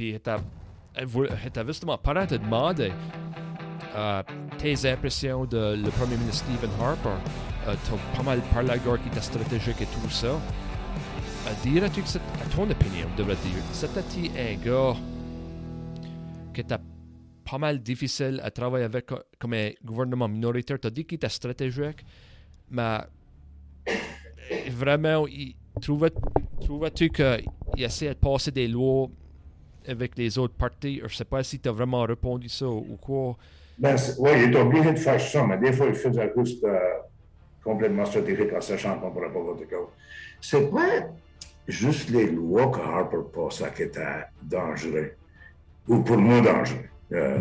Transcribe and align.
puis 0.00 0.16
j'étais 1.44 1.66
justement 1.66 1.98
prêt 1.98 2.16
à 2.16 2.26
te 2.26 2.34
demander 2.34 2.90
euh, 3.94 4.22
tes 4.56 4.90
impressions 4.90 5.44
de 5.44 5.76
le 5.76 5.90
premier 5.90 6.16
ministre 6.16 6.46
Stephen 6.46 6.70
Harper. 6.80 7.18
Euh, 7.68 7.74
tu 7.84 7.92
as 7.92 8.16
pas 8.16 8.22
mal 8.22 8.40
parlé 8.50 8.70
à 8.70 8.78
qui 8.78 9.08
était 9.08 9.20
stratégique 9.20 9.82
et 9.82 9.84
tout 9.84 10.08
ça. 10.08 10.28
Euh, 10.28 11.52
Dirais-tu 11.62 12.00
que 12.00 12.08
c'est, 12.08 12.18
à 12.18 12.46
ton 12.54 12.62
opinion, 12.70 13.08
devrais 13.18 13.36
dire, 13.36 13.62
c'était 13.72 14.00
un 14.00 14.54
gars 14.64 14.96
qui 16.54 16.62
était 16.62 16.76
pas 17.44 17.58
mal 17.58 17.78
difficile 17.82 18.40
à 18.42 18.50
travailler 18.50 18.86
avec 18.86 19.12
comme 19.38 19.52
un 19.52 19.70
gouvernement 19.84 20.28
minoritaire? 20.28 20.80
Tu 20.80 20.86
as 20.86 20.90
dit 20.90 21.04
qu'il 21.04 21.16
était 21.16 21.28
stratégique, 21.28 22.06
mais 22.70 23.00
vraiment, 24.70 25.26
trouvais-tu 25.82 27.10
qu'il 27.10 27.44
essayait 27.76 28.14
de 28.14 28.18
passer 28.18 28.50
des 28.50 28.66
lois 28.66 29.10
avec 29.90 30.16
les 30.16 30.38
autres 30.38 30.54
partis? 30.54 30.98
Je 30.98 31.04
ne 31.04 31.08
sais 31.08 31.24
pas 31.24 31.42
si 31.42 31.58
tu 31.58 31.68
as 31.68 31.72
vraiment 31.72 32.02
répondu 32.02 32.48
ça 32.48 32.66
ou 32.66 32.96
quoi. 33.00 33.36
Ben, 33.78 33.96
oui, 34.18 34.30
il 34.36 34.54
est 34.54 34.60
obligé 34.60 34.92
de 34.92 34.98
faire 34.98 35.20
ça, 35.20 35.46
mais 35.46 35.58
des 35.58 35.72
fois, 35.72 35.86
il 35.86 35.94
fait 35.94 36.12
juste 36.36 36.62
euh, 36.64 36.78
complètement 37.64 38.04
stratégique 38.04 38.52
en 38.54 38.60
sachant 38.60 38.98
qu'on 38.98 39.08
ne 39.08 39.12
pourra 39.12 39.30
pas 39.30 39.40
voter 39.40 39.64
contre. 39.64 39.92
C'est 40.40 40.70
pas 40.70 41.08
juste 41.66 42.10
les 42.10 42.26
lois 42.26 42.70
que 42.70 42.80
Harper 42.80 43.22
passait 43.32 43.72
qui 43.74 43.82
étaient 43.84 44.24
dangereuses, 44.42 45.12
ou 45.88 46.00
pour 46.00 46.18
nous 46.18 46.40
dangereux. 46.42 46.88
Euh, 47.12 47.40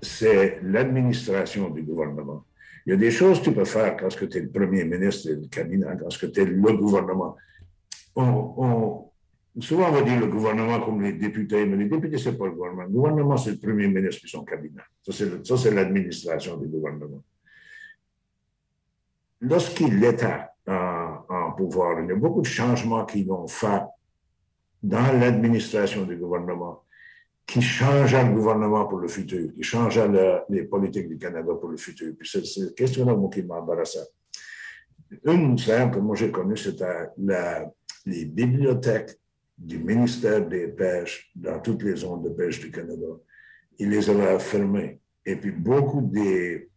c'est 0.00 0.58
l'administration 0.62 1.70
du 1.70 1.82
gouvernement. 1.82 2.44
Il 2.86 2.90
y 2.90 2.92
a 2.92 2.96
des 2.96 3.10
choses 3.10 3.40
que 3.40 3.44
tu 3.44 3.52
peux 3.52 3.64
faire 3.64 3.96
quand 3.96 4.08
tu 4.08 4.24
es 4.24 4.40
le 4.40 4.50
premier 4.50 4.84
ministre 4.84 5.32
du 5.32 5.48
cabinet, 5.48 5.86
quand 5.98 6.08
tu 6.08 6.40
es 6.40 6.44
le 6.44 6.72
gouvernement. 6.76 7.36
On, 8.14 9.06
souvent, 9.60 9.88
on 9.88 9.92
va 9.92 10.02
dire 10.02 10.18
le 10.18 10.26
gouvernement 10.26 10.80
comme 10.80 11.02
les 11.02 11.12
députés, 11.12 11.64
mais 11.66 11.76
les 11.76 11.88
députés, 11.88 12.18
ce 12.18 12.30
n'est 12.30 12.36
pas 12.36 12.46
le 12.46 12.52
gouvernement. 12.52 12.82
Le 12.82 12.88
gouvernement, 12.88 13.36
c'est 13.36 13.52
le 13.52 13.58
premier 13.58 13.88
ministre 13.88 14.22
et 14.24 14.28
son 14.28 14.44
cabinet. 14.44 14.80
Ça, 15.02 15.56
c'est 15.56 15.70
l'administration 15.70 16.56
du 16.56 16.66
gouvernement. 16.66 17.22
Lorsqu'il 19.40 20.02
était 20.04 20.40
en, 20.66 21.18
en, 21.28 21.52
pouvoir, 21.52 22.00
il 22.00 22.08
y 22.08 22.12
a 22.12 22.16
beaucoup 22.16 22.40
de 22.40 22.46
changements 22.46 23.04
qu'ils 23.04 23.30
ont 23.30 23.46
fait 23.46 23.82
dans 24.82 25.12
l'administration 25.18 26.04
du 26.04 26.16
gouvernement 26.16 26.82
qui 27.46 27.60
changeait 27.60 28.24
le 28.24 28.32
gouvernement 28.32 28.86
pour 28.86 28.98
le 28.98 29.08
futur, 29.08 29.52
qui 29.52 29.62
changeait 29.62 30.08
les 30.48 30.64
politiques 30.64 31.08
du 31.08 31.18
Canada 31.18 31.52
pour 31.60 31.68
le 31.68 31.76
futur. 31.76 32.12
Puis 32.18 32.28
c'est 32.28 32.44
cette 32.44 32.74
question-là 32.74 33.16
qui 33.30 33.42
m'embarrassait. 33.42 34.06
Une 35.24 35.56
simple 35.58 35.96
que 35.96 36.00
moi 36.00 36.16
j'ai 36.16 36.30
connue, 36.30 36.56
c'était 36.56 37.08
les 38.06 38.24
bibliothèques 38.24 39.18
du 39.56 39.78
ministère 39.78 40.46
des 40.46 40.68
Pêches 40.68 41.30
dans 41.34 41.60
toutes 41.60 41.82
les 41.82 41.96
zones 41.96 42.22
de 42.22 42.30
pêche 42.30 42.60
du 42.60 42.70
Canada. 42.70 43.06
Ils 43.78 43.90
les 43.90 44.10
avaient 44.10 44.38
fermées. 44.38 45.00
Et 45.24 45.36
puis 45.36 45.52
beaucoup 45.52 46.02
des, 46.02 46.68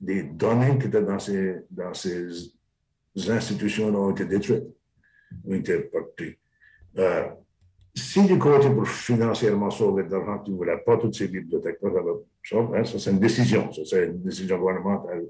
données 0.00 0.78
qui 0.78 0.86
étaient 0.86 1.02
dans 1.02 1.18
ces, 1.18 2.54
institutions 3.28 3.88
ont 3.88 4.10
été 4.10 4.24
détruites, 4.24 4.64
ont 5.46 5.54
été. 5.54 5.90
Euh, 6.98 7.28
si 7.94 8.24
du 8.24 8.38
côté 8.38 8.70
pour 8.70 8.88
financièrement 8.88 9.70
sauver 9.70 10.04
de 10.04 10.10
l'argent, 10.10 10.42
tu 10.42 10.50
ne 10.50 10.56
voulais 10.56 10.78
pas 10.78 10.96
toutes 10.96 11.14
ces 11.14 11.28
bibliothèques, 11.28 11.78
ça, 11.82 12.56
hein, 12.56 12.84
ça 12.84 12.98
c'est 12.98 13.10
une 13.10 13.18
décision, 13.18 13.70
ça 13.72 13.82
c'est 13.84 14.06
une 14.06 14.22
décision 14.22 14.58
gouvernementale. 14.58 15.26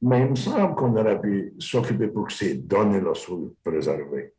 Mais 0.00 0.20
il 0.20 0.30
me 0.30 0.34
semble 0.34 0.74
qu'on 0.74 0.96
aurait 0.96 1.20
pu 1.20 1.54
s'occuper 1.58 2.08
pour 2.08 2.26
que 2.26 2.32
ces 2.32 2.54
données-là 2.54 3.14
soient 3.14 3.38
préservées, 3.62 4.34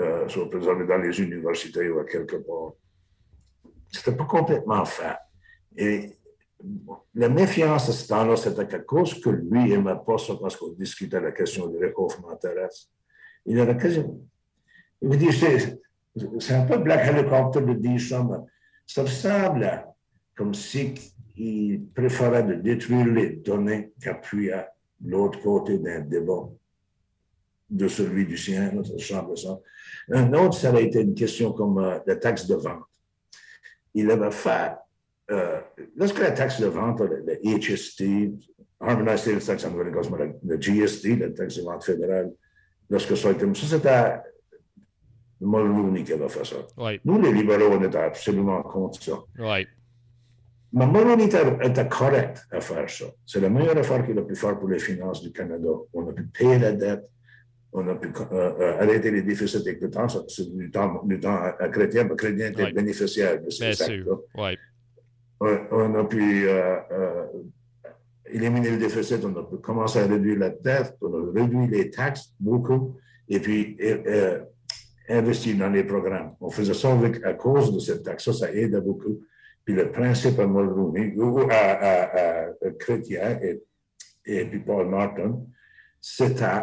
euh, 0.00 0.26
préservées 0.50 0.86
dans 0.86 0.98
les 0.98 1.20
universités 1.20 1.88
ou 1.88 1.98
à 2.00 2.04
quelque 2.04 2.36
part. 2.36 2.72
C'était 3.90 4.16
pas 4.16 4.24
complètement 4.24 4.84
fait. 4.84 5.16
Et 5.76 6.10
la 7.14 7.28
méfiance 7.28 7.88
à 7.88 7.92
ce 7.92 8.08
temps-là, 8.08 8.36
c'était 8.36 8.66
qu'à 8.66 8.80
cause 8.80 9.20
que 9.20 9.30
lui 9.30 9.64
n'aimait 9.64 10.00
pas 10.06 10.18
ça 10.18 10.34
parce 10.40 10.56
qu'on 10.56 10.72
discutait 10.72 11.20
la 11.20 11.32
question 11.32 11.68
du 11.68 11.78
réchauffement 11.78 12.34
terrestre. 12.36 12.88
Il 13.46 13.60
avait 13.60 13.76
quasiment. 13.76 14.20
Il 15.02 15.08
me 15.08 15.16
dit, 15.16 15.30
c'est 15.32 16.54
un 16.54 16.64
peu 16.64 16.78
Black 16.78 17.06
Helicopter 17.06 17.60
de 17.60 17.74
dire 17.74 18.00
ça, 18.00 18.26
ça 18.86 19.06
semble 19.06 19.84
comme 20.34 20.54
si 20.54 20.94
il 21.36 21.86
préférait 21.94 22.44
de 22.44 22.54
détruire 22.54 23.06
les 23.06 23.30
données 23.36 23.92
qu'appuyer 24.00 24.62
l'autre 25.04 25.40
côté 25.42 25.78
d'un 25.78 26.00
débat 26.00 26.48
de 27.68 27.88
celui 27.88 28.26
du 28.26 28.36
sien, 28.36 28.72
ça 28.84 28.98
semble 28.98 29.36
ça. 29.36 29.58
Un 30.12 30.32
autre, 30.34 30.54
ça 30.54 30.70
a 30.70 30.80
été 30.80 31.00
une 31.00 31.14
question 31.14 31.52
comme 31.52 31.78
euh, 31.78 31.98
la 32.06 32.16
taxe 32.16 32.46
de 32.46 32.54
vente. 32.54 32.84
Il 33.94 34.10
avait 34.10 34.30
fait, 34.30 34.72
euh, 35.30 35.60
lorsque 35.96 36.18
la 36.18 36.32
taxe 36.32 36.60
de 36.60 36.66
vente, 36.66 37.00
le, 37.00 37.38
HST, 37.42 38.32
Harmonized 38.80 39.44
Tax 39.44 39.66
le 39.66 40.56
GST, 40.60 41.18
la 41.18 41.30
taxe 41.30 41.56
de 41.56 41.62
vente 41.62 41.84
fédérale, 41.84 42.32
lorsque 42.90 43.16
ça 43.16 43.28
a 43.28 43.32
été, 43.32 43.46
ça 43.54 43.66
c'était 43.66 44.20
Mulroney 45.40 46.04
qui 46.04 46.12
avait 46.12 46.28
fait 46.28 46.44
ça. 46.44 46.56
Nous, 47.04 47.20
les 47.20 47.32
libéraux, 47.32 47.72
on 47.72 47.82
était 47.82 47.98
absolument 47.98 48.62
contre 48.62 49.02
ça. 49.02 49.18
Mais 50.72 50.86
Mulroney 50.86 51.24
était, 51.26 51.88
correct 51.88 52.46
à 52.50 52.60
faire 52.60 52.90
ça. 52.90 53.04
C'est 53.24 53.40
la 53.40 53.48
meilleure 53.48 53.76
affaire 53.78 54.04
qu'il 54.04 54.18
a 54.18 54.22
pu 54.22 54.34
faire 54.34 54.58
pour 54.58 54.68
les 54.68 54.78
finances 54.78 55.22
du 55.22 55.32
Canada. 55.32 55.68
On 55.92 56.08
a 56.08 56.12
pu 56.12 56.24
payer 56.24 56.58
la 56.58 56.72
dette, 56.72 57.08
on 57.74 57.88
a 57.88 57.94
pu 57.96 58.06
euh, 58.06 58.52
euh, 58.60 58.80
arrêter 58.80 59.10
les 59.10 59.22
déficits 59.22 59.56
avec 59.56 59.80
le 59.80 59.90
temps. 59.90 60.06
C'est 60.08 60.48
du 60.56 60.70
temps, 60.70 61.02
du 61.04 61.18
temps 61.18 61.36
à 61.58 61.68
Chrétien, 61.68 62.04
mais 62.04 62.14
Chrétien 62.14 62.46
était 62.46 62.72
bénéficiaire 62.72 63.42
de 63.42 63.50
ces. 63.50 64.04
On, 65.40 65.94
a 65.96 66.04
pu 66.04 66.48
euh, 66.48 66.76
éliminer 68.26 68.70
le 68.70 68.76
déficit, 68.78 69.22
on 69.24 69.36
a 69.36 69.42
pu 69.42 69.56
commencer 69.56 69.98
à 69.98 70.06
réduire 70.06 70.38
la 70.38 70.50
dette, 70.50 70.96
on 71.02 71.12
a 71.12 71.32
réduit 71.32 71.66
les 71.66 71.90
taxes 71.90 72.32
beaucoup, 72.38 72.96
et 73.28 73.40
puis 73.40 73.76
investir 75.08 75.58
dans 75.58 75.68
les 75.68 75.84
programmes. 75.84 76.34
On 76.40 76.50
faisait 76.50 76.72
ça 76.72 76.92
avec, 76.92 77.22
à 77.24 77.34
cause 77.34 77.74
de 77.74 77.80
cette 77.80 78.04
taxe. 78.04 78.24
Ça, 78.24 78.32
ça 78.32 78.52
aide 78.54 78.76
beaucoup. 78.76 79.20
Puis 79.64 79.74
le 79.74 79.90
principe 79.90 80.38
à 80.38 80.46
Mulroney, 80.46 81.14
ou 81.16 81.40
à, 81.40 81.54
à, 81.54 82.44
à, 82.44 82.70
Chrétien 82.78 83.38
et, 83.42 83.60
et, 84.24 84.44
puis 84.46 84.60
Paul 84.60 84.88
Martin, 84.88 85.40
c'était 86.00 86.62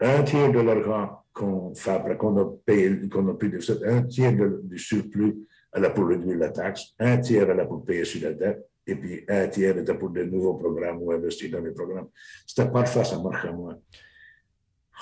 un 0.00 0.22
tiers 0.22 0.52
de 0.52 0.60
l'argent 0.60 1.22
qu'on 1.32 1.74
fait 1.74 2.16
qu'on 2.18 2.36
a 2.38 2.44
payé, 2.64 3.08
qu'on 3.08 3.28
a 3.28 3.34
payé, 3.34 3.58
un 3.84 4.02
tiers 4.02 4.34
du 4.62 4.78
surplus 4.78 5.36
à 5.72 5.78
la 5.78 5.90
pour 5.90 6.08
réduire 6.08 6.38
la 6.38 6.50
taxe, 6.50 6.94
un 6.98 7.18
tiers 7.18 7.48
à 7.50 7.54
la 7.54 7.66
pour 7.66 7.84
payer 7.84 8.04
sur 8.04 8.22
la 8.22 8.34
dette, 8.34 8.66
et 8.86 8.94
puis 8.94 9.24
un 9.28 9.46
tiers 9.48 9.78
était 9.78 9.94
pour 9.94 10.10
de 10.10 10.24
nouveaux 10.24 10.54
programmes 10.54 11.02
ou 11.02 11.12
investir 11.12 11.50
dans 11.50 11.64
les 11.64 11.72
programmes. 11.72 12.08
C'était 12.46 12.70
parfait, 12.70 13.04
ça 13.04 13.18
marchait 13.20 13.52
moins. 13.52 13.78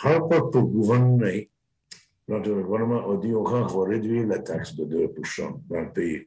Harper 0.02 0.40
pour 0.52 0.62
gouverner, 0.64 1.50
le 2.28 2.62
gouvernement 2.62 3.10
a 3.10 3.16
dit 3.16 3.32
au 3.32 3.42
rang 3.42 3.66
va 3.66 3.88
réduire 3.88 4.26
la 4.26 4.40
taxe 4.40 4.76
de 4.76 4.84
2 4.84 5.14
dans 5.68 5.80
le 5.80 5.92
pays. 5.92 6.26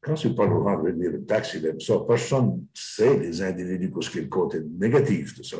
Quand 0.00 0.14
parles 0.34 0.52
au 0.52 0.62
rang 0.62 0.80
de 0.80 0.86
réduire 0.86 1.12
la 1.12 1.18
taxe, 1.18 1.54
il 1.54 1.66
aime 1.66 1.80
ça. 1.80 1.98
Personne 2.06 2.46
ne 2.46 2.62
sait, 2.72 3.18
les 3.18 3.42
individus, 3.42 3.92
ce 4.00 4.10
qui 4.10 4.18
est 4.18 4.22
le 4.22 4.28
côté 4.28 4.60
négatif 4.60 5.36
de 5.36 5.42
ça. 5.42 5.58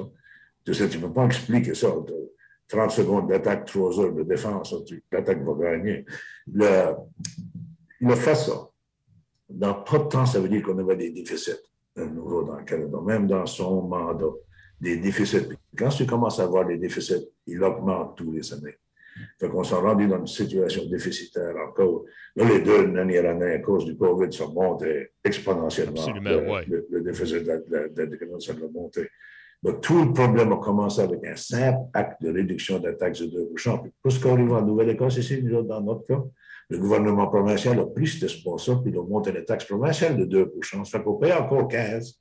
Tu 0.69 0.75
sais, 0.75 0.87
tu 0.87 0.99
ne 0.99 1.06
peux 1.06 1.12
pas 1.15 1.25
expliquer 1.25 1.75
ça. 1.75 1.89
30 2.69 2.91
secondes 2.91 3.27
d'attaque, 3.27 3.65
3 3.65 4.01
heures 4.01 4.12
de 4.12 4.23
défense, 4.23 4.75
l'attaque 5.11 5.43
va 5.43 5.55
gagner. 5.55 6.05
Le, 6.53 6.93
il 8.03 8.11
a 8.11 8.17
fait 8.17 8.34
ça. 8.34 8.69
Dans 9.49 9.83
pas 9.83 9.97
de 9.97 10.09
temps, 10.09 10.27
ça 10.27 10.39
veut 10.39 10.49
dire 10.51 10.62
qu'on 10.62 10.77
avait 10.78 10.97
des 10.97 11.11
déficits 11.11 11.57
de 11.97 12.05
nouveau 12.05 12.43
dans 12.43 12.59
le 12.59 12.65
Canada, 12.65 12.99
même 13.03 13.27
dans 13.27 13.47
son 13.47 13.81
mandat, 13.81 14.27
des 14.78 14.99
déficits. 14.99 15.49
Quand 15.75 15.89
tu 15.89 16.05
commences 16.05 16.39
à 16.39 16.43
avoir 16.43 16.67
des 16.67 16.77
déficits, 16.77 17.27
il 17.47 17.65
augmente 17.65 18.19
tous 18.19 18.31
les 18.31 18.53
années. 18.53 18.77
Fait 19.41 19.49
qu'on 19.49 19.65
s'est 19.65 19.75
rendu 19.75 20.07
dans 20.07 20.19
une 20.19 20.27
situation 20.27 20.84
déficitaire 20.84 21.57
encore. 21.67 22.05
Là, 22.37 22.45
les 22.47 22.61
deux 22.61 22.89
dernières 22.89 23.25
années, 23.31 23.53
à 23.53 23.59
cause 23.61 23.87
du 23.87 23.97
COVID, 23.97 24.31
ça 24.31 24.47
monté 24.48 25.13
exponentiellement. 25.25 26.13
le, 26.13 26.87
le, 26.91 27.01
déficit 27.01 27.42
de 27.42 27.48
la 27.48 28.39
ça 28.39 28.53
a 28.53 28.69
monté. 28.71 29.09
Donc, 29.63 29.81
tout 29.81 30.05
le 30.05 30.13
problème 30.13 30.53
a 30.53 30.57
commencé 30.57 31.01
avec 31.01 31.25
un 31.25 31.34
simple 31.37 31.89
acte 31.93 32.22
de 32.22 32.33
réduction 32.33 32.78
de 32.78 32.89
la 32.89 32.95
taxe 32.95 33.21
de 33.21 33.27
2% 33.27 33.83
Puis, 33.83 33.93
pour 34.03 34.13
ce 34.13 34.21
qu'on 34.21 34.34
arrive 34.34 34.53
en 34.53 34.63
Nouvelle-Écosse, 34.63 35.16
ici, 35.16 35.43
dans 35.43 35.81
notre 35.81 36.07
cas, 36.07 36.22
le 36.71 36.78
gouvernement 36.78 37.27
provincial 37.27 37.78
a 37.81 37.87
pris 37.87 38.07
cet 38.07 38.25
espace-là, 38.25 38.77
puis 38.77 38.93
il 38.93 38.99
a 38.99 39.03
monté 39.03 39.33
la 39.33 39.43
taxe 39.43 39.65
provinciale 39.65 40.16
de 40.16 40.25
2 40.25 40.53
Ça 40.63 40.84
fait 40.84 41.03
qu'on 41.03 41.15
paye 41.15 41.33
encore 41.33 41.66
15 41.66 42.21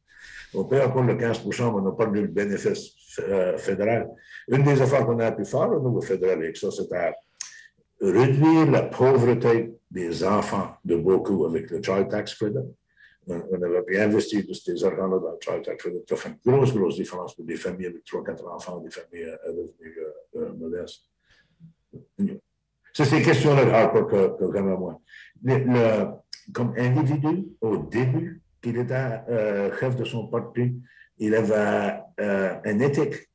on 0.54 0.64
paye 0.66 0.82
encore 0.82 1.04
le 1.04 1.16
15% 1.16 1.60
mais 1.60 1.64
on 1.64 1.82
n'a 1.82 1.92
pas 1.92 2.06
le 2.06 2.28
bénéfice 2.28 2.92
euh, 3.20 3.58
fédéral. 3.58 4.10
Une 4.48 4.64
des 4.64 4.82
affaires 4.82 5.06
qu'on 5.06 5.20
a 5.20 5.32
pu 5.32 5.46
faire 5.46 5.70
au 5.72 5.80
niveau 5.80 6.02
fédéral 6.02 6.40
avec 6.40 6.58
ça, 6.58 6.72
c'était 6.72 7.14
réduire 8.00 8.70
la 8.72 8.84
pauvreté 8.84 9.74
des 9.90 10.24
enfants 10.24 10.70
de 10.86 10.96
beaucoup 10.96 11.46
avec 11.46 11.70
le 11.70 11.82
Child 11.82 12.10
Tax 12.10 12.36
Credit. 12.36 12.60
On, 13.28 13.62
avait 13.62 13.82
bien 13.82 14.04
investi 14.04 14.44
de 14.44 14.54
ces 14.54 14.84
argent-là 14.86 15.20
dans 15.20 15.32
le 15.32 15.38
Child 15.40 15.64
Tax 15.64 15.84
Credit. 15.84 16.04
Ça 16.08 16.16
fait 16.16 16.30
une 16.30 16.54
grosse, 16.54 16.74
grosse 16.74 16.96
différence 16.96 17.36
pour 17.36 17.46
des 17.46 17.58
familles 17.58 17.88
avec 17.88 18.06
3-4 18.06 18.48
enfants, 18.48 18.78
des 18.80 18.90
familles 18.90 19.26
à 19.26 19.48
revenus 19.48 19.98
euh, 19.98 20.40
euh, 20.40 20.54
modestes. 20.54 21.04
C'est 22.94 23.06
ces 23.06 23.22
questions-là, 23.22 23.62
Harper, 23.74 24.06
que, 24.10 24.40
que 24.40 24.46
vraiment 24.46 24.78
moi. 24.78 25.02
comme 26.54 26.74
individu, 26.78 27.48
au 27.62 27.78
début 27.78 28.42
qu'il 28.62 28.78
était 28.78 29.22
euh, 29.30 29.72
chef 29.80 29.96
de 29.96 30.04
son 30.04 30.28
parti, 30.28 30.74
il 31.20 31.36
avait 31.36 32.00
euh, 32.20 32.56
une 32.66 32.82
éthique 32.82 33.30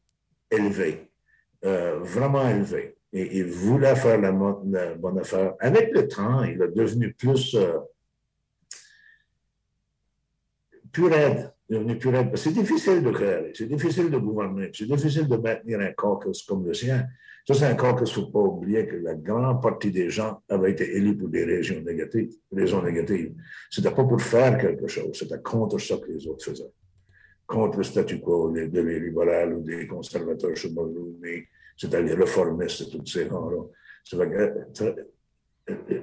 élevée, 0.50 1.10
euh, 1.64 1.98
vraiment 2.02 2.48
élevée. 2.48 2.96
Et 3.12 3.38
il 3.38 3.44
voulait 3.44 3.94
faire 3.94 4.18
la, 4.20 4.32
bonne 4.32 5.18
affaire. 5.18 5.54
Avec 5.60 5.92
le 5.92 6.08
temps, 6.08 6.42
il 6.44 6.60
est 6.62 6.74
devenu 6.74 7.12
plus, 7.12 7.56
plus 10.92 11.06
raide 11.06 11.52
c'est 12.34 12.52
difficile 12.52 13.02
de 13.02 13.10
créer, 13.10 13.52
c'est 13.54 13.66
difficile 13.66 14.10
de 14.10 14.18
gouverner, 14.18 14.70
c'est 14.74 14.86
difficile 14.86 15.26
de 15.26 15.36
maintenir 15.36 15.80
un 15.80 15.92
caucus 15.92 16.42
comme 16.42 16.66
le 16.66 16.74
sien. 16.74 17.06
Ça, 17.46 17.54
c'est 17.54 17.64
un 17.64 17.74
caucus, 17.74 18.10
il 18.14 18.20
ne 18.20 18.24
faut 18.24 18.30
pas 18.30 18.40
oublier 18.40 18.86
que 18.86 18.96
la 18.96 19.14
grande 19.14 19.62
partie 19.62 19.90
des 19.90 20.10
gens 20.10 20.42
avaient 20.48 20.72
été 20.72 20.96
élus 20.96 21.16
pour 21.16 21.28
des 21.28 21.44
régions 21.44 21.80
négatives. 21.80 22.32
Raisons 22.52 22.82
négatives. 22.82 23.34
Ce 23.70 23.80
n'était 23.80 23.94
pas 23.94 24.04
pour 24.04 24.20
faire 24.20 24.58
quelque 24.58 24.86
chose, 24.86 25.18
c'était 25.18 25.40
contre 25.40 25.78
ça 25.78 25.96
que 25.96 26.12
les 26.12 26.26
autres 26.26 26.44
faisaient. 26.44 26.72
Contre 27.46 27.78
le 27.78 27.84
statu 27.84 28.20
quo 28.20 28.50
de 28.50 28.80
les 28.80 29.00
libéraux 29.00 29.56
ou 29.56 29.62
des 29.62 29.86
conservateurs 29.86 30.54
chez 30.56 30.70
mais 31.20 31.44
c'était 31.76 32.02
les 32.02 32.14
réformistes 32.14 32.82
et 32.82 32.90
tous 32.90 33.06
ces 33.06 33.28
gens-là. 33.28 33.62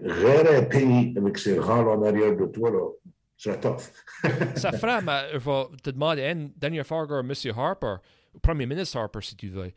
Gérer 0.03 0.55
un 0.55 0.63
pays 0.63 1.13
avec 1.15 1.37
ces 1.37 1.59
rangs 1.59 1.87
en 1.87 2.01
arrière 2.03 2.35
de 2.35 2.45
toi, 2.45 2.71
là, 2.71 2.87
c'est 3.39 3.61
tough. 3.61 3.79
Ça 4.57 4.73
fera, 4.73 4.99
mais 4.99 5.31
je 5.31 5.37
vais 5.37 5.77
te 5.81 5.89
demander 5.91 6.35
dernière 6.57 6.85
fois 6.85 7.07
M. 7.09 7.33
Harper, 7.55 7.95
Premier 8.41 8.65
ministre 8.65 8.97
Harper, 8.97 9.21
si 9.21 9.35
tu 9.37 9.47
veux. 9.47 9.71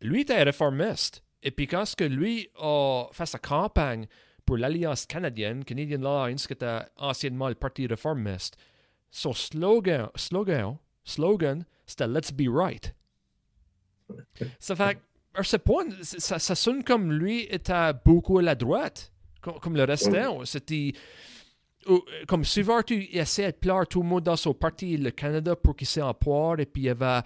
Lui 0.00 0.20
était 0.20 0.40
réformiste. 0.42 1.22
Et 1.42 1.50
puis 1.50 1.66
quand 1.66 1.84
que 1.96 2.04
lui 2.04 2.48
a 2.56 3.06
fait 3.12 3.26
sa 3.26 3.40
campagne 3.40 4.06
pour 4.46 4.58
l'Alliance 4.58 5.06
canadienne, 5.06 5.64
Canadian 5.64 6.04
Alliance, 6.04 6.46
qui 6.46 6.52
était 6.52 6.80
anciennement 6.96 7.48
le 7.48 7.56
Parti 7.56 7.88
réformiste, 7.88 8.56
son 9.10 9.32
slogan, 9.32 10.08
slogan, 10.14 10.76
slogan 11.02 11.64
c'était 11.86 12.06
Let's 12.06 12.30
be 12.30 12.48
right. 12.48 12.94
Ça 14.60 14.76
fait 14.76 14.98
à 15.34 15.42
ce 15.42 15.56
point, 15.56 15.86
ça, 16.02 16.38
ça 16.38 16.54
sonne 16.54 16.84
comme 16.84 17.12
lui 17.12 17.42
était 17.50 17.92
beaucoup 18.04 18.38
à 18.38 18.42
la 18.42 18.54
droite, 18.54 19.12
comme, 19.40 19.76
le 19.76 19.84
restant. 19.84 20.44
C'était 20.44 20.92
comme 22.26 22.44
souvent, 22.44 22.82
tu 22.82 23.08
essaies 23.12 23.52
de 23.52 23.56
plaire 23.56 23.86
tout 23.88 24.02
le 24.02 24.08
monde 24.08 24.24
dans 24.24 24.36
son 24.36 24.54
parti, 24.54 24.96
le 24.96 25.10
Canada, 25.10 25.56
pour 25.56 25.74
qu'il 25.74 25.86
soit 25.86 26.04
en 26.04 26.14
poire, 26.14 26.60
et 26.60 26.66
puis 26.66 26.82
il 26.82 26.86
y 26.86 26.90
avait 26.90 27.20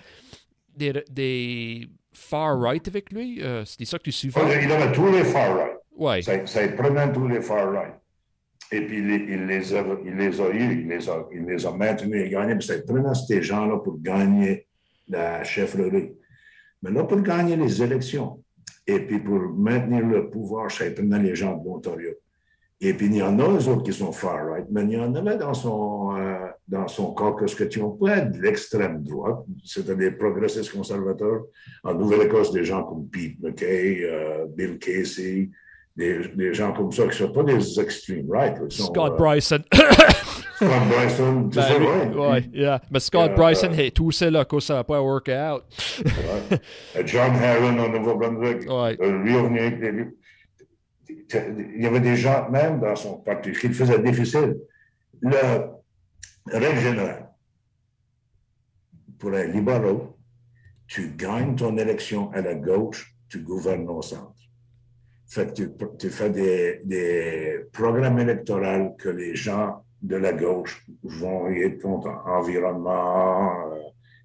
des, 0.76 1.04
des 1.10 1.88
far-right 2.12 2.86
avec 2.86 3.12
lui. 3.12 3.42
Euh, 3.42 3.64
C'était 3.64 3.84
ça 3.84 3.98
que 3.98 4.04
tu 4.04 4.12
suivais? 4.12 4.40
Il 4.62 4.70
avait 4.70 4.92
tous 4.92 5.10
les 5.10 5.24
far-right. 5.24 5.76
Ouais. 5.96 6.22
Ça, 6.22 6.46
ça 6.46 6.68
prenait 6.68 7.12
tous 7.12 7.28
les 7.28 7.40
far-right. 7.40 7.94
Et 8.72 8.80
puis, 8.80 8.98
il, 8.98 9.10
il, 9.10 9.46
les 9.46 9.74
a, 9.74 9.84
il 10.04 10.16
les 10.16 10.40
a 10.40 10.50
eus, 10.50 10.80
il 10.80 10.88
les 10.88 11.08
a, 11.08 11.26
il 11.32 11.44
les 11.44 11.66
a 11.66 11.70
maintenus 11.70 12.24
et 12.24 12.28
gagnés. 12.28 12.54
Mais 12.54 12.60
ça 12.60 12.74
prenait 12.80 13.14
ces 13.14 13.42
gens-là 13.42 13.78
pour 13.78 14.00
gagner 14.00 14.66
la 15.08 15.44
chefferie. 15.44 16.12
Mais 16.82 16.90
là, 16.90 17.04
pour 17.04 17.20
gagner 17.20 17.56
les 17.56 17.82
élections, 17.82 18.42
et 18.86 19.00
puis 19.00 19.18
pour 19.20 19.38
maintenir 19.38 20.06
le 20.06 20.30
pouvoir, 20.30 20.70
ça 20.70 20.90
prenait 20.90 21.18
les 21.18 21.34
gens 21.34 21.56
de 21.56 21.64
l'Ontario. 21.64 22.10
Et 22.80 22.92
puis, 22.92 23.06
il 23.06 23.16
y 23.16 23.22
en 23.22 23.38
a 23.38 23.44
autres 23.44 23.82
qui 23.82 23.92
sont 23.92 24.12
far-right, 24.12 24.66
mais 24.70 24.82
il 24.82 24.90
y 24.90 24.98
en 24.98 25.14
avait 25.14 25.36
dans 25.36 25.54
son, 25.54 26.16
euh, 26.16 26.48
dans 26.66 26.88
son 26.88 27.14
caucus 27.14 27.54
que 27.54 27.64
tu 27.64 27.80
pas 28.00 28.20
de 28.20 28.40
l'extrême 28.42 29.02
droite, 29.02 29.38
c'était 29.64 29.94
des 29.94 30.10
progressistes 30.10 30.72
conservateurs. 30.72 31.44
En 31.84 31.94
Nouvelle-Écosse, 31.94 32.52
des 32.52 32.64
gens 32.64 32.82
comme 32.82 33.08
Pete 33.08 33.40
McKay, 33.40 34.00
euh, 34.02 34.46
Bill 34.48 34.78
Casey, 34.78 35.50
des, 35.96 36.28
des, 36.34 36.52
gens 36.52 36.72
comme 36.72 36.90
ça 36.90 37.04
qui 37.04 37.22
ne 37.22 37.28
sont 37.28 37.32
pas 37.32 37.44
des 37.44 37.80
extreme 37.80 38.28
right. 38.28 38.56
Scott 38.70 39.12
euh, 39.12 39.16
Bryson. 39.16 39.62
Scott 40.56 40.88
Bryson, 40.88 41.48
tu 41.50 41.56
ben, 41.56 41.62
sais, 41.62 41.78
oui. 41.78 42.18
Ouais, 42.18 42.44
yeah. 42.52 42.80
Mais 42.90 43.00
Scott 43.00 43.34
Bryson, 43.36 43.70
hey, 43.72 43.92
tout 43.92 44.10
ça, 44.10 44.28
là, 44.30 44.44
que 44.44 44.58
ça 44.58 44.74
n'a 44.74 44.84
pas 44.84 45.00
worké 45.00 45.36
out. 45.36 45.62
John 47.06 47.32
Herron 47.36 47.78
au 47.78 47.88
Nouveau-Brunswick. 47.88 48.68
Ouais. 48.68 48.96
Lui, 49.00 49.36
il 51.32 51.82
y 51.82 51.86
avait 51.86 52.00
des 52.00 52.16
gens 52.16 52.48
même 52.50 52.80
dans 52.80 52.96
son 52.96 53.18
parti 53.18 53.52
qui 53.52 53.68
le 53.68 53.74
faisaient 53.74 54.02
difficile. 54.02 54.56
Le 55.20 55.70
règle 56.46 56.80
générale, 56.80 57.30
pour 59.18 59.32
un 59.32 59.44
libéral, 59.44 59.98
tu 60.86 61.10
gagnes 61.16 61.56
ton 61.56 61.76
élection 61.78 62.30
à 62.32 62.40
la 62.40 62.54
gauche, 62.54 63.14
tu 63.28 63.40
gouvernes 63.40 63.88
au 63.88 64.02
centre. 64.02 64.32
Fait 65.26 65.52
tu, 65.52 66.10
fais 66.10 66.30
des, 66.30 67.66
programmes 67.72 68.18
électoraux 68.18 68.90
que 68.98 69.08
les 69.08 69.34
gens 69.34 69.82
de 70.02 70.16
la 70.16 70.32
gauche 70.32 70.86
vont 71.02 71.50
y 71.50 71.62
être 71.62 71.80
contre 71.80 72.08
environnement, 72.26 73.72
euh, 73.72 73.80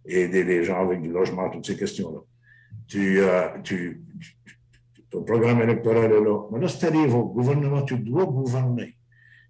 aider 0.06 0.44
les 0.44 0.64
gens 0.66 0.82
avec 0.86 1.02
du 1.02 1.10
logement, 1.10 1.50
toutes 1.50 1.66
ces 1.66 1.78
questions-là. 1.78 2.20
Tu, 2.88 3.22
euh, 3.22 3.48
tu, 3.64 4.04
ton 5.10 5.24
programme 5.24 5.62
électoral 5.62 6.12
est 6.12 6.22
là. 6.22 6.48
Mais 6.52 6.60
là, 6.60 6.68
si 6.68 6.80
tu 6.80 6.86
arrives 6.86 7.16
au 7.16 7.26
gouvernement, 7.26 7.82
tu 7.84 7.98
dois 7.98 8.26
gouverner. 8.26 8.96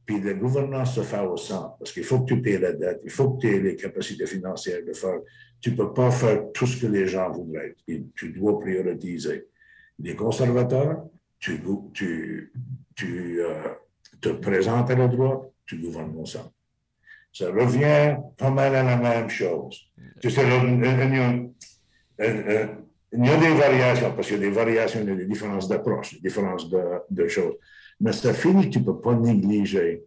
Puis 0.05 0.21
la 0.21 0.33
gouvernance 0.33 0.95
se 0.95 1.01
fait 1.01 1.19
au 1.19 1.37
centre, 1.37 1.77
parce 1.77 1.91
qu'il 1.91 2.03
faut 2.03 2.21
que 2.21 2.33
tu 2.33 2.41
payes 2.41 2.57
la 2.57 2.73
dette, 2.73 3.01
il 3.03 3.11
faut 3.11 3.31
que 3.31 3.41
tu 3.41 3.55
aies 3.55 3.59
les 3.59 3.75
capacités 3.75 4.25
financières 4.25 4.83
de 4.83 4.93
faire. 4.93 5.19
Tu 5.61 5.71
ne 5.71 5.75
peux 5.75 5.93
pas 5.93 6.09
faire 6.09 6.51
tout 6.53 6.65
ce 6.65 6.81
que 6.81 6.87
les 6.87 7.05
gens 7.05 7.29
voudraient. 7.29 7.75
tu 7.85 8.31
dois 8.31 8.59
prioriser. 8.59 9.45
Les 9.99 10.15
conservateurs, 10.15 11.05
tu, 11.37 11.61
tu, 11.93 12.53
tu 12.95 13.41
te 14.21 14.29
présentes 14.29 14.89
à 14.89 14.95
la 14.95 15.07
droite, 15.07 15.51
tu 15.65 15.77
gouvernes 15.77 16.17
au 16.17 16.25
centre. 16.25 16.51
Ça 17.31 17.51
revient 17.51 18.17
pas 18.37 18.49
mal 18.49 18.75
à 18.75 18.83
la 18.83 18.97
même 18.97 19.29
chose. 19.29 19.91
Tu 20.19 20.31
sais, 20.31 20.41
il 23.11 23.25
y 23.25 23.29
a 23.29 23.37
des 23.37 23.53
variations, 23.53 24.11
parce 24.13 24.27
qu'il 24.27 24.37
y 24.37 24.39
a 24.39 24.49
des 24.49 24.55
variations, 24.55 24.99
il 25.01 25.09
y 25.09 25.11
a 25.11 25.15
des 25.15 25.25
différences 25.25 25.67
d'approche, 25.67 26.13
des 26.13 26.29
différences 26.29 26.69
de, 26.69 26.81
de, 27.09 27.27
choses. 27.27 27.55
Mais 27.99 28.11
ça 28.11 28.33
finit, 28.33 28.69
tu 28.69 28.79
ne 28.79 28.85
peux 28.85 28.99
pas 28.99 29.15
négliger 29.15 30.03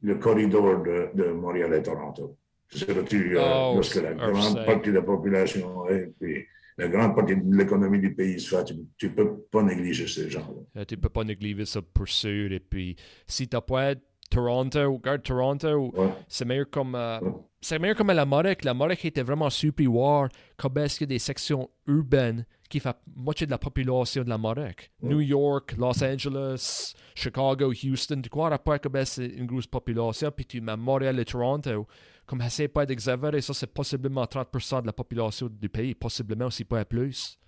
le 0.00 0.14
corridor 0.16 0.82
de, 0.82 1.10
de 1.14 1.30
Montréal 1.32 1.74
et 1.74 1.82
Toronto. 1.82 2.36
Tu, 2.70 3.38
euh, 3.38 3.42
oh, 3.42 3.72
lorsque 3.76 3.96
la 3.96 4.12
grande 4.12 4.64
partie 4.66 4.90
de 4.90 4.96
la 4.96 5.02
population 5.02 5.88
et 5.88 6.12
puis 6.20 6.44
la 6.76 6.88
grande 6.88 7.14
partie 7.14 7.34
de 7.34 7.56
l'économie 7.56 7.98
du 7.98 8.14
pays 8.14 8.38
se 8.38 8.54
fait, 8.54 8.74
tu 8.96 9.06
ne 9.06 9.12
peux 9.12 9.38
pas 9.50 9.62
négliger 9.62 10.06
ces 10.06 10.28
gens-là. 10.28 10.80
Euh, 10.80 10.84
tu 10.84 10.96
ne 10.96 11.00
peux 11.00 11.08
pas 11.08 11.24
négliger 11.24 11.64
ça 11.64 11.80
pour 11.82 12.08
sûr. 12.08 12.52
Et 12.52 12.60
puis, 12.60 12.96
si 13.26 13.48
tu 13.48 13.56
n'as 13.56 13.62
pas 13.62 13.94
Toronto, 14.30 14.92
regarde 14.92 15.22
Toronto, 15.22 15.92
c'est 16.28 16.44
meilleur 16.44 16.68
comme... 16.70 16.94
Euh, 16.94 17.18
c'est 17.60 17.78
meilleur 17.78 17.96
comme 17.96 18.10
à 18.10 18.14
la 18.14 18.26
Marek. 18.26 18.64
La 18.64 18.74
Marek 18.74 19.04
était 19.04 19.22
vraiment 19.22 19.50
supérieure 19.50 20.28
comme 20.56 20.78
est-ce 20.78 20.98
qu'il 20.98 21.10
y 21.10 21.12
a 21.12 21.14
des 21.14 21.18
sections 21.18 21.68
urbaines 21.86 22.44
qui 22.68 22.80
font 22.80 22.92
moitié 23.16 23.46
de 23.46 23.50
la 23.50 23.58
population 23.58 24.22
de 24.22 24.28
la 24.28 24.38
Marek. 24.38 24.90
New 25.02 25.20
York, 25.20 25.74
Los 25.78 26.04
Angeles, 26.04 26.94
Chicago, 27.14 27.72
Houston, 27.72 28.20
tu 28.22 28.28
crois 28.28 28.56
pas 28.58 28.78
que 28.78 28.88
c'est 29.04 29.26
une 29.26 29.46
grosse 29.46 29.66
population, 29.66 30.30
puis 30.30 30.44
tu 30.44 30.60
mets 30.60 30.76
Montréal 30.76 31.18
et 31.18 31.24
Toronto, 31.24 31.86
comme 32.26 32.42
c'est 32.48 32.68
pas 32.68 32.84
d'exagérer, 32.84 33.40
ça 33.40 33.54
c'est 33.54 33.72
possiblement 33.72 34.24
30% 34.24 34.82
de 34.82 34.86
la 34.86 34.92
population 34.92 35.48
du 35.50 35.68
pays, 35.68 35.94
possiblement 35.94 36.46
aussi 36.46 36.64
pas 36.64 36.84
plus. 36.84 37.38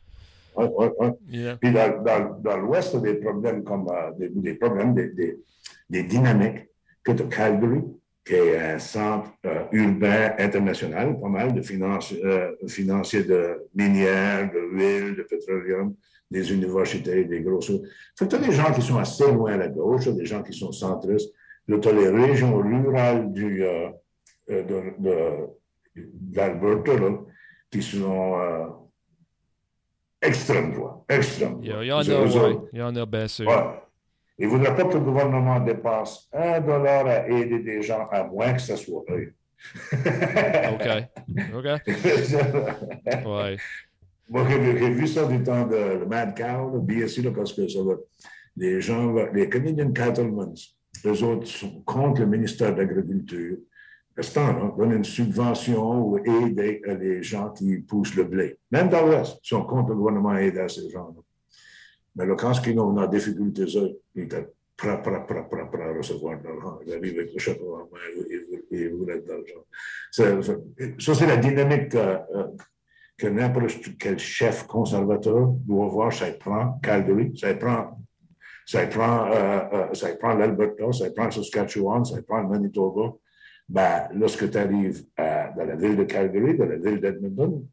Oui. 0.57 1.47
Puis 1.61 1.73
dans, 1.73 2.03
dans, 2.03 2.41
dans 2.41 2.57
l'Ouest, 2.57 2.97
des 2.97 3.15
problèmes 3.15 3.63
comme 3.63 3.89
euh, 3.89 4.11
des, 4.19 4.31
des, 4.31 4.55
problèmes, 4.55 4.95
des, 4.95 5.11
des, 5.11 5.39
des 5.89 6.03
dynamiques 6.03 6.67
que 7.05 7.13
de 7.13 7.23
Calgary, 7.25 7.83
qui 8.31 8.37
est 8.37 8.59
un 8.61 8.79
centre 8.79 9.29
euh, 9.45 9.65
urbain 9.73 10.35
international, 10.39 11.19
pas 11.21 11.29
mal 11.29 11.53
de 11.53 11.61
euh, 12.25 12.53
financiers 12.69 13.25
de 13.25 13.67
minières, 13.75 14.53
de 14.53 14.61
huile, 14.73 15.17
de 15.17 15.23
pétroleum, 15.25 15.97
des 16.31 16.53
universités, 16.53 17.25
des 17.25 17.41
gros 17.41 17.61
choses. 17.61 17.83
Fait 18.17 18.27
que 18.27 18.31
tu 18.31 18.37
as 18.37 18.47
des 18.47 18.53
gens 18.53 18.73
qui 18.73 18.83
sont 18.83 18.99
assez 18.99 19.27
loin 19.33 19.55
à 19.55 19.57
la 19.57 19.67
gauche, 19.67 20.07
des 20.07 20.27
gens 20.27 20.45
qui 20.45 20.53
sont 20.53 20.71
centristes. 20.71 21.33
tu 21.67 21.89
as 21.89 21.93
les 21.93 22.09
régions 22.09 22.57
rurales 22.57 23.33
du, 23.33 23.65
euh, 23.65 23.89
de, 24.47 25.49
d'Alberta, 25.97 26.93
qui 27.69 27.83
sont 27.83 28.37
extrême 30.23 30.75
droite, 30.75 30.99
extrême 31.09 31.61
droite. 31.61 31.81
Il 31.83 31.89
y, 31.89 31.93
en 31.93 31.99
a, 31.99 32.03
il 32.73 32.79
y 32.79 32.83
en 32.83 32.95
a 32.95 33.07
bien 33.07 33.27
sûr. 33.27 33.47
Il 34.41 34.47
ne 34.47 34.53
voudrait 34.53 34.75
pas 34.75 34.85
que 34.85 34.95
le 34.95 35.01
gouvernement 35.01 35.61
dépasse 35.61 36.27
un 36.33 36.61
dollar 36.63 37.07
à 37.07 37.29
aider 37.29 37.59
des 37.59 37.83
gens, 37.83 38.07
à 38.11 38.25
moins 38.25 38.55
que 38.55 38.63
ce 38.63 38.75
soit 38.75 39.05
eux. 39.11 39.35
OK. 40.73 40.89
OK. 41.55 41.67
ouais. 43.27 43.57
Moi, 44.31 44.47
j'ai 44.49 44.91
vu 44.91 45.07
ça 45.07 45.27
du 45.27 45.43
temps 45.43 45.67
de 45.67 46.07
Mad 46.07 46.35
Cow, 46.35 46.81
bien 46.81 47.07
sûr, 47.07 47.35
parce 47.35 47.53
que 47.53 47.69
ça 47.69 47.83
va, 47.83 47.97
les 48.57 48.81
gens, 48.81 49.13
les 49.35 49.47
Canadian 49.51 49.93
Cattlemen, 49.93 50.55
eux 51.05 51.23
autres 51.23 51.47
sont 51.47 51.83
contre 51.83 52.23
le 52.23 52.27
ministère 52.27 52.75
de 52.75 52.81
l'Agriculture. 52.81 53.59
Restant, 54.17 54.75
donnent 54.75 54.93
une 54.93 55.05
subvention 55.05 56.03
ou 56.03 56.19
aider 56.19 56.81
les 56.87 57.23
gens 57.23 57.51
qui 57.51 57.77
poussent 57.79 58.17
le 58.17 58.25
blé. 58.25 58.57
Même 58.71 58.89
dans 58.89 59.05
l'Ouest, 59.05 59.39
ils 59.45 59.49
sont 59.49 59.65
contre 59.65 59.91
le 59.91 59.97
gouvernement 59.97 60.35
aider 60.37 60.65
ces 60.69 60.89
gens-là. 60.89 61.21
Mais 62.21 62.27
le 62.27 62.35
quand 62.35 62.53
ont 62.53 63.07
des 63.07 63.17
difficultés, 63.17 63.65
ils 64.15 64.25
étaient 64.25 64.47
prêt, 64.77 65.01
prêt, 65.01 65.25
prêt, 65.27 65.49
prêt, 65.49 65.71
prêt 65.73 65.83
à 65.83 65.97
recevoir 65.97 66.39
de 66.39 66.49
l'argent. 66.49 66.79
Il 66.87 66.93
arrive 66.93 67.19
avec 67.19 67.33
le 67.33 67.39
chapeau 67.39 67.77
en 67.77 67.79
main 67.79 68.25
et 68.71 68.79
il 68.79 68.91
voulait 68.91 69.21
de 69.21 69.27
l'argent. 69.27 69.65
Ça, 70.99 71.15
c'est 71.15 71.27
la 71.27 71.39
dynamique 71.39 71.89
que, 71.89 72.19
que 73.17 73.27
n'importe 73.27 73.97
quel 73.99 74.19
chef 74.19 74.67
conservateur 74.67 75.47
doit 75.67 75.89
voir. 75.89 76.13
Ça 76.13 76.27
prend 76.33 76.79
Calgary, 76.83 77.33
ça 77.39 77.55
prend 77.55 77.99
ça 78.67 78.87
prend, 78.87 79.31
euh, 79.33 79.61
euh, 79.73 79.95
ça 79.95 80.15
prend 80.17 80.35
l'Alberta, 80.35 80.93
ça 80.93 81.11
prend 81.11 81.25
le 81.25 81.31
Saskatchewan, 81.31 82.05
ça 82.05 82.21
prend 82.21 82.43
le 82.43 82.49
Manitoba. 82.49 83.15
Ben, 83.67 84.09
lorsque 84.15 84.51
tu 84.51 84.59
arrives 84.59 85.07
dans 85.17 85.65
la 85.67 85.75
ville 85.75 85.97
de 85.97 86.05
Calgary, 86.05 86.59
dans 86.59 86.67
la 86.67 86.77
ville 86.77 87.01
d'Edmonton, 87.01 87.67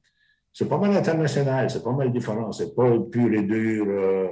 c'est 0.57 0.67
pas 0.67 0.79
mal 0.79 0.91
international, 0.91 1.69
c'est 1.69 1.83
pas 1.83 1.91
mal 1.91 2.11
différent. 2.11 2.51
C'est 2.51 2.73
pas 2.73 2.89
pur 3.11 3.31
et 3.31 3.43
dur 3.43 3.85
euh, 3.87 4.27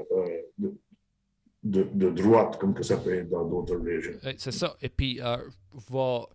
de, 1.61 1.83
de, 1.93 2.09
droite 2.09 2.57
comme 2.57 2.73
que 2.73 2.81
ça 2.81 2.97
peut 2.97 3.13
être 3.13 3.29
dans 3.29 3.45
d'autres 3.45 3.75
régions. 3.75 4.17
C'est 4.35 4.51
ça. 4.51 4.75
Et 4.81 4.89
puis, 4.89 5.21
euh, 5.21 5.37
va... 5.91 6.27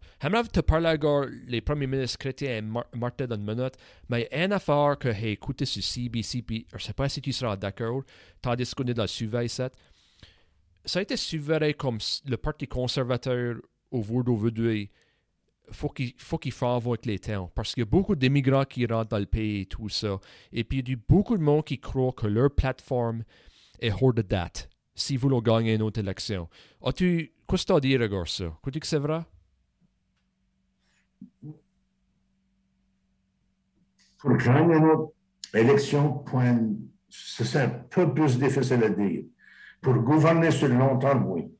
Te 0.52 0.60
parler 0.60 0.90
encore 0.90 1.24
les 1.48 1.60
premiers 1.60 1.88
ministres 1.88 2.18
chrétiens 2.18 2.62
Martin 2.94 3.26
dans 3.26 3.34
une 3.34 3.44
minute, 3.44 3.74
mais 4.08 4.28
il 4.30 4.44
une 4.44 4.52
affaire 4.52 4.96
que 4.96 5.12
j'ai 5.12 5.32
écouté 5.32 5.64
sur 5.64 5.82
CBC, 5.82 6.42
puis 6.42 6.66
je 6.70 6.76
ne 6.76 6.80
sais 6.80 6.92
pas 6.92 7.08
si 7.08 7.20
tu 7.20 7.32
seras 7.32 7.56
d'accord, 7.56 8.02
tandis 8.40 8.72
qu'on 8.72 8.84
est 8.84 8.94
dans 8.94 9.02
le 9.02 9.08
suivi, 9.08 9.48
ça 9.48 9.70
a 10.94 11.00
été 11.00 11.16
suivi 11.16 11.74
comme 11.74 11.98
le 12.28 12.36
Parti 12.36 12.68
conservateur 12.68 13.56
au 13.90 14.02
d'aujourd'hui. 14.22 14.90
Faut 15.72 15.88
qu'il 15.88 16.12
faut 16.16 16.38
qu'il 16.38 16.52
fasse 16.52 16.84
avec 16.84 17.06
les 17.06 17.18
temps 17.18 17.50
parce 17.54 17.74
qu'il 17.74 17.82
y 17.82 17.86
a 17.86 17.90
beaucoup 17.90 18.16
d'immigrants 18.16 18.64
qui 18.64 18.86
rentrent 18.86 19.10
dans 19.10 19.18
le 19.18 19.26
pays 19.26 19.62
et 19.62 19.66
tout 19.66 19.88
ça. 19.88 20.18
Et 20.52 20.64
puis 20.64 20.80
il 20.80 20.88
y 20.88 20.94
a 20.94 20.96
beaucoup 21.08 21.36
de 21.36 21.42
monde 21.42 21.64
qui 21.64 21.78
croit 21.78 22.12
que 22.12 22.26
leur 22.26 22.50
plateforme 22.50 23.22
est 23.78 23.92
hors 23.92 24.12
de 24.12 24.22
date 24.22 24.68
si 24.94 25.16
vous 25.16 25.28
voulez 25.28 25.42
gagner 25.42 25.74
une 25.74 25.82
autre 25.82 26.00
élection. 26.00 26.48
As-tu, 26.82 27.32
qu'est-ce 27.48 27.62
que 27.62 27.66
tu 27.66 27.72
as 27.72 27.76
à 27.76 27.80
dire 27.80 28.02
à 28.02 28.26
ça? 28.26 28.44
Crois-tu 28.60 28.80
que 28.80 28.86
c'est 28.86 28.98
vrai? 28.98 29.22
Pour 34.18 34.36
gagner 34.36 34.76
une 34.76 34.84
autre 34.84 35.12
élection, 35.54 36.24
c'est 37.08 37.56
un 37.56 37.68
peu 37.68 38.12
plus 38.12 38.38
difficile 38.38 38.84
à 38.84 38.90
dire. 38.90 39.24
Pour 39.80 39.94
gouverner 39.94 40.50
sur 40.50 40.68
le 40.68 40.74
long 40.74 40.98
terme, 40.98 41.24
oui. 41.26 41.50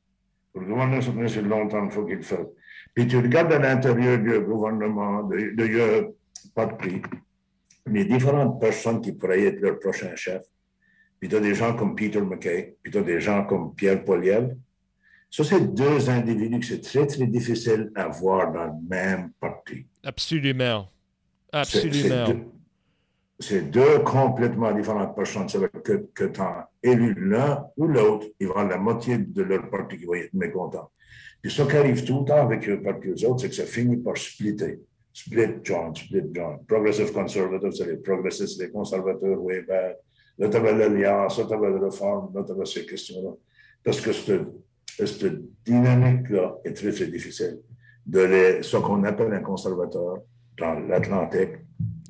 Pour 0.52 0.62
gouverner 0.62 1.00
sur 1.00 1.14
le 1.14 1.48
long 1.48 1.68
terme, 1.68 1.86
il 1.86 1.90
faut 1.92 2.04
qu'il 2.04 2.22
fasse. 2.22 2.46
Puis 2.94 3.06
tu 3.06 3.18
regardes 3.18 3.52
à 3.52 3.58
l'intérieur 3.58 4.18
du 4.18 4.40
gouvernement, 4.40 5.22
de, 5.24 5.54
de, 5.54 6.14
pas 6.54 6.66
de 6.66 6.74
prix, 6.74 7.02
les 7.86 8.04
différentes 8.04 8.60
personnes 8.60 9.00
qui 9.00 9.12
pourraient 9.12 9.44
être 9.44 9.60
leur 9.60 9.78
prochain 9.78 10.14
chef 10.16 10.42
puis 11.20 11.28
tu 11.28 11.36
as 11.36 11.40
des 11.40 11.54
gens 11.54 11.76
comme 11.76 11.94
Peter 11.94 12.22
McKay, 12.22 12.76
puis 12.82 12.90
tu 12.90 12.98
as 12.98 13.02
des 13.02 13.20
gens 13.20 13.44
comme 13.44 13.74
Pierre 13.74 14.02
Poliel. 14.02 14.56
Ça, 15.30 15.44
c'est 15.44 15.60
deux 15.74 16.08
individus 16.08 16.58
que 16.58 16.66
c'est 16.66 16.80
très, 16.80 17.06
très 17.06 17.26
difficile 17.26 17.92
à 17.94 18.08
voir 18.08 18.50
dans 18.52 18.64
le 18.64 18.88
même 18.88 19.30
parti. 19.38 19.86
Absolument. 20.02 20.88
Absolument. 21.52 22.26
C'est 23.38 23.70
deux, 23.70 24.00
complètement 24.00 24.72
différentes 24.72 25.14
personnes. 25.14 25.48
C'est 25.48 25.60
que, 25.82 26.08
que 26.14 26.24
tu 26.24 26.40
as 26.40 26.68
élu 26.82 27.14
l'un 27.28 27.66
ou 27.76 27.86
l'autre, 27.86 28.26
ils 28.40 28.48
vont 28.48 28.66
la 28.66 28.78
moitié 28.78 29.18
de 29.18 29.42
leur 29.42 29.70
parti 29.70 29.98
qui 29.98 30.06
va 30.06 30.18
être 30.18 30.34
mécontent. 30.34 30.90
Puis 31.42 31.50
ce 31.50 31.62
qui 31.62 31.76
arrive 31.76 32.04
tout 32.04 32.20
le 32.20 32.24
temps 32.26 32.46
avec 32.46 32.66
le 32.66 32.82
parti 32.82 33.08
des 33.08 33.24
autres, 33.24 33.40
c'est 33.40 33.48
que 33.48 33.54
ça 33.54 33.64
finit 33.64 33.96
par 33.96 34.16
splitter. 34.16 34.80
Split 35.12 35.60
John, 35.64 35.94
split 35.94 36.30
John. 36.32 36.64
Progressive 36.66 37.12
conservative, 37.12 37.72
c'est 37.72 37.86
les 37.86 37.96
progressistes, 37.96 38.60
les 38.60 38.70
conservateurs, 38.70 39.42
oui, 39.42 39.54
ben, 39.66 39.94
Là, 40.40 40.48
tu 40.48 40.56
avais 40.56 40.72
l'alliance, 40.72 41.38
là, 41.38 41.44
tu 41.46 41.52
avais 41.52 41.70
la 41.70 41.78
réforme, 41.78 42.30
là, 42.34 42.42
tu 42.42 42.52
avais 42.52 42.64
ces 42.64 42.86
questions-là. 42.86 43.32
Parce 43.84 44.00
que 44.00 44.10
cette, 44.10 44.48
cette 44.86 45.64
dynamique-là 45.66 46.56
est 46.64 46.72
très, 46.72 46.92
très 46.92 47.08
difficile. 47.08 47.58
De 48.06 48.20
les, 48.20 48.62
ce 48.62 48.78
qu'on 48.78 49.04
appelle 49.04 49.34
un 49.34 49.40
conservateur 49.40 50.16
dans 50.58 50.74
l'Atlantique, 50.88 51.56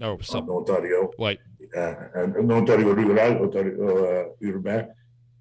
oh, 0.00 0.16
en 0.32 0.48
Ontario, 0.48 1.10
ouais. 1.18 1.38
un, 1.74 1.96
un, 2.14 2.50
Ontario 2.50 2.94
rural, 2.94 3.42
Ontario 3.42 3.82
euh, 3.82 4.24
urbain, 4.42 4.86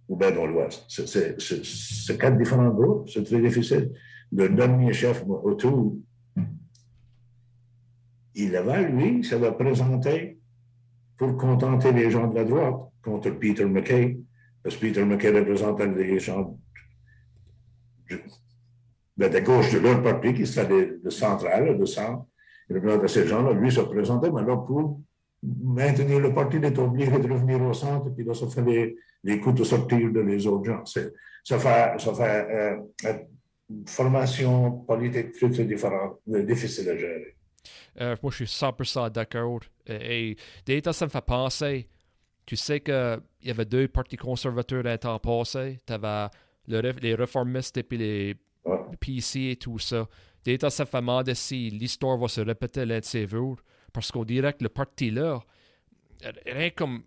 ou 0.09 0.15
bien 0.15 0.31
dans 0.31 0.47
l'Ouest. 0.47 0.85
C'est 0.89 2.17
quatre 2.17 2.37
différents 2.37 2.69
groupes, 2.69 3.09
c'est 3.09 3.23
très 3.23 3.39
difficile. 3.39 3.91
Le 4.31 4.49
dernier 4.49 4.91
chef, 4.91 5.23
autour, 5.27 5.95
il 8.33 8.55
avait, 8.55 8.89
lui, 8.89 9.23
ça 9.23 9.37
va 9.37 9.51
présenter 9.51 10.39
pour 11.15 11.37
contenter 11.37 11.91
les 11.91 12.09
gens 12.09 12.27
de 12.27 12.35
la 12.35 12.43
droite 12.43 12.75
contre 13.03 13.29
Peter 13.31 13.65
McKay, 13.65 14.17
parce 14.63 14.75
que 14.77 14.81
Peter 14.81 15.05
McKay 15.05 15.29
représentait 15.29 15.87
les 15.87 16.19
gens 16.19 16.57
de, 18.09 19.27
de 19.27 19.39
gauche 19.39 19.71
de 19.73 19.79
leur 19.79 20.01
parti, 20.01 20.33
qui 20.33 20.47
serait 20.47 20.67
de, 21.03 21.09
central, 21.09 21.77
de 21.77 21.85
centre. 21.85 22.25
Il 22.69 22.77
représentait 22.77 23.07
ces 23.07 23.27
gens-là. 23.27 23.53
Lui 23.53 23.71
se 23.71 23.81
présentait, 23.81 24.31
mais 24.31 24.41
là, 24.41 24.57
pour 24.57 25.01
maintenir 25.43 26.19
le 26.19 26.33
parti, 26.33 26.57
il 26.57 26.65
est 26.65 26.77
obligé 26.79 27.11
de 27.11 27.31
revenir 27.31 27.61
au 27.61 27.73
centre, 27.73 28.09
puis 28.09 28.23
là, 28.23 28.33
ça 28.33 28.47
fait 28.47 28.63
les, 28.63 28.95
les 29.23 29.39
de 29.39 29.63
sortir 29.63 30.11
de 30.11 30.19
les 30.19 30.47
autres 30.47 30.65
gens. 30.65 30.85
Ça 30.85 31.59
fait, 31.59 31.99
ça 31.99 32.13
fait 32.13 32.47
euh, 32.51 33.13
une 33.69 33.88
formation 33.88 34.71
politique 34.71 35.33
très, 35.33 35.49
très 35.49 35.65
différente, 35.65 36.19
difficile 36.25 36.89
à 36.89 36.97
gérer. 36.97 37.35
Euh, 38.01 38.15
moi, 38.21 38.31
je 38.31 38.45
suis 38.45 38.45
100% 38.45 39.11
d'accord. 39.11 39.61
Et, 39.88 40.38
et 40.67 40.81
ça 40.91 41.05
me 41.05 41.09
fait 41.09 41.25
penser. 41.25 41.89
Tu 42.45 42.55
sais 42.55 42.79
qu'il 42.79 43.21
y 43.43 43.51
avait 43.51 43.65
deux 43.65 43.88
partis 43.88 44.17
conservateurs 44.17 44.83
dans 44.83 44.91
le 44.91 44.97
temps 44.97 45.19
passé. 45.19 45.77
Tu 45.85 45.93
avais 45.93 46.29
les 46.67 47.15
réformistes 47.15 47.77
et 47.77 47.83
puis 47.83 47.97
les 47.97 48.35
PC 48.99 49.51
et 49.51 49.55
tout 49.55 49.79
ça. 49.79 50.07
Déjà, 50.43 50.69
ça 50.69 50.83
me 50.83 50.88
fait 50.88 51.01
demander 51.01 51.35
si 51.35 51.69
l'histoire 51.69 52.17
va 52.17 52.27
se 52.27 52.41
répéter 52.41 52.85
l'un 52.85 52.99
de 52.99 53.05
ces 53.05 53.27
jours. 53.27 53.59
Parce 53.91 54.11
qu'on 54.11 54.23
dirait 54.23 54.53
que 54.53 54.63
le 54.63 54.69
parti-là, 54.69 55.41
rien 56.45 56.69
comme 56.69 57.03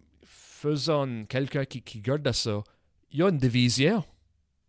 faisant 0.62 1.25
quelqu'un 1.28 1.64
qui, 1.64 1.83
qui 1.83 2.00
garde 2.00 2.31
ça, 2.33 2.62
il 3.11 3.19
y 3.19 3.23
a 3.23 3.28
une 3.28 3.38
division. 3.38 4.04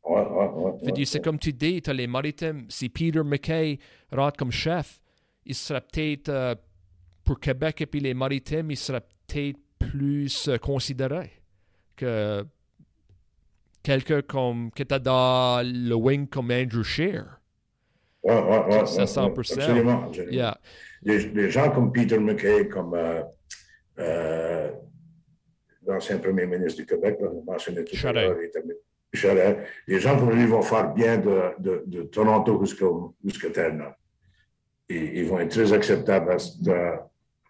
Ouais, 0.03 0.21
ouais, 0.21 0.47
ouais, 0.47 1.05
c'est 1.05 1.23
comme 1.23 1.39
tu 1.39 1.53
dis, 1.53 1.81
tu 1.81 1.89
as 1.89 1.93
les 1.93 2.07
maritimes. 2.07 2.65
Si 2.67 2.89
Peter 2.89 3.23
McKay 3.23 3.79
rentre 4.11 4.37
comme 4.37 4.51
chef, 4.51 4.99
il 5.45 5.55
serait 5.55 5.81
peut-être, 5.81 6.29
euh, 6.29 6.55
pour 7.23 7.39
Québec 7.39 7.81
et 7.81 7.85
puis 7.85 7.99
les 8.01 8.13
maritimes, 8.13 8.71
il 8.71 8.77
serait 8.77 9.01
peut-être 9.27 9.59
plus 9.79 10.49
euh, 10.49 10.57
considéré 10.57 11.31
que 11.95 12.45
quelqu'un 13.81 14.21
comme, 14.21 14.71
qui 14.71 14.81
était 14.81 14.99
dans 14.99 15.65
le 15.65 15.93
wing 15.93 16.27
comme 16.27 16.51
Andrew 16.51 16.83
Shear. 16.83 17.39
Ouais, 18.23 18.41
ouais, 18.41 18.65
ouais, 18.65 18.85
c'est 18.85 19.03
100%. 19.03 19.39
Absolument. 19.39 20.11
Yeah. 20.31 20.57
Des, 21.01 21.49
gens 21.51 21.69
comme 21.69 21.91
Peter 21.91 22.17
McKay, 22.17 22.67
comme 22.69 22.93
euh, 22.93 23.21
euh, 23.99 24.71
l'ancien 25.85 26.17
premier 26.17 26.45
ministre 26.45 26.81
du 26.81 26.85
Québec, 26.85 27.17
là, 27.21 27.29
on 27.31 27.43
mentionnait 27.43 27.83
tout 27.83 28.07
à 29.27 29.33
l'heure, 29.33 29.57
les 29.87 29.99
gens 29.99 30.17
comme 30.17 30.31
lui 30.31 30.47
vont 30.47 30.61
faire 30.61 30.91
bien 30.93 31.17
de, 31.17 31.51
de, 31.59 31.83
de 31.85 32.03
Toronto 32.03 32.63
jusqu'à 33.23 33.49
Terre 33.49 33.95
ils 34.89 35.25
vont 35.25 35.39
être 35.39 35.51
très 35.51 35.71
acceptables 35.73 36.35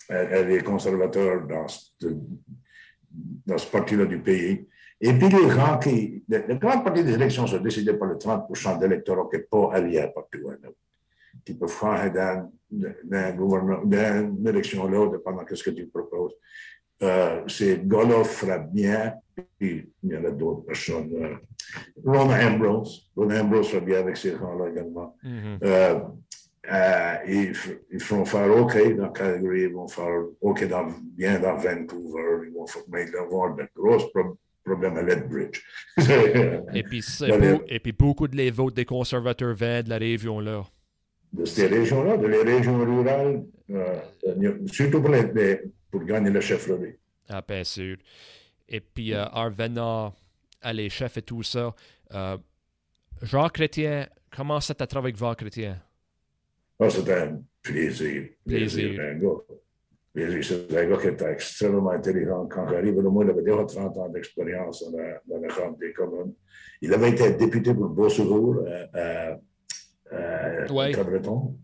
à, 0.09 0.41
les 0.43 0.61
conservateurs 0.61 1.47
dans 1.47 1.67
ce, 1.67 2.07
dans 3.45 3.57
ce 3.57 3.67
parti-là 3.69 4.05
du 4.05 4.19
pays. 4.19 4.67
Et 5.01 5.13
puis 5.13 5.29
les 5.29 5.49
gens 5.49 5.79
qui. 5.79 6.23
La 6.29 6.39
grande 6.55 6.83
partie 6.83 7.03
des 7.03 7.13
élections 7.13 7.47
sont 7.47 7.59
décidées 7.59 7.93
par 7.93 8.07
le 8.07 8.17
30 8.17 8.79
d'électorats 8.79 9.27
qui 9.31 9.37
n'est 9.37 9.43
pas 9.43 9.71
allié 9.73 9.99
à 9.99 10.07
parti 10.07 10.37
qui 11.45 11.53
peuvent 11.55 11.69
faire 11.69 12.13
dans, 12.13 12.51
dans, 13.03 14.33
une 14.37 14.47
élection 14.47 14.87
là, 14.87 15.09
dépendant 15.11 15.43
de 15.43 15.55
ce 15.55 15.63
que 15.63 15.71
tu 15.71 15.87
proposes. 15.87 16.33
Euh, 17.03 17.41
ces 17.47 17.81
gars-là 17.83 18.23
feraient 18.23 18.65
bien, 18.71 19.13
puis 19.59 19.89
il 20.03 20.11
y 20.11 20.17
en 20.17 20.25
a 20.25 20.31
d'autres 20.31 20.65
personnes. 20.65 21.11
Euh, 21.15 21.35
Ron 22.05 22.31
Ambrose, 22.31 23.09
Ron 23.15 23.31
Ambrose 23.31 23.67
ferait 23.69 23.81
bien 23.81 23.99
avec 23.99 24.17
ces 24.17 24.31
gens-là 24.31 24.69
également. 24.69 25.15
Euh, 25.63 25.99
euh, 26.71 27.15
ils, 27.27 27.53
ils 27.91 28.03
vont 28.03 28.23
faire 28.23 28.55
OK 28.55 28.95
dans 28.95 29.11
Calgary, 29.11 29.63
ils 29.63 29.73
vont 29.73 29.87
faire 29.87 30.23
OK 30.39 30.67
dans, 30.67 30.87
bien 31.01 31.39
dans 31.39 31.55
Vancouver, 31.55 32.47
ils 32.47 32.53
vont, 32.53 32.65
mais 32.89 33.05
ils 33.05 33.11
vont 33.11 33.23
avoir 33.23 33.55
de 33.55 33.67
gros 33.75 33.97
pro 34.13 34.37
problèmes 34.63 34.95
à 34.95 35.01
Lethbridge. 35.01 35.61
et, 36.73 36.83
puis, 36.83 37.03
beau, 37.19 37.63
et 37.67 37.79
puis 37.79 37.91
beaucoup 37.91 38.29
de 38.29 38.37
les 38.37 38.49
votes 38.49 38.75
des 38.75 38.85
conservateurs 38.85 39.53
viennent 39.53 39.83
de 39.83 39.89
la 39.89 39.97
région-là. 39.97 40.63
De 41.33 41.43
ces 41.43 41.67
régions-là, 41.67 42.15
de 42.15 42.27
les 42.27 42.43
régions 42.43 42.79
rurales, 42.79 43.43
euh, 43.71 43.95
surtout 44.67 45.01
pour, 45.01 45.09
les, 45.09 45.59
pour 45.93 46.03
gagner 46.03 46.31
le 46.31 46.41
chef-religieux. 46.41 46.97
Ah, 47.29 47.43
bien 47.47 47.63
sûr. 47.63 47.97
Et 48.67 48.79
puis, 48.79 49.13
euh, 49.13 49.25
en 49.31 49.43
revenant 49.45 50.15
à 50.59 50.73
les 50.73 50.89
chefs 50.89 51.17
et 51.17 51.21
tout 51.21 51.43
ça, 51.43 51.75
euh, 52.15 52.35
Jean 53.21 53.47
Chrétien, 53.47 54.07
comment 54.35 54.59
ça 54.59 54.73
travaillé 54.73 55.11
avec 55.11 55.17
Jean 55.17 55.35
Chrétien? 55.35 55.79
Ah, 56.79 56.89
c'est 56.89 57.07
un 57.11 57.39
plaisir. 57.61 58.23
Plaisir. 58.43 58.93
C'est 58.95 60.77
un 60.77 60.89
gars 60.89 60.97
qui 60.97 61.07
était 61.09 61.31
extrêmement 61.31 61.91
intelligent. 61.91 62.47
Quand 62.47 62.67
j'arrive, 62.67 62.97
au 62.97 63.11
moins, 63.11 63.25
il 63.25 63.29
avait 63.29 63.43
déjà 63.43 63.63
30 63.63 63.97
ans 63.97 64.09
d'expérience 64.09 64.83
dans 64.89 64.97
la, 64.97 65.21
dans 65.27 65.41
la 65.41 65.49
Chambre 65.49 65.77
des 65.77 65.93
communes. 65.93 66.33
Il 66.81 66.91
avait 66.91 67.11
été 67.11 67.33
député 67.33 67.75
pour 67.75 67.89
Beausejour 67.89 68.65
à, 68.95 69.37
à, 70.13 70.65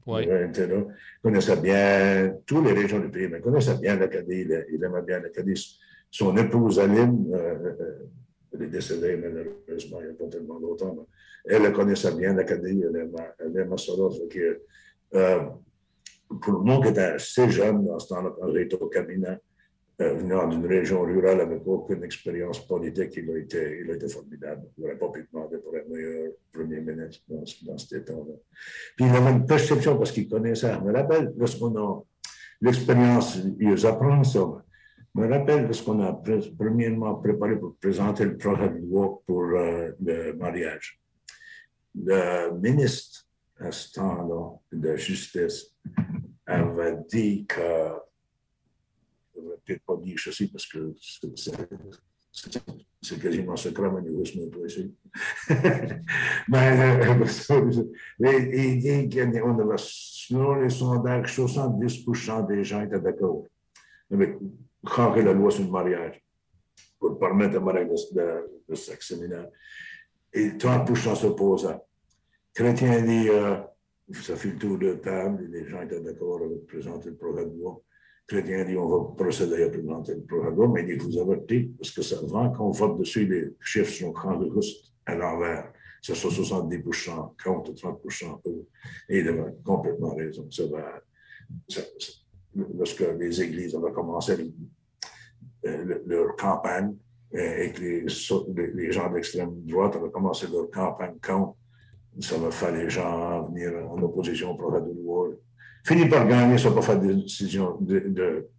Ouais. 0.06 0.26
Il 0.26 0.86
connaissait 1.22 1.56
bien 1.58 2.34
toutes 2.46 2.66
les 2.66 2.74
régions 2.74 3.00
du 3.00 3.10
pays, 3.10 3.28
mais 3.28 3.38
il 3.38 3.44
connaissait 3.44 3.78
bien 3.78 3.96
l'Acadie. 3.98 4.42
Il, 4.42 4.66
il 4.74 4.84
aimait 4.84 5.02
bien 5.02 5.20
l'Acadie. 5.20 5.80
Son 6.12 6.36
épouse, 6.38 6.80
Aline, 6.80 7.32
euh, 7.34 7.38
euh, 7.38 8.10
elle 8.54 8.64
est 8.64 8.68
décédée 8.68 9.16
malheureusement 9.16 10.00
il 10.02 10.08
n'y 10.08 10.12
a 10.12 10.14
pas 10.16 10.28
tellement 10.28 10.58
longtemps, 10.58 10.96
mais 11.48 11.54
elle 11.54 11.72
connaissait 11.72 12.16
bien 12.16 12.34
l'Acadie. 12.34 12.84
Elle 12.84 12.96
aimait, 12.96 13.30
elle 13.40 13.58
aimait 13.58 13.76
que, 14.30 14.62
euh, 15.14 15.40
pour 16.42 16.60
moi 16.64 16.82
qui 16.82 16.90
était 16.90 17.02
assez 17.02 17.50
jeune 17.50 17.86
dans 17.86 18.00
ce 18.00 18.08
temps-là, 18.08 18.34
quand 18.40 18.56
été 18.56 18.76
au 18.76 18.88
cabinet, 18.88 19.28
euh, 19.28 19.49
venant 20.00 20.48
d'une 20.48 20.66
région 20.66 21.02
rurale 21.02 21.42
avec 21.42 21.62
aucune 21.66 22.04
expérience 22.04 22.66
politique, 22.66 23.14
il 23.18 23.30
a 23.32 23.38
été, 23.38 24.08
formidable. 24.08 24.64
Il 24.78 24.84
n'aurait 24.84 24.98
pas 24.98 25.10
pu 25.10 25.28
demander 25.32 25.58
pour 25.58 25.74
un 25.76 25.84
meilleur 25.94 26.32
premier 26.54 26.80
ministre 26.80 27.24
dans, 27.28 27.46
ce- 27.46 27.66
dans 27.66 27.78
cet 27.78 28.06
temps-là. 28.06 28.34
Puis 28.96 29.06
il 29.06 29.16
avait 29.16 29.32
une 29.32 29.46
perception 29.46 29.98
parce 29.98 30.12
qu'il 30.12 30.30
connaissait. 30.30 30.74
Je 30.74 30.80
me 30.80 30.94
rappelle, 30.94 31.34
lorsqu'on 31.38 31.76
a 31.76 32.02
l'expérience, 32.62 33.40
ils 33.60 33.86
apprennent 33.86 34.24
ça. 34.24 34.40
Je 35.16 35.22
me 35.22 35.28
rappelle 35.28 35.66
lorsqu'on 35.66 36.00
a 36.02 36.22
premièrement 36.58 37.16
préparé 37.16 37.58
pour 37.60 37.76
présenter 37.76 38.24
le 38.26 38.38
projet 38.38 38.70
de 38.70 38.78
loi 38.78 39.22
pour 39.28 39.44
euh, 39.44 39.92
le 40.02 40.34
mariage. 40.34 41.00
Le 41.96 42.52
ministre 42.58 43.26
à 43.60 43.72
ce 43.72 43.92
temps-là 43.94 44.52
de 44.72 44.96
justice 44.96 45.76
avait 46.46 46.98
dit 47.10 47.46
que 47.46 47.60
je 47.62 48.09
peut-être 49.66 49.84
pas 49.84 49.96
dire 49.98 50.18
ceci 50.20 50.48
parce 50.48 50.66
que 50.68 50.94
c'est- 51.36 53.20
quasiment 53.20 53.56
secret, 53.56 53.90
mais 53.92 54.02
nous 54.02 54.20
ne 54.20 54.50
pas 54.50 54.66
ici. 54.68 54.94
mais 56.48 56.98
euh, 57.00 57.26
dit 59.26 59.40
qu'on 59.40 59.60
avait, 59.60 59.76
selon 59.78 60.56
les 60.56 60.70
sondages, 60.70 61.36
70% 61.38 62.48
des 62.48 62.64
gens 62.64 62.82
étaient 62.84 63.00
d'accord 63.00 63.46
avec 64.12 64.38
changer 64.88 65.22
la 65.24 65.34
loi 65.34 65.52
sur 65.52 65.64
le 65.64 65.72
mariage 65.72 66.22
pour 67.00 67.18
permettre 67.18 67.58
un 67.58 67.62
mariage 67.62 67.88
de, 68.12 68.22
de, 68.22 68.62
de 68.70 68.76
sexe. 68.76 69.14
Et 70.34 70.50
30% 70.52 71.16
s'opposaient. 71.16 71.80
Chrétien 72.54 73.02
dit, 73.02 73.30
euh, 73.30 73.58
ça 74.14 74.36
fait 74.36 74.50
le 74.50 74.58
tour 74.58 74.78
de 74.78 74.94
table, 74.96 75.48
les 75.50 75.68
gens 75.68 75.82
étaient 75.82 76.02
d'accord 76.02 76.42
avec 76.42 76.66
présenter 76.68 77.10
le 77.10 77.16
projet 77.16 77.46
de 77.46 77.58
loi. 77.58 77.82
Chrétien 78.30 78.64
dit, 78.64 78.78
on 78.78 78.88
va 78.88 79.16
procéder 79.16 79.64
à 79.64 79.70
présenter 79.70 80.14
le 80.16 80.50
loi, 80.52 80.68
mais 80.74 80.84
il 80.88 80.98
dit, 81.00 81.04
vous 81.04 81.18
avertis, 81.20 81.64
parce 81.78 81.92
que 81.92 82.02
ça, 82.04 82.18
avant 82.20 82.52
qu'on 82.52 82.70
vote 82.72 83.00
dessus, 83.00 83.26
les 83.28 83.56
chiffres 83.60 83.92
sont 83.92 84.14
changés 84.16 84.50
juste 84.56 84.94
à 85.06 85.16
l'envers. 85.16 85.74
C'est 86.02 86.16
sur 86.16 86.30
70% 86.30 87.34
contre 87.44 87.74
30% 87.74 88.42
pour. 88.42 88.66
Et 89.10 89.20
il 89.20 89.28
avait 89.28 89.52
complètement 89.66 90.16
raison. 90.16 90.48
Ça 90.52 90.64
va, 90.68 91.02
lorsque 92.78 93.04
les 93.20 93.42
églises 93.42 93.76
avaient 93.76 93.92
commencé 93.92 94.34
euh, 95.66 95.84
le- 95.84 96.04
leur 96.06 96.36
campagne 96.36 96.96
euh, 97.36 97.64
et 97.64 97.74
que 97.74 97.82
les, 97.82 98.06
les- 98.76 98.92
gens 98.92 99.12
d'extrême 99.12 99.52
droite 99.66 99.96
avaient 99.96 100.12
commencé 100.12 100.48
leur 100.52 100.70
campagne 100.72 101.16
contre, 101.26 101.56
ça 102.20 102.38
va 102.38 102.50
faire 102.52 102.74
les 102.74 102.90
gens 102.90 103.46
venir 103.50 103.72
en 103.92 104.02
opposition 104.02 104.52
au 104.52 104.56
projet 104.56 104.82
de 104.82 104.94
loi. 105.86 105.96
Fini 105.98 106.10
par 106.10 106.28
gagner, 106.28 106.58
ça 106.58 106.70
va 106.70 106.76
pas 106.76 106.82
faire 106.82 107.00
de 107.00 107.14
décision, 107.14 107.78
de, 107.80 108.00
de, 108.00 108.50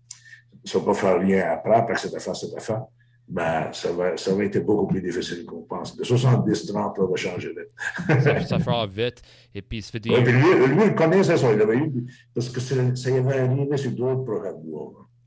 va 0.73 0.81
pas 0.81 0.95
faire 0.95 1.19
rien 1.21 1.51
après, 1.53 1.75
après 1.75 1.95
que 1.95 2.01
cette 2.01 2.15
affaire, 2.15 2.37
cette 2.37 2.55
affaire. 2.57 2.83
Ben, 3.29 3.69
ça 3.73 3.93
va, 3.93 4.17
ça 4.17 4.35
va 4.35 4.45
être 4.45 4.59
beaucoup 4.67 4.89
plus 4.89 5.01
difficile 5.01 5.45
qu'on 5.45 5.63
pense. 5.63 5.97
De 5.97 6.03
70-30, 6.03 6.73
ça 6.73 7.03
va 7.05 7.17
changer 7.17 7.51
vite. 7.51 8.23
ça, 8.25 8.41
ça 8.45 8.59
fera 8.59 8.85
vite. 8.89 9.23
Et 9.55 9.63
puis, 9.63 9.83
ça 9.83 9.93
fait 9.93 10.01
des. 10.01 10.11
Ouais, 10.11 10.25
puis 10.25 10.33
lui, 10.33 10.67
lui, 10.67 10.87
il 10.87 10.95
connaissait 10.97 11.37
ça. 11.37 11.53
Il 11.53 11.63
avait 11.63 11.77
eu, 11.77 11.93
parce 12.35 12.49
que 12.49 12.59
ça 12.59 12.75
y 12.75 13.17
avait 13.17 13.39
arrivé 13.39 13.77
sur 13.77 13.93
d'autres 13.93 14.25
programmes. 14.25 14.57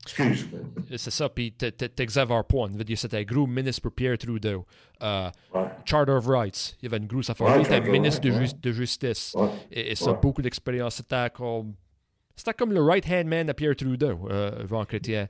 Excuse-moi. 0.02 0.60
C'est 0.98 1.10
ça, 1.10 1.30
puis 1.30 1.52
t'exagères 1.52 2.44
pas. 2.44 2.66
Je 2.70 2.76
veux 2.76 2.84
dire, 2.84 2.98
c'était 2.98 3.16
un 3.16 3.22
gros 3.22 3.46
ministre 3.46 3.80
pour 3.80 3.92
Pierre 3.92 4.18
Trudeau. 4.18 4.66
Euh, 5.02 5.30
Ouais, 5.54 5.62
Charter 5.86 6.12
of 6.12 6.26
Rights, 6.26 6.76
il 6.82 6.84
y 6.84 6.88
avait 6.88 6.98
une 6.98 7.06
grosse 7.06 7.30
affaire. 7.30 7.56
Lui 7.56 7.64
était 7.64 7.80
ministre 7.80 8.20
de, 8.20 8.72
justice. 8.72 9.32
ouais. 9.34 9.48
Et, 9.72 9.92
et 9.92 9.94
ça, 9.94 10.12
beaucoup 10.12 10.42
d'expérience. 10.42 10.96
C'était 10.96 11.30
comme. 11.34 11.72
C'était 12.36 12.54
comme 12.54 12.72
le 12.72 12.82
right-hand 12.82 13.26
man 13.26 13.46
de 13.46 13.52
Pierre 13.52 13.76
Trudeau, 13.76 14.28
euh, 14.30 14.66
Jean 14.66 14.84
Chrétien. 14.84 15.28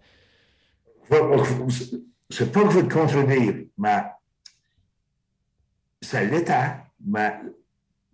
C'est 2.30 2.50
pas 2.50 2.64
que 2.64 2.70
je 2.70 2.76
veux 2.78 2.88
te 2.88 2.94
contredire, 2.94 3.66
mais 3.76 4.02
c'est 6.00 6.26
l'État, 6.26 6.84
mais, 7.04 7.34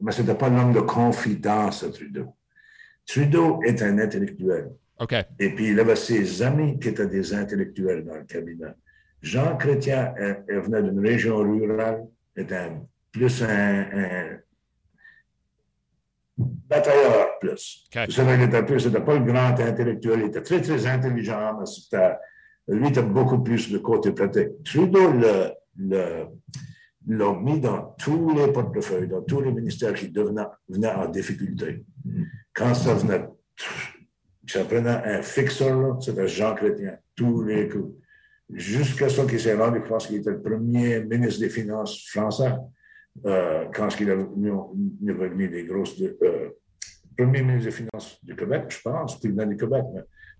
mais 0.00 0.12
ce 0.12 0.22
n'était 0.22 0.34
pas 0.34 0.48
l'homme 0.48 0.72
de 0.72 0.80
confidence 0.80 1.84
à 1.84 1.90
Trudeau. 1.90 2.34
Trudeau 3.06 3.62
est 3.62 3.80
un 3.82 3.98
intellectuel. 3.98 4.72
OK. 4.98 5.14
Et 5.38 5.54
puis, 5.54 5.70
il 5.70 5.80
avait 5.80 5.96
ses 5.96 6.42
amis 6.42 6.78
qui 6.78 6.88
étaient 6.88 7.06
des 7.06 7.32
intellectuels 7.32 8.04
dans 8.04 8.16
le 8.16 8.24
cabinet. 8.24 8.74
Jean 9.22 9.56
Chrétien 9.56 10.14
euh, 10.18 10.34
euh, 10.50 10.60
venait 10.60 10.82
d'une 10.82 11.00
région 11.00 11.38
rurale, 11.38 12.06
était 12.36 12.72
plus 13.12 13.42
un, 13.42 13.80
un 13.92 14.38
batailleur 16.68 17.38
plus. 17.40 17.84
OK. 17.94 18.02
C'est 18.10 18.22
vrai 18.22 18.36
qu'il 18.38 18.48
était 18.48 18.64
plus, 18.64 18.80
c'était 18.80 19.00
pas 19.00 19.18
le 19.18 19.24
grand 19.24 19.58
intellectuel, 19.58 20.20
il 20.20 20.26
était 20.26 20.42
très, 20.42 20.60
très 20.60 20.86
intelligent, 20.86 21.56
mais 21.58 21.66
c'était, 21.66 22.12
lui 22.68 22.88
était 22.88 23.02
beaucoup 23.02 23.42
plus 23.42 23.70
le 23.72 23.78
côté 23.80 24.12
pratique. 24.12 24.62
Trudeau 24.64 25.12
le- 25.12 25.50
le- 25.78 26.26
l'a 27.08 27.32
mis 27.34 27.58
dans 27.60 27.94
tous 27.98 28.34
les 28.34 28.52
portefeuilles, 28.52 29.08
dans 29.08 29.22
tous 29.22 29.40
les 29.40 29.52
ministères 29.52 29.94
qui 29.94 30.08
devenaient, 30.10 30.46
venaient 30.68 30.92
en 30.92 31.08
difficulté. 31.08 31.84
Quand 32.54 32.74
ça 32.74 32.94
venait, 32.94 33.24
ça 34.46 34.64
prenait 34.64 34.90
un 34.90 35.22
fixeur, 35.22 36.02
c'était 36.02 36.28
Jean 36.28 36.54
Chrétien, 36.54 36.96
tous 37.16 37.42
les 37.44 37.68
coups. 37.68 37.94
Jusqu'à 38.52 39.08
ce 39.08 39.22
qu'il 39.22 39.38
s'est 39.40 39.54
rendu, 39.54 39.80
je 39.82 39.88
pense 39.88 40.06
qu'il 40.08 40.16
était 40.16 40.30
le 40.30 40.42
premier 40.42 41.00
ministre 41.04 41.40
des 41.40 41.48
Finances 41.50 42.04
français, 42.08 42.52
euh, 43.26 43.64
quand 43.74 43.88
il 44.00 44.10
avait 44.10 45.30
mis 45.30 45.48
des 45.48 45.64
grosses. 45.64 45.98
de- 45.98 46.16
euh, 46.22 46.50
premier 47.16 47.42
ministre 47.42 47.66
des 47.70 47.76
Finances 47.76 48.18
du 48.22 48.34
Québec, 48.34 48.62
je 48.68 48.80
pense, 48.80 49.20
puis 49.20 49.30
du 49.32 49.56
Québec. 49.56 49.84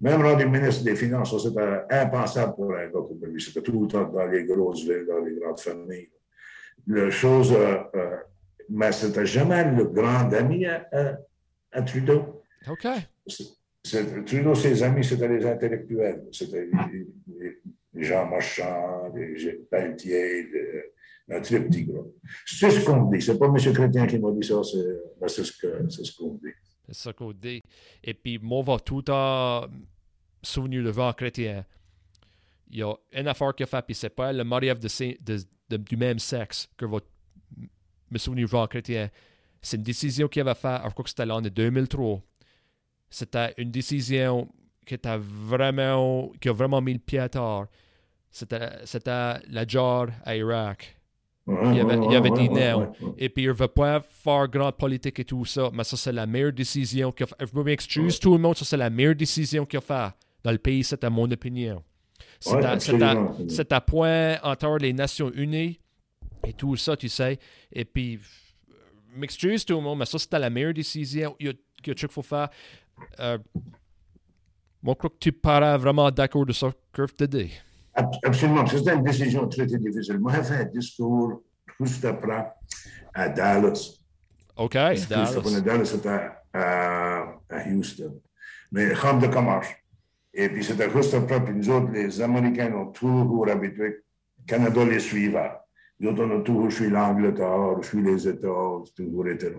Mais 0.01 0.11
même 0.13 0.23
rendu 0.23 0.47
ministre 0.47 0.83
des 0.85 0.97
Finances, 0.97 1.31
ça, 1.31 1.39
c'était 1.49 1.95
impensable 1.95 2.55
pour 2.55 2.73
un 2.75 2.87
gars 2.87 2.93
comme 2.93 3.21
lui. 3.27 3.41
C'était 3.43 3.61
tout 3.61 3.79
le 3.83 3.87
temps 3.87 4.09
dans 4.09 4.27
les 4.27 4.45
grosses 4.45 4.85
villes, 4.85 5.05
dans 5.07 5.19
les 5.23 5.35
grandes 5.39 5.61
familles. 5.61 6.09
La 6.87 7.11
chose, 7.11 7.53
euh, 7.53 7.77
euh, 7.95 8.17
mais 8.71 8.93
c'était 8.93 9.27
jamais 9.27 9.63
le 9.77 9.85
grand 9.85 10.33
ami 10.33 10.65
à, 10.65 10.89
à- 10.93 11.17
à 11.73 11.83
Trudeau. 11.83 12.43
OK. 12.71 12.87
Trudeau, 14.27 14.55
ses 14.55 14.83
amis, 14.83 15.05
c'était 15.05 15.29
les 15.29 15.45
intellectuels. 15.45 16.25
C'était 16.33 16.65
les, 16.67 17.07
les- 17.39 17.61
les 17.93 18.03
Jean 18.05 18.27
Marchand, 18.27 19.13
les 19.15 19.53
Pelletier, 19.71 20.45
les- 20.45 20.93
C'est 22.47 22.71
ce 22.71 22.85
qu'on 22.85 23.11
dit. 23.11 23.23
C'est 23.23 23.39
pas 23.39 23.47
M. 23.47 23.57
Chrétien 23.57 24.07
qui 24.07 24.19
m'a 24.19 24.33
dit 24.33 24.47
ça, 24.47 24.63
c'est 24.65 25.29
c'est 25.29 25.45
ce 25.45 25.53
ce 26.03 26.17
qu'on 26.17 26.35
dit. 26.35 26.51
C'est 26.89 26.95
ça 26.95 27.13
qu'on 27.13 27.33
dit. 27.33 27.63
Et 28.03 28.15
puis, 28.15 28.39
moi, 28.39 28.63
va 28.63 28.79
tout 28.79 29.03
temps 29.03 29.67
souvenir 30.43 30.83
de 30.83 30.93
Jean 30.93 31.13
Chrétien. 31.13 31.65
Il 32.71 32.79
y 32.79 32.83
a 32.83 32.95
une 33.13 33.29
affaire 33.29 33.55
qu'il 33.55 33.65
a 33.65 33.67
fait, 33.67 33.83
puis 33.83 33.95
c'est 33.95 34.11
pas 34.11 34.33
le 34.33 34.45
mariage 34.45 34.79
de, 34.81 35.77
du 35.77 35.97
même 35.97 36.19
sexe 36.19 36.69
que 36.77 36.85
va 36.85 36.99
me 38.11 38.19
souvenir 38.19 38.47
Jean 38.49 38.67
Chrétien. 38.67 39.11
C'est 39.63 39.77
une 39.77 39.83
décision 39.83 40.29
qu'il 40.29 40.41
avait 40.41 40.55
faite, 40.55 40.81
je 40.85 40.91
crois 40.91 41.03
que 41.05 41.11
c'était 41.11 41.27
l'an 41.27 41.41
de 41.41 41.49
2003. 41.49 42.23
C'était 43.11 43.55
une 43.59 43.71
décision 43.71 44.49
qui 44.87 44.97
vraiment, 45.05 46.33
qui 46.41 46.49
a 46.49 46.53
vraiment 46.53 46.81
mis 46.81 46.95
le 46.95 46.99
pied 46.99 47.19
à 47.19 47.29
terre. 47.29 47.67
C'était, 48.31 49.41
la 49.49 49.67
jar 49.67 50.09
à 50.25 50.37
Irak. 50.37 51.00
Il 51.47 51.77
y 51.77 51.81
avait- 51.81 51.97
il 51.97 52.13
y 52.13 52.17
ouais, 52.79 52.87
ouais. 53.01 53.15
Et 53.19 53.29
puis, 53.29 53.43
il 53.45 53.49
ne 53.49 53.53
veut 53.53 53.69
pas 53.69 54.01
faire 54.01 54.47
grande 54.49 54.77
politique 54.77 55.19
et 55.19 55.25
tout 55.25 55.45
ça, 55.45 55.71
mais 55.73 55.83
ça, 55.85 55.97
c'est 55.97 56.13
la 56.13 56.27
meilleure 56.27 56.53
décision 56.53 57.11
qu'il 57.13 57.25
a 57.25 57.27
fait. 57.27 57.35
Je 57.53 57.61
m'excuse 57.61 58.19
tout 58.21 58.33
le 58.35 58.39
monde, 58.39 58.57
ça, 58.57 58.65
c'est 58.65 58.77
la 58.77 58.91
meilleure 58.91 59.15
décision 59.17 59.65
qu'il 59.67 59.79
a 59.79 59.81
fait 59.81 60.15
dans 60.45 60.53
le 60.53 60.59
pays, 60.59 60.85
c'est 60.85 61.03
à 61.03 61.11
mon 61.11 61.31
opinion. 61.31 61.83
C'est 62.39 62.57
à, 62.65 62.79
c'est 62.81 63.03
à- 63.03 63.15
c'est 63.49 63.73
point 63.81 64.37
entre 64.43 64.79
les 64.79 64.93
Nations 64.93 65.31
Unies 65.35 65.79
et 66.47 66.53
tout 66.53 66.77
ça, 66.77 66.97
tu 66.97 67.09
sais. 67.09 67.39
Et 67.73 67.85
puis, 67.85 68.17
euh, 68.71 68.75
m'excuse 69.17 69.65
tout 69.65 69.75
le 69.75 69.81
monde, 69.83 69.99
mais 69.99 70.07
ça, 70.07 70.19
c'était 70.19 70.39
la 70.39 70.51
meilleure 70.51 70.75
décision 70.75 71.37
que 71.83 71.93
tu 71.93 72.07
faut 72.09 72.23
faire. 72.23 72.49
Euh, 73.19 73.39
moi, 74.83 74.95
je 74.95 74.99
crois 74.99 75.11
que 75.11 75.19
tu 75.19 75.33
parais 75.33 75.77
vraiment 75.79 76.11
d'accord 76.11 76.47
de 76.47 76.53
ça, 76.53 76.71
Curve 76.93 77.13
TD. 77.15 77.39
Ab- 77.45 77.51
Absolument. 77.95 78.67
C'était 78.67 78.95
une 78.95 79.03
décision 79.03 79.49
très, 79.49 79.67
difficile. 79.67 80.19
Moi, 80.19 80.33
j'ai 80.37 80.43
fait 80.43 80.55
un 80.55 80.65
discours 80.65 81.43
juste 81.81 82.05
après 82.05 82.47
à 83.13 83.29
Dallas. 83.29 83.99
OK, 84.57 84.73
Dallas. 84.73 84.97
c'était 85.27 85.43
pas 85.43 85.61
Dallas, 85.61 85.85
c'était 85.87 86.21
à, 86.53 87.23
à 87.49 87.69
Houston. 87.69 88.21
Mais 88.73 88.95
chambre 88.95 89.27
de 89.27 89.33
commerce. 89.33 89.69
Et 90.33 90.49
puis 90.49 90.65
cause 90.93 91.11
de 91.11 91.29
ça, 91.29 91.41
puis 91.41 91.55
nous 91.55 91.71
autres, 91.71 91.91
les 91.93 92.21
Américains 92.21 92.73
ont 92.73 92.87
toujours 92.87 93.49
habitué, 93.49 93.89
le 93.89 94.45
Canada 94.47 94.85
les 94.85 95.01
suivait. 95.01 95.51
Nous 95.99 96.11
autres, 96.11 96.25
on 96.25 96.41
a 96.41 96.43
toujours 96.43 96.71
suivi 96.71 96.91
l'Angleterre, 96.91 97.77
suivi 97.83 98.11
les 98.11 98.29
États, 98.29 98.79
toujours 98.97 99.29
été 99.29 99.51
là. 99.51 99.57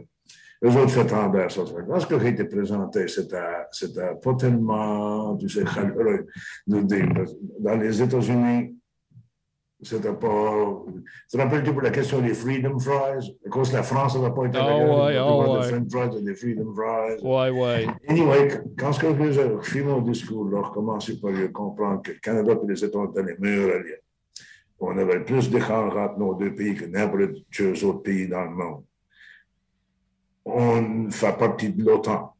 Eux 0.63 0.69
autres 0.77 0.89
s'attendaient 0.91 1.43
à 1.43 1.49
ça. 1.49 1.61
Parce 1.87 2.05
que 2.05 2.23
été 2.25 2.43
présenté, 2.43 3.07
c'était 3.07 4.15
pas 4.21 4.33
tellement, 4.35 5.35
tu 5.37 5.49
sais, 5.49 5.65
chaleureux. 5.73 6.27
Dans 6.67 7.77
les 7.77 8.01
États-Unis, 8.01 8.75
c'était 9.81 10.13
pas. 10.13 10.83
Tu 11.29 11.37
te 11.37 11.41
rappelles-tu 11.41 11.73
pour 11.73 11.81
la 11.81 11.89
question 11.89 12.21
des 12.21 12.35
Freedom 12.35 12.77
Fries? 12.77 13.35
À 13.43 13.49
cause 13.49 13.71
que 13.71 13.77
la 13.77 13.83
France 13.83 14.15
n'a 14.19 14.29
pas 14.29 14.45
été 14.45 14.59
oh, 14.61 15.05
ouais, 15.05 15.17
oh, 15.19 15.57
ouais. 15.57 15.63
French 15.63 15.91
fries 15.91 16.23
des 16.23 16.35
Freedom 16.35 16.71
Fries. 16.75 17.19
Ouais, 17.23 17.49
ouais. 17.49 17.87
Anyway, 18.07 18.61
quand 18.77 18.91
j'ai 18.91 19.61
fini 19.63 19.83
mon 19.83 20.01
discours, 20.01 20.47
là, 20.49 20.69
commencé 20.71 21.19
par 21.19 21.31
comprendre 21.51 22.03
que 22.03 22.11
le 22.11 22.19
Canada 22.19 22.53
et 22.63 22.67
les 22.67 22.85
États 22.85 23.03
étaient 23.03 23.23
les 23.23 23.37
meilleurs 23.39 23.77
alliés. 23.77 23.97
On 24.79 24.97
avait 24.97 25.23
plus 25.23 25.49
d'échanges 25.49 25.95
entre 25.95 26.19
nos 26.19 26.35
deux 26.35 26.53
pays 26.53 26.75
que 26.75 26.85
n'importe 26.85 27.37
quel 27.51 27.71
autre 27.85 28.01
pays 28.01 28.27
dans 28.27 28.43
le 28.43 28.51
monde. 28.51 28.83
On 30.45 31.09
fait 31.09 31.37
partie 31.37 31.69
de 31.69 31.83
l'OTAN, 31.83 32.33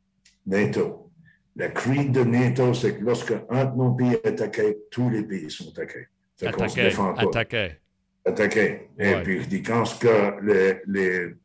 NATO. 0.48 1.10
La 1.56 1.70
creed 1.70 2.12
de 2.12 2.24
NATO, 2.24 2.74
c'est 2.74 2.98
que 2.98 3.04
lorsque 3.04 3.34
un 3.50 3.66
de 3.66 3.76
nos 3.76 3.92
pays 3.92 4.14
est 4.14 4.28
attaqué, 4.28 4.78
tous 4.90 5.10
les 5.10 5.24
pays 5.24 5.52
sont 5.52 5.70
attaqués. 5.70 6.08
Attaqué. 6.42 6.92
Attaqué. 7.18 7.72
Attaqué. 8.26 8.90
Et 8.98 9.14
puis, 9.24 9.44
je 9.44 9.48
dis, 9.48 9.62
quand 9.62 9.84
que 10.00 10.42
les, 10.44 10.82
les, 10.88 11.36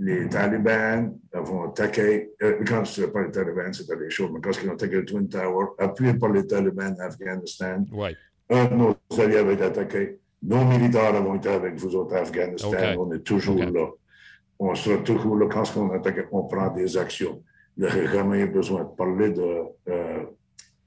les 0.00 0.28
talibans 0.28 1.16
vont 1.32 1.70
attaquer, 1.70 2.30
euh, 2.42 2.62
quand 2.66 2.84
ce 2.84 3.02
n'est 3.02 3.08
pas 3.08 3.22
les 3.22 3.30
talibans, 3.30 3.72
c'était 3.72 3.96
les 3.96 4.10
choses, 4.10 4.30
mais 4.32 4.40
quand 4.40 4.50
ils 4.62 4.68
ont 4.68 4.74
attaqué 4.74 4.96
le 4.96 5.04
Twin 5.04 5.28
Tower, 5.28 5.66
appuyé 5.78 6.14
par 6.14 6.30
les 6.30 6.46
talibans 6.46 6.94
d'Afghanistan, 6.94 7.86
ouais. 7.92 8.16
un 8.50 8.64
de 8.66 8.74
nos 8.74 8.96
alliés 9.18 9.38
avait 9.38 9.54
été 9.54 9.64
attaqué. 9.64 10.18
Nos 10.42 10.64
militaires 10.64 11.14
avons 11.14 11.36
été 11.36 11.48
avec 11.48 11.76
vous 11.76 11.94
autres 11.94 12.16
Afghanistan. 12.16 12.68
Okay. 12.68 12.96
On 12.98 13.12
est 13.12 13.20
toujours 13.20 13.56
okay. 13.56 13.70
là. 13.70 13.86
On 14.58 14.74
sera 14.74 14.98
toujours 14.98 15.36
là. 15.36 15.46
Quand 15.46 15.64
on 15.76 15.90
attaque, 15.92 16.26
on 16.32 16.44
prend 16.44 16.70
des 16.70 16.96
actions. 16.96 17.42
Il 17.76 17.84
n'y 17.84 17.90
a 17.90 18.06
jamais 18.06 18.46
besoin 18.46 18.84
de 18.84 18.88
parler 18.96 19.30
de, 19.30 19.62
euh, 19.88 20.24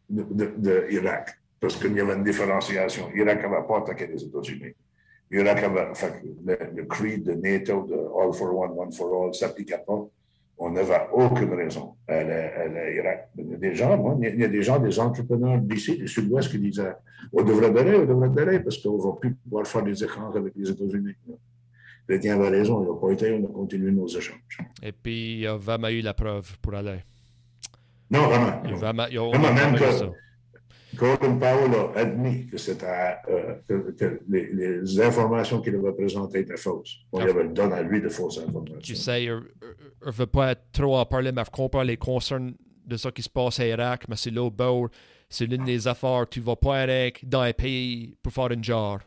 de, 0.10 0.24
de, 0.24 0.54
de 0.58 0.88
Irak 0.92 1.38
parce 1.60 1.78
qu'il 1.78 1.94
y 1.94 2.00
avait 2.00 2.14
une 2.14 2.24
différenciation. 2.24 3.10
L'Irak 3.14 3.42
n'avait 3.42 3.68
pas 3.68 3.80
attaqué 3.80 4.08
les 4.08 4.24
États-Unis. 4.24 4.74
L'Irak 5.32 5.64
avait, 5.64 5.88
enfin, 5.90 6.10
le, 6.46 6.58
le, 6.76 6.84
creed 6.86 7.24
de 7.24 7.34
NATO, 7.34 7.88
de 7.90 7.96
All 7.96 8.34
for 8.34 8.56
One, 8.56 8.78
One 8.78 8.92
for 8.92 9.24
All, 9.24 9.28
ne 9.30 9.34
s'appliquait 9.34 9.84
pas. 9.86 10.06
On 10.58 10.70
n'avait 10.70 11.08
aucune 11.12 11.54
raison 11.54 11.96
à 12.08 12.24
l'Irak. 12.24 13.30
Il 13.38 13.50
y 13.50 13.54
a 13.56 13.58
des 13.58 13.76
gens, 13.76 13.98
moi, 13.98 14.16
il 14.22 14.40
y 14.40 14.44
a 14.44 14.48
des 14.48 14.62
gens, 14.62 14.80
des 14.80 15.00
entrepreneurs 15.00 15.58
d'ici, 15.58 15.98
du 15.98 16.08
Sud-Ouest, 16.08 16.52
qui 16.52 16.60
disaient 16.60 16.94
on 17.34 17.44
devrait 17.44 17.72
donner, 17.72 17.96
on 17.96 18.06
devrait 18.06 18.30
donner, 18.30 18.60
parce 18.60 18.78
qu'on 18.78 18.98
ne 18.98 19.04
va 19.04 19.14
plus 19.20 19.34
pouvoir 19.34 19.66
faire 19.66 19.84
des 19.84 20.02
échanges 20.04 20.36
avec 20.36 20.54
les 20.56 20.70
États-Unis. 20.70 21.16
Chrétien 22.08 22.40
avait 22.40 22.58
raison, 22.58 22.84
il 22.84 22.88
n'a 22.88 23.00
pas 23.00 23.12
été, 23.12 23.32
on 23.34 23.46
a 23.46 23.52
continué 23.52 23.92
nos 23.92 24.08
échanges. 24.08 24.60
Et 24.84 24.92
puis, 24.92 25.34
il 25.34 25.40
y 25.40 25.48
a 25.48 25.56
vraiment 25.56 25.90
eu 25.90 26.02
la 26.02 26.14
preuve 26.14 26.58
pour 26.60 26.76
aller. 26.76 27.00
Non, 28.12 28.28
vraiment. 28.28 28.62
Il 28.66 28.74
a 28.74 28.76
vraiment, 28.76 29.06
il 29.10 29.18
a 29.18 29.28
vraiment 29.28 29.54
même 29.54 29.76
que, 29.76 29.92
ça. 29.92 30.12
Gordon 30.96 31.38
Powell 31.38 31.72
a 31.76 32.00
admis 32.00 32.48
que, 32.48 32.56
euh, 32.56 33.56
que, 33.68 33.92
que 33.92 34.22
les, 34.30 34.54
les, 34.54 35.02
informations 35.02 35.62
qu'il 35.62 35.76
avait 35.76 35.94
présentées 35.94 36.40
étaient 36.40 36.58
fausses. 36.58 37.00
On 37.12 37.24
lui 37.24 37.32
avait 37.32 37.48
donné 37.50 37.74
à 37.74 37.82
lui 37.82 38.02
de 38.02 38.10
fausses 38.10 38.38
informations. 38.38 38.80
Tu 38.82 38.96
sais, 38.96 39.26
je 39.26 39.34
ne 39.34 40.12
veux 40.12 40.26
pas 40.28 40.52
être 40.52 40.72
trop 40.72 40.98
en 40.98 41.06
parler, 41.06 41.32
mais 41.32 41.44
je 41.44 41.52
comprends 41.52 41.84
les 41.84 41.98
concerns 41.98 42.54
de 42.86 42.98
ce 42.98 43.10
qui 43.10 43.24
se 43.24 43.30
passe 43.30 43.60
à 43.60 43.66
Irak, 43.66 44.06
mais 44.08 44.16
c'est 44.16 44.32
là 44.32 44.50
bas, 44.50 44.72
c'est 45.28 45.46
l'une 45.46 45.66
des 45.66 45.88
affaires. 45.88 46.26
Tu 46.30 46.40
ne 46.40 46.46
vas 46.46 46.56
pas 46.56 46.78
aller 46.82 47.14
dans 47.24 47.42
un 47.42 47.54
pays 47.54 48.16
pour 48.22 48.32
faire 48.32 48.52
une 48.52 48.64
genre. 48.64 49.00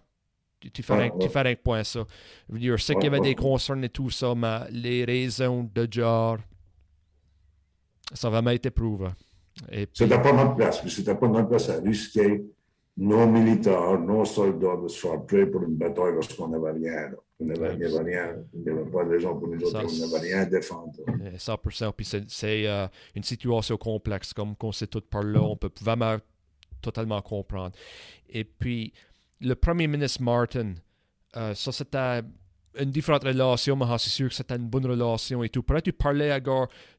Tu, 0.60 0.70
tu, 0.72 0.82
fais, 0.82 0.92
Ouais, 0.94 1.12
ouais. 1.12 1.28
fais 1.28 1.38
un 1.48 1.54
point 1.54 1.84
ça. 1.84 2.04
Je 2.52 2.76
sais 2.76 2.94
qu'il 2.94 3.04
y 3.04 3.06
avait 3.06 3.18
Ouais, 3.18 3.22
des 3.22 3.28
ouais. 3.30 3.34
concerns 3.36 3.84
et 3.84 3.88
tout 3.88 4.10
ça, 4.10 4.34
mais 4.34 4.60
les 4.70 5.04
raisons 5.04 5.68
de 5.72 5.86
genre, 5.90 6.38
ça 8.12 8.26
a 8.28 8.30
vraiment 8.30 8.50
été 8.50 8.70
prouvé. 8.70 9.08
Puis, 9.70 9.86
C'était 9.92 10.20
pas 10.20 10.32
notre 10.32 10.56
place, 10.56 10.82
mais 10.84 10.90
c'était 10.90 11.14
pas 11.14 11.28
notre 11.28 11.48
place 11.48 11.68
à 11.68 11.80
risquer 11.80 12.42
nos 12.96 13.26
militaires, 13.26 13.98
nos 14.00 14.24
soldats 14.24 14.76
de 14.82 14.88
se 14.88 15.00
faire 15.06 15.24
tuer 15.26 15.46
pour 15.46 15.62
une 15.62 15.76
bataille 15.76 16.14
lorsqu'on 16.14 16.48
n'avait 16.48 16.72
rien. 16.72 17.10
là. 17.10 17.16
On 17.40 17.44
n'avait 17.44 17.68
avait 17.68 17.86
rien. 18.02 18.34
Il 18.52 18.62
n'y 18.62 18.70
avait 18.70 18.90
pas 18.90 19.04
de 19.04 19.10
raison 19.10 19.38
pour 19.38 19.46
nous 19.46 19.60
autres. 19.62 19.84
On 19.84 20.06
n'avait 20.10 20.26
rien 20.28 20.40
à 20.40 20.44
défendre. 20.44 20.92
Euh, 21.08 21.36
100%. 21.38 21.92
Puis 21.92 22.04
c'est- 22.28 22.66
euh, 22.66 22.88
une 23.14 23.22
situation 23.22 23.76
complexe, 23.76 24.32
comme 24.32 24.56
qu'on 24.56 24.72
sait 24.72 24.88
tout 24.88 25.00
par 25.02 25.22
là. 25.22 25.40
On 25.40 25.56
peut 25.56 25.70
vraiment 25.80 26.16
totalement 26.82 27.22
comprendre. 27.22 27.76
Et 28.28 28.42
puis, 28.42 28.92
le 29.40 29.54
premier 29.54 29.86
ministre 29.86 30.22
Martin, 30.22 30.74
euh, 31.36 31.54
ça 31.54 31.72
c'était 31.72 32.22
une 32.78 32.90
différente 32.90 33.24
relation, 33.24 33.76
mais 33.76 33.86
c'est 33.98 34.10
sûr 34.10 34.28
que 34.28 34.34
c'était 34.34 34.56
une 34.56 34.68
bonne 34.68 34.86
relation 34.86 35.42
et 35.42 35.48
tout. 35.48 35.62
Pourrais-tu 35.62 35.92
parler 35.92 36.30
à 36.30 36.40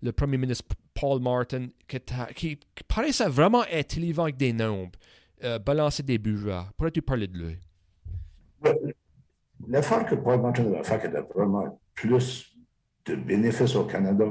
le 0.01 0.11
premier 0.11 0.37
ministre 0.37 0.65
Paul 0.93 1.21
Martin, 1.21 1.67
qui, 1.87 2.59
paraissait 2.87 3.29
vraiment 3.29 3.63
intelligent 3.71 4.23
avec 4.23 4.37
des 4.37 4.51
nombres, 4.51 4.91
euh, 5.43 5.59
balancer 5.59 6.03
des 6.03 6.17
budgets. 6.17 6.59
Pourrais-tu 6.75 7.01
parler 7.01 7.27
de 7.27 7.37
lui? 7.37 7.57
L'affaire 9.67 10.05
que 10.05 10.15
Paul 10.15 10.41
Martin 10.41 10.65
avait 10.65 10.83
fait 10.83 10.99
qui 10.99 11.07
avait 11.07 11.21
vraiment 11.21 11.79
plus 11.93 12.55
de 13.05 13.15
bénéfices 13.15 13.75
au 13.75 13.85
Canada, 13.85 14.25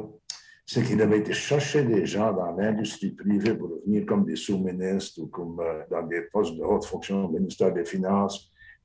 c'est 0.70 0.83
qu'il 0.87 1.00
avait 1.00 1.20
été 1.20 1.33
chercher 1.33 1.83
des 1.83 2.04
gens 2.04 2.31
dans 2.40 2.52
l'industrie 2.59 3.12
privée 3.22 3.54
pour 3.54 3.68
devenir 3.70 4.04
comme 4.04 4.24
des 4.31 4.37
sous-ministres 4.37 5.22
ou 5.22 5.26
comme 5.28 5.59
euh, 5.61 5.83
dans 5.90 6.02
des 6.12 6.22
postes 6.33 6.54
de 6.59 6.62
haute 6.62 6.85
fonction 6.85 7.16
ministère 7.38 7.72
des 7.72 7.87
Finances, 7.87 8.37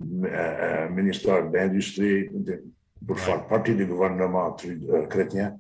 euh, 0.01 0.25
euh, 0.25 0.89
ministère 0.89 1.43
de- 1.51 2.63
pour 3.05 3.19
faire 3.19 3.45
partie 3.47 3.75
du 3.75 3.85
gouvernement 3.85 4.55
euh, 4.65 5.05
chrétien. 5.07 5.57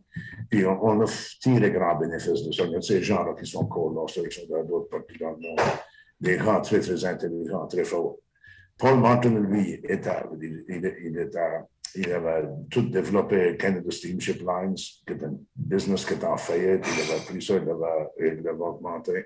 Puis 0.49 0.65
on, 0.65 0.81
on 0.89 1.01
a 1.01 1.05
tiré 1.41 1.71
grand 1.71 1.95
bénéfice 1.99 2.41
de 2.47 2.51
ça. 2.53 2.63
Il 2.67 2.71
y 2.71 2.75
a 2.77 2.81
ces 2.81 3.01
gens-là 3.03 3.33
qui 3.37 3.45
sont 3.45 3.63
encore 3.67 3.91
là, 3.93 4.03
ceux 4.07 4.23
qui 4.29 4.39
sont 4.39 4.47
dans 4.49 4.63
d'autres 4.63 4.87
parties 4.95 5.17
dans 5.19 5.31
le 5.31 5.39
monde, 5.45 5.59
des 6.21 6.37
gens 6.39 6.61
très, 6.61 6.79
très 6.79 7.03
intelligents, 7.03 7.67
très 7.67 7.83
forts. 7.83 8.15
Paul 8.77 8.97
Martin, 8.97 9.35
lui, 9.41 9.73
était, 9.83 10.23
il, 10.41 10.63
il, 10.69 10.93
il 11.07 11.17
était, 11.19 11.39
il 11.95 12.11
avait 12.11 12.45
tout 12.69 12.81
développé 12.83 13.55
Canada 13.57 13.89
Steamship 13.89 14.39
Lines, 14.39 14.75
qui 14.75 15.13
est 15.13 15.23
un 15.23 15.37
business 15.55 16.05
qui 16.05 16.13
était 16.13 16.25
en 16.25 16.37
faillite. 16.37 16.85
Il 16.85 17.11
avait 17.11 17.25
pris 17.25 17.41
ça, 17.41 17.55
il 17.55 17.65
l'avait, 17.65 18.09
il 18.19 18.43
l'avait 18.43 18.59
augmenté. 18.59 19.25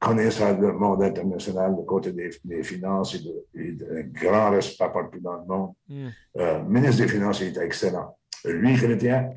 Connaissant 0.00 0.56
le 0.56 0.72
monde 0.72 1.02
international, 1.02 1.74
le 1.76 1.82
côté 1.84 2.12
des, 2.12 2.30
des 2.44 2.62
finances, 2.62 3.14
il, 3.54 3.82
a 3.82 3.98
un 3.98 4.02
grand 4.02 4.50
respect 4.50 4.90
partout 4.92 5.20
dans 5.20 5.36
le 5.36 5.44
monde. 5.44 5.72
Hmm. 5.88 6.08
Euh, 6.36 6.62
ministre 6.62 7.02
des 7.02 7.08
Finances, 7.08 7.40
il 7.40 7.48
était 7.48 7.64
excellent. 7.64 8.16
Lui, 8.44 8.76
chrétien, 8.76 9.30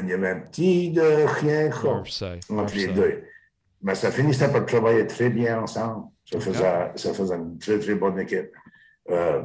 il 0.00 0.08
y 0.08 0.12
avait 0.12 0.30
un 0.30 0.40
petit 0.40 0.90
de 0.90 1.00
rien 1.40 1.70
entre 2.50 2.74
les 2.74 2.88
deux. 2.88 3.22
Mais 3.82 3.94
ça 3.94 4.10
finissait 4.10 4.50
par 4.50 4.66
travailler 4.66 5.06
très 5.06 5.30
bien 5.30 5.62
ensemble. 5.62 6.06
Ça 6.24 6.40
faisait, 6.40 6.90
ça 6.96 7.14
faisait 7.14 7.36
une 7.36 7.58
très, 7.58 7.78
très 7.78 7.94
bonne 7.94 8.18
équipe. 8.18 8.50
Euh, 9.10 9.42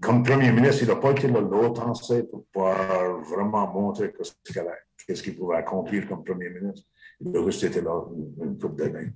comme 0.00 0.22
premier 0.22 0.52
ministre, 0.52 0.82
il 0.82 0.88
n'a 0.88 0.96
pas 0.96 1.10
été 1.12 1.28
là 1.28 1.40
longtemps 1.40 1.92
pour 2.30 2.46
pouvoir 2.52 3.20
vraiment 3.20 3.66
montrer 3.72 4.12
qu'est-ce 4.12 5.22
qu'il 5.22 5.36
pouvait 5.36 5.56
accomplir 5.56 6.08
comme 6.08 6.24
premier 6.24 6.50
ministre. 6.50 6.86
Il 7.20 7.36
a 7.36 7.44
juste 7.44 7.64
été 7.64 7.80
là 7.80 8.00
une, 8.42 8.58
couple 8.58 8.76
d'années. 8.76 9.10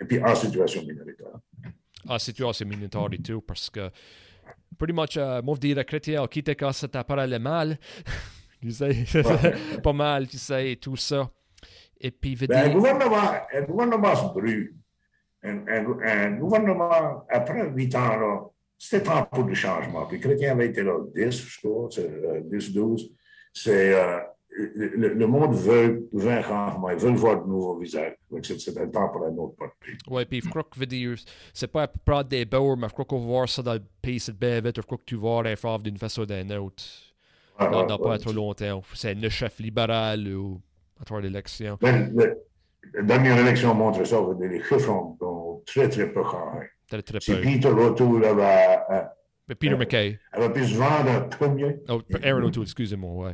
Et 0.00 0.04
puis 0.04 0.22
en 0.22 0.34
situation 0.34 0.82
minoritaire. 0.82 1.38
Ah, 2.08 2.18
situation 2.18 2.66
minoritaire 2.66 3.08
et 3.12 3.18
tout, 3.18 3.40
parce 3.40 3.70
que, 3.70 3.90
pretty 4.76 4.92
much, 4.92 5.16
euh, 5.16 5.40
moi, 5.42 5.54
je 5.54 5.60
dirais 5.60 5.84
chrétien, 5.84 6.26
qui 6.26 6.40
était 6.40 6.56
quand 6.56 6.72
c'était 6.72 7.04
pas 7.04 7.26
le 7.26 7.38
mal. 7.38 7.78
tu 8.60 8.70
sais, 8.70 9.06
pas 9.82 9.92
mal, 9.92 10.28
tu 10.28 10.38
sais, 10.38 10.76
tout 10.80 10.96
ça. 10.96 11.30
Et 11.98 12.10
puis, 12.10 12.34
Ben, 12.34 12.58
un 12.58 12.64
dire, 12.64 12.74
gouvernement, 12.74 13.32
un 13.54 13.62
gouvernement 13.62 14.16
se 14.16 14.32
brûle. 14.34 14.74
Un, 15.44 15.66
un- 15.68 16.00
un 16.00 16.30
gouvernement, 16.32 17.24
après 17.30 17.68
huit 17.70 17.94
ans, 17.94 18.16
là, 18.16 18.40
c'était 18.84 19.04
temps 19.04 19.24
pour 19.30 19.44
du 19.44 19.54
changement. 19.54 20.06
Puis 20.06 20.18
Chrétien 20.18 20.52
avait 20.52 20.66
été 20.66 20.82
là 20.82 20.98
10, 21.14 21.30
je 21.30 21.58
crois, 21.60 21.88
c'est, 21.90 22.10
euh, 22.10 22.40
10, 22.44 22.72
12. 22.72 23.12
C'est, 23.52 23.94
euh, 23.94 24.18
le, 24.50 25.14
le 25.14 25.26
monde 25.28 25.54
veut, 25.54 26.08
veut 26.12 26.30
un 26.32 26.42
changement, 26.42 26.90
il 26.90 26.96
veut 26.96 27.10
voir 27.12 27.42
de 27.44 27.48
nouveaux 27.48 27.78
visages. 27.78 28.16
Donc, 28.28 28.44
c'est, 28.44 28.76
un 28.76 28.88
temps 28.88 29.08
pour 29.10 29.24
un 29.24 29.36
autre 29.36 29.54
parti. 29.56 29.92
ouais, 30.10 30.24
puis 30.24 30.40
je 30.40 30.48
crois 30.50 30.64
que, 30.64 31.14
c'est 31.54 31.68
pas 31.68 31.82
à 31.84 31.86
prendre 31.86 32.24
des 32.24 32.44
beurs, 32.44 32.76
mais 32.76 32.88
je 32.88 32.92
crois 32.92 33.04
qu'on 33.04 33.20
va 33.20 33.26
voir 33.26 33.48
ça 33.48 33.62
dans 33.62 33.74
le 33.74 33.82
pays, 34.02 34.18
c'est 34.18 34.36
bien 34.36 34.60
vite, 34.60 34.76
je 34.76 34.82
crois 34.82 34.98
que 34.98 35.04
tu 35.06 35.14
vas 35.14 35.20
voir 35.20 35.46
un 35.46 35.54
fave 35.56 35.82
d'une 35.82 35.96
façon 35.98 36.22
ou 36.22 36.26
d'une 36.26 36.52
autre. 36.54 36.82
Ouais, 37.60 37.70
Dans, 37.70 37.82
ouais, 37.82 37.86
pas 37.86 38.08
ouais. 38.10 38.18
trop 38.18 38.32
longtemps. 38.32 38.82
C'est 38.94 39.16
un 39.16 39.28
chef 39.28 39.60
libéral 39.60 40.26
ou 40.34 40.60
à 41.00 41.04
travers 41.04 41.22
l'élection. 41.22 41.78
Ben, 41.80 42.12
le- 42.14 42.36
la 42.94 43.02
dernière 43.02 43.38
élection 43.38 43.74
montre 43.74 44.04
ça. 44.04 44.16
Les 44.40 44.60
chiffres 44.60 44.90
ont, 44.90 45.16
ont 45.20 45.62
très, 45.64 45.88
très 45.88 46.12
peu 46.12 46.24
changé. 46.24 46.66
Très, 47.00 47.02
très 47.02 47.18
peu. 47.34 47.40
Peter 47.40 47.68
O'Toole 47.68 48.24
avait, 48.24 48.78
euh, 48.90 49.02
Mais 49.48 49.54
Peter 49.54 49.72
euh, 49.74 49.78
McKay. 49.78 50.18
avait 50.32 50.52
pu 50.52 50.66
se 50.66 50.74
vendre 50.74 51.10
un 51.10 51.20
premier. 51.22 51.76
Oh, 51.88 52.00
Aaron 52.22 52.44
O'Toole, 52.44 52.64
excusez-moi, 52.64 53.26
ouais. 53.28 53.32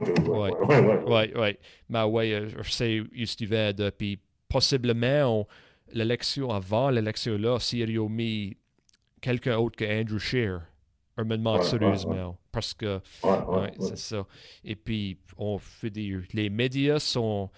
Ouais, 0.00 0.28
Ouais. 0.28 0.52
ouais, 0.52 0.80
ouais. 0.80 1.02
Oui, 1.06 1.32
oui. 1.40 1.58
Mais 1.88 2.02
ouais, 2.04 2.46
sais, 2.70 3.02
il 3.12 3.26
suivait 3.26 3.72
de. 3.72 3.90
Puis 3.90 4.20
possiblement, 4.48 5.40
on- 5.40 5.46
l'élection, 5.92 6.50
avant 6.50 6.90
l'élection 6.90 7.36
là, 7.36 7.58
s'il 7.58 7.98
a 7.98 8.08
mis 8.08 8.56
quelqu'un 9.20 9.56
autre 9.56 9.76
que 9.76 9.84
Andrew 9.84 10.18
Scheer, 10.18 10.60
on 11.16 11.24
me 11.24 11.36
demande 11.36 11.64
sérieusement. 11.64 12.38
Parce 12.52 12.74
que, 12.74 13.00
c'est 13.80 13.98
ça. 13.98 14.24
Et 14.64 14.76
puis, 14.76 15.18
on 15.36 15.58
fait 15.58 15.90
dire, 15.90 16.20
les 16.32 16.48
médias 16.48 16.98
sont 17.00 17.50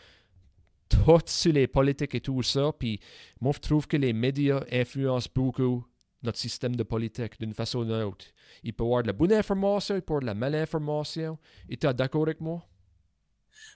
tous 0.90 1.22
sur 1.26 1.52
les 1.52 1.66
politiques 1.66 2.14
et 2.14 2.20
tout 2.20 2.42
ça. 2.42 2.72
Puis, 2.78 3.00
moi, 3.40 3.52
je 3.54 3.60
trouve 3.60 3.86
que 3.86 3.96
les 3.96 4.12
médias 4.12 4.62
influencent 4.70 5.28
beaucoup 5.34 5.84
notre 6.22 6.38
système 6.38 6.76
de 6.76 6.82
politique 6.82 7.40
d'une 7.40 7.54
façon 7.54 7.78
ou 7.80 7.84
d'une 7.84 8.02
autre. 8.02 8.26
Il 8.62 8.74
peut 8.74 8.84
y 8.84 8.86
avoir 8.86 9.02
de 9.02 9.06
la 9.06 9.12
bonne 9.14 9.32
information, 9.32 9.96
il 9.96 10.02
peut 10.02 10.12
y 10.12 10.16
avoir 10.16 10.20
de 10.20 10.26
la 10.26 10.34
malinformation. 10.34 11.38
Et 11.68 11.76
tu 11.76 11.86
es 11.86 11.94
d'accord 11.94 12.22
avec 12.22 12.40
moi? 12.40 12.62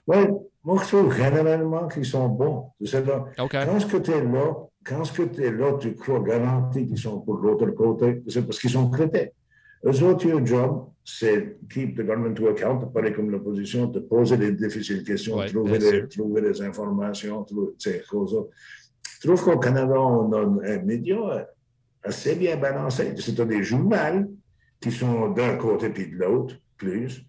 Oui, 0.07 0.17
moi, 0.63 0.81
je 0.83 0.87
trouve 0.87 1.13
généralement 1.15 1.87
qu'ils 1.87 2.05
sont 2.05 2.29
bons. 2.29 2.71
Là, 2.79 3.25
Quand 3.37 3.79
ce 3.79 3.85
que 3.85 3.97
tu 3.97 4.11
es 4.11 4.23
là, 4.23 4.53
quand 4.83 5.03
ce 5.03 5.13
que 5.13 5.23
tu 5.23 5.43
es 5.43 5.51
là, 5.51 5.77
tu 5.79 5.95
crois 5.95 6.19
garanti 6.19 6.85
qu'ils 6.85 6.97
sont 6.97 7.21
pour 7.21 7.37
l'autre 7.37 7.67
côté, 7.71 8.23
c'est 8.27 8.45
parce 8.45 8.59
qu'ils 8.59 8.69
sont 8.69 8.89
traités. 8.89 9.33
Eux 9.85 10.03
autres, 10.03 10.27
leur 10.27 10.45
job, 10.45 10.89
c'est 11.03 11.57
keep 11.69 11.95
the 11.95 12.01
government 12.01 12.33
to 12.33 12.47
account, 12.47 12.79
pareil 12.91 13.13
comme 13.13 13.29
l'opposition, 13.29 13.85
de 13.85 13.99
poser 13.99 14.37
des 14.37 14.51
difficiles 14.51 15.03
questions, 15.03 15.37
trouver, 15.45 15.77
des, 15.77 16.07
trouver, 16.07 16.41
des, 16.41 16.61
informations, 16.63 17.43
trouver 17.43 17.73
ces 17.77 18.01
choses. 18.03 18.47
Je 19.21 19.27
trouve 19.27 19.43
qu'au 19.43 19.59
Canada, 19.59 19.99
on 19.99 20.31
a 20.33 20.41
un 20.41 20.81
média 20.81 21.47
assez 22.03 22.35
bien 22.35 22.57
balancé. 22.57 23.13
C'est 23.17 23.39
des 23.45 23.63
journaux 23.63 24.27
qui 24.81 24.91
sont 24.91 25.29
d'un 25.29 25.55
côté 25.57 25.89
puis 25.89 26.09
de 26.09 26.15
l'autre, 26.15 26.55
plus. 26.77 27.23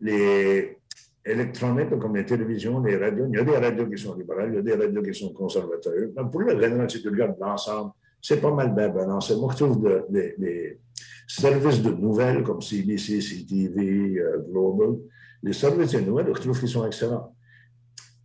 Les 0.00 0.78
électroniques, 1.24 1.98
comme 1.98 2.14
les 2.14 2.24
télévisions, 2.24 2.80
les 2.80 2.96
radios, 2.96 3.26
il 3.28 3.36
y 3.36 3.40
a 3.40 3.44
des 3.44 3.56
radios 3.56 3.86
qui 3.86 3.98
sont 3.98 4.14
libérales, 4.14 4.50
il 4.50 4.56
y 4.56 4.58
a 4.58 4.62
des 4.62 4.74
radios 4.74 5.02
qui 5.02 5.12
sont 5.12 5.32
conservateurs. 5.32 5.94
pour 6.30 6.40
le 6.40 6.54
reste, 6.54 6.90
si 6.90 7.02
tu 7.02 7.08
regardes 7.08 7.36
l'ensemble, 7.40 7.90
c'est 8.22 8.40
pas 8.40 8.52
mal 8.52 8.72
bien 8.74 8.88
balancé. 8.90 9.34
Moi, 9.34 9.52
je 9.52 9.64
trouve 9.64 10.06
les 10.10 10.78
services 11.26 11.82
de 11.82 11.90
nouvelles 11.90 12.42
comme 12.42 12.60
CBC, 12.60 13.20
CTV, 13.20 14.18
euh, 14.18 14.38
Global, 14.48 14.96
les 15.42 15.52
services 15.52 15.92
de 15.92 16.00
nouvelles, 16.00 16.26
je 16.34 16.40
trouve 16.40 16.58
qu'ils 16.58 16.68
sont 16.68 16.86
excellents. 16.86 17.34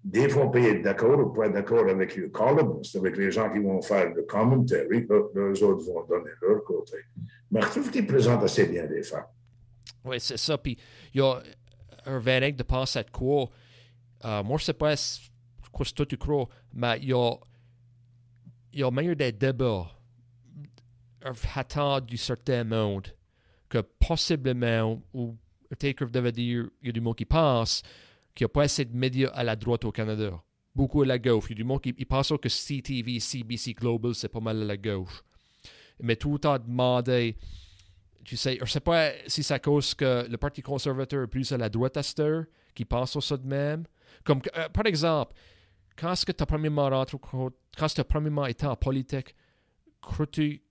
Des 0.04 0.30
fois, 0.30 0.46
on 0.46 0.50
peut 0.50 0.64
être 0.64 0.82
d'accord 0.82 1.20
ou 1.20 1.30
pas 1.32 1.48
d'accord 1.50 1.88
avec 1.88 2.16
les 2.16 2.30
columnists, 2.32 2.96
avec 2.96 3.18
les 3.18 3.30
gens 3.32 3.52
qui 3.52 3.60
vont 3.60 3.82
faire 3.82 4.12
le 4.14 4.24
commentary, 4.24 5.08
les 5.36 5.64
autres 5.64 5.86
vont 5.86 6.04
donner 6.08 6.32
leur 6.42 6.64
côté. 6.64 6.98
Mais 7.52 7.62
je 7.62 7.68
trouve 7.68 7.92
qu'ils 7.92 8.08
présentent 8.08 8.44
assez 8.44 8.66
bien 8.66 8.88
les 8.88 9.04
faits. 9.04 9.26
Oui, 10.04 10.20
c'est 10.20 10.38
ça. 10.38 10.58
Puis, 10.58 10.78
il 11.14 11.20
y 11.20 11.24
a 11.24 11.40
un 12.06 12.18
verdict 12.18 12.58
de 12.58 12.64
penser 12.64 13.00
à 13.00 13.04
quoi. 13.04 13.50
Euh, 14.26 14.42
moi, 14.44 14.58
je 14.58 14.64
ne 14.64 14.66
sais 14.66 14.74
pas 14.74 14.96
quoi 15.72 15.86
que 15.86 16.04
tu 16.04 16.18
crois, 16.18 16.48
mais 16.74 16.98
il 17.00 17.10
y 17.10 17.14
a, 17.14 17.34
y 18.74 18.84
a 18.84 18.90
meilleur 18.90 19.16
des 19.16 19.32
débats 19.32 19.88
attendre 21.56 22.06
du 22.08 22.18
certain 22.18 22.64
monde 22.64 23.08
que 23.70 23.80
possiblement, 23.80 25.02
ou 25.14 25.38
peut-être 25.70 26.06
devait 26.06 26.32
dire, 26.32 26.70
il 26.82 26.88
y 26.88 26.90
a 26.90 26.92
du 26.92 27.02
monde 27.02 27.16
qui 27.16 27.26
pense 27.26 27.82
qu'il 28.36 28.46
n'y 28.46 28.52
a 28.52 28.54
pas 28.54 28.64
assez 28.64 28.86
de 28.86 28.96
médias 28.96 29.30
à 29.30 29.44
la 29.44 29.56
droite 29.56 29.86
au 29.86 29.92
Canada. 29.92 30.42
Beaucoup 30.76 31.02
à 31.02 31.06
la 31.06 31.20
gauche. 31.20 31.46
Il 31.48 31.52
y 31.52 31.54
a 31.54 31.56
du 31.56 31.64
monde 31.64 31.82
qui 31.82 31.94
pense 32.06 32.34
que 32.42 32.48
CTV, 32.48 33.20
CBC 33.20 33.74
Global, 33.74 34.16
c'est 34.16 34.30
pas 34.30 34.40
mal 34.40 34.62
à 34.62 34.66
la 34.66 34.78
gauche. 34.78 35.24
Mais 36.02 36.16
tout 36.16 36.34
le 36.34 36.40
temps 36.40 36.58
demandé, 36.58 37.38
tu 38.24 38.38
sais, 38.38 38.56
je 38.56 38.62
ne 38.62 38.68
sais 38.68 38.80
pas 38.80 39.12
si 39.28 39.44
c'est 39.44 39.54
à 39.54 39.60
cause 39.60 39.94
que 39.94 40.28
le 40.30 40.38
Parti 40.38 40.62
conservateur 40.62 41.24
est 41.24 41.28
plus 41.28 41.52
à 41.52 41.58
la 41.58 41.70
droite 41.70 41.98
à 41.98 42.04
cette 42.04 42.20
heure, 42.20 42.46
qui 42.74 42.86
pense 42.86 43.20
ça 43.20 43.38
de 43.38 43.46
même. 43.46 43.86
Comme, 44.24 44.42
euh, 44.56 44.70
par 44.70 44.86
exemple, 44.86 45.34
quand 45.98 46.14
est-ce 46.14 46.26
que 46.26 46.32
tu 46.32 46.44
as 46.44 46.46
premièrement 46.46 46.90
rentré, 46.90 47.18
quand 47.20 47.88
tu 47.88 48.02
as 48.02 48.04
premièrement 48.04 48.46
été 48.46 48.66
en 48.66 48.76
politique, 48.76 49.36
crois-tu 50.02 50.62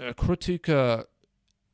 euh, 0.00 0.12
crois-tu 0.12 0.58
qu'il 0.58 1.04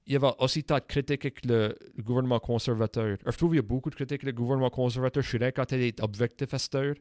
y 0.08 0.16
avait 0.16 0.32
aussi 0.38 0.64
tant 0.64 0.76
de 0.76 0.80
critiques 0.80 1.24
avec 1.24 1.44
le, 1.44 1.76
gouvernement 2.00 2.40
conservateur? 2.40 3.16
Je 3.24 3.36
trouve 3.36 3.50
qu'il 3.50 3.56
y 3.56 3.60
a 3.60 3.62
beaucoup 3.62 3.90
de 3.90 3.94
critiques 3.94 4.22
avec 4.22 4.24
le 4.24 4.32
gouvernement 4.32 4.70
conservateur. 4.70 5.22
Je 5.22 5.28
suis 5.28 5.38
là 5.38 5.52
quand 5.52 5.66
tu 5.66 5.74
es 5.76 6.00
objectif 6.02 6.52
à 6.52 6.58
cette 6.58 6.74
heure. 6.74 6.94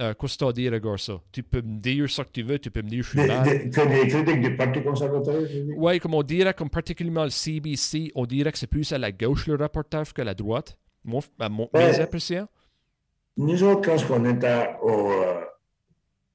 Euh, 0.00 0.14
Qu'est-ce 0.18 0.34
que 0.34 0.38
tu 0.38 0.44
as 0.44 0.48
à 0.48 0.52
dire, 0.52 0.72
regarde 0.72 0.98
ça? 0.98 1.20
Tu 1.32 1.42
peux 1.42 1.60
me 1.60 1.78
dire 1.78 2.08
ce 2.08 2.22
que 2.22 2.30
tu 2.30 2.42
veux, 2.42 2.58
tu 2.58 2.70
peux 2.70 2.80
me 2.80 2.88
dire 2.88 3.02
je 3.02 3.10
suis 3.10 3.18
mal. 3.18 3.44
des 3.44 3.70
critiques 3.70 4.40
du 4.40 4.56
Parti 4.56 4.82
conservateur? 4.82 5.42
Oui, 5.76 6.00
comme 6.00 6.14
on 6.14 6.22
dirait, 6.22 6.54
comme 6.54 6.70
particulièrement 6.70 7.24
le 7.24 7.30
CBC, 7.30 8.10
on 8.14 8.24
dirait 8.24 8.52
que 8.52 8.58
c'est 8.58 8.66
plus 8.66 8.90
à 8.92 8.98
la 8.98 9.12
gauche 9.12 9.46
le 9.46 9.56
reportage 9.56 10.14
que 10.14 10.22
à 10.22 10.24
la 10.24 10.34
droite. 10.34 10.78
Mon, 11.04 11.20
ben, 11.38 11.48
mon, 11.50 11.68
mes 11.74 12.00
impressions? 12.00 12.48
Nous 13.36 13.62
autres, 13.62 13.82
quand 13.82 14.14
on 14.14 14.24
était 14.24 14.76
au, 14.82 15.10
euh, 15.10 15.40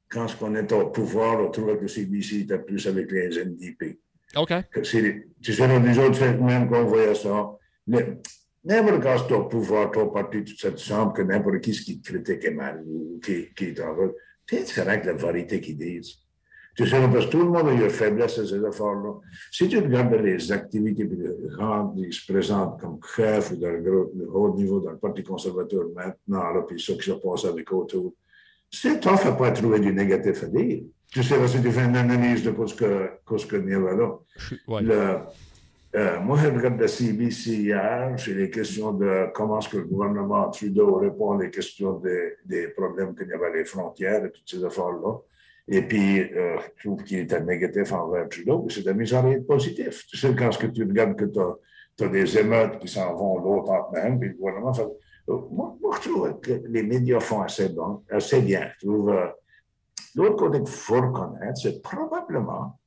quand 0.10 0.28
on 0.42 0.56
était 0.56 0.76
au 0.76 0.88
pouvoir, 0.88 1.40
on 1.40 1.50
trouvait 1.50 1.78
que 1.78 1.88
CBC 1.88 2.42
était 2.42 2.60
plus 2.60 2.88
avec 2.88 3.12
les 3.12 3.44
NDP. 3.44 4.00
OK. 4.36 4.54
Tu 4.74 4.86
sais, 4.86 5.80
nous 5.80 6.00
autres, 6.00 6.26
même 6.42 6.70
qu'on 6.70 6.86
voyait 6.86 7.16
ça. 7.16 7.52
N'importe 8.66 9.02
quand 9.02 9.28
tu 9.28 9.34
au 9.34 9.44
pouvoir, 9.46 9.92
tu 9.92 10.00
parti, 10.12 10.44
tu 10.44 10.56
te 10.56 10.78
semble 10.78 11.14
que 11.14 11.22
n'importe 11.22 11.62
qui 11.62 11.72
qui 11.72 12.02
critique 12.02 12.52
mal 12.54 12.84
ou 12.86 13.20
qui, 13.24 13.54
qui 13.56 13.66
est 13.66 13.82
en 13.82 13.96
route. 13.96 14.16
C'est 14.46 14.66
que 14.66 15.08
la 15.08 15.14
vérité 15.14 15.62
qu'ils 15.62 15.78
disent. 15.78 16.18
Tu 16.76 16.86
sais, 16.86 17.00
parce 17.12 17.26
que 17.26 17.32
tout 17.32 17.40
le 17.40 17.46
monde 17.46 17.70
a 17.70 17.72
une 17.72 17.90
faiblesse 17.90 18.38
à 18.38 18.46
ces 18.46 18.64
efforts-là. 18.64 19.16
Si 19.52 19.68
tu 19.68 19.80
regardes 19.80 20.14
les 20.14 20.52
activités, 20.52 21.10
gens 21.58 21.92
qui 21.96 22.14
se 22.14 22.32
présentent 22.32 22.80
comme 22.80 23.00
chef 23.16 23.52
ou 23.52 23.56
dans 23.56 23.72
le, 23.72 24.12
haut 24.32 24.54
niveau 24.54 24.80
dans 24.80 24.92
le 24.92 24.98
Parti 24.98 25.24
conservateur 25.24 25.86
maintenant, 25.96 26.54
là, 26.54 26.62
puis 26.68 26.80
ceux 26.80 26.94
qui 26.96 27.10
se 27.10 27.14
passent 27.14 27.46
avec 27.46 27.72
autour, 27.74 28.14
c'est 28.70 29.00
tough 29.00 29.26
à 29.26 29.32
pas 29.32 29.52
trouver 29.52 29.80
du 29.80 29.94
négatif 29.94 30.44
à 30.44 30.48
dire. 30.48 30.84
Tu 31.12 31.24
sais, 31.24 31.48
si 31.48 31.62
tu 31.62 31.72
fais 31.72 31.86
une 31.86 31.96
analyse 31.96 32.44
de 32.44 32.54
ce 32.66 32.76
que, 32.76 33.38
ce 33.38 33.46
que 33.46 33.56
il 33.56 33.70
y 33.70 34.88
là. 34.88 35.26
Euh, 35.96 36.20
moi, 36.20 36.38
je 36.38 36.50
regarde 36.50 36.80
la 36.80 36.88
CBC 36.88 37.52
hier, 37.52 38.14
c'est 38.18 38.34
les 38.34 38.50
questions 38.50 38.92
de 38.92 39.32
comment 39.34 39.60
est-ce 39.60 39.70
que 39.70 39.78
le 39.78 39.86
gouvernement 39.86 40.50
Trudeau 40.50 40.96
répond 40.96 41.36
aux 41.36 41.50
questions 41.50 41.94
des, 41.94 42.34
des 42.46 42.68
problèmes 42.68 43.16
qu'il 43.16 43.28
y 43.28 43.34
avait 43.34 43.48
à 43.48 43.50
les 43.56 43.66
frontières 43.66 44.26
et 44.26 44.32
toutes 44.32 44.48
ces 44.48 44.64
affaires-là. 44.64 45.16
Et 45.70 45.82
puis, 45.82 46.22
euh, 46.22 46.58
je 46.78 46.88
trouve 46.88 47.04
qu'il 47.04 47.20
était 47.20 47.42
négatif 47.42 47.92
envers 47.94 48.30
Trudeau, 48.30 48.64
mais 48.66 48.74
c'est 48.74 48.86
de 48.86 48.92
mise 48.92 49.14
en 49.14 49.42
positif. 49.42 50.06
Tu 50.08 50.18
sais, 50.18 50.36
quand 50.36 50.56
que 50.58 50.68
tu 50.68 50.84
regardes 50.84 51.16
que 51.16 51.26
tu 51.26 51.40
as, 52.04 52.08
des 52.10 52.38
émeutes 52.38 52.80
qui 52.80 52.88
s'en 52.88 53.16
vont 53.16 53.40
l'autre 53.40 53.72
en 53.72 53.92
même, 53.92 54.20
puis 54.20 54.30
le 54.30 54.36
gouvernement 54.36 54.74
fait 54.74 54.88
moi, 55.28 55.76
je 56.02 56.10
trouve 56.10 56.40
que 56.40 56.52
les 56.68 56.84
médias 56.84 57.20
font 57.20 57.42
assez, 57.42 57.70
bien. 57.70 58.02
Je 58.10 58.86
trouve. 58.86 59.10
Euh, 59.10 59.28
l'autre 60.16 60.36
côté 60.38 60.60
qu'il 60.60 60.68
faut 60.68 61.02
reconnaître, 61.02 61.60
c'est 61.62 61.82
probablement 61.82 62.80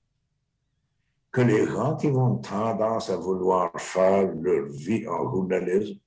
que 1.31 1.43
les 1.43 1.67
gens 1.67 1.97
qui 1.97 2.11
vont 2.11 2.37
tendance 2.37 3.11
à 3.11 3.17
vouloir 3.17 3.71
faire 3.77 4.33
leur 4.35 4.67
vie 4.67 5.07
en 5.07 5.31
journalisme, 5.31 5.99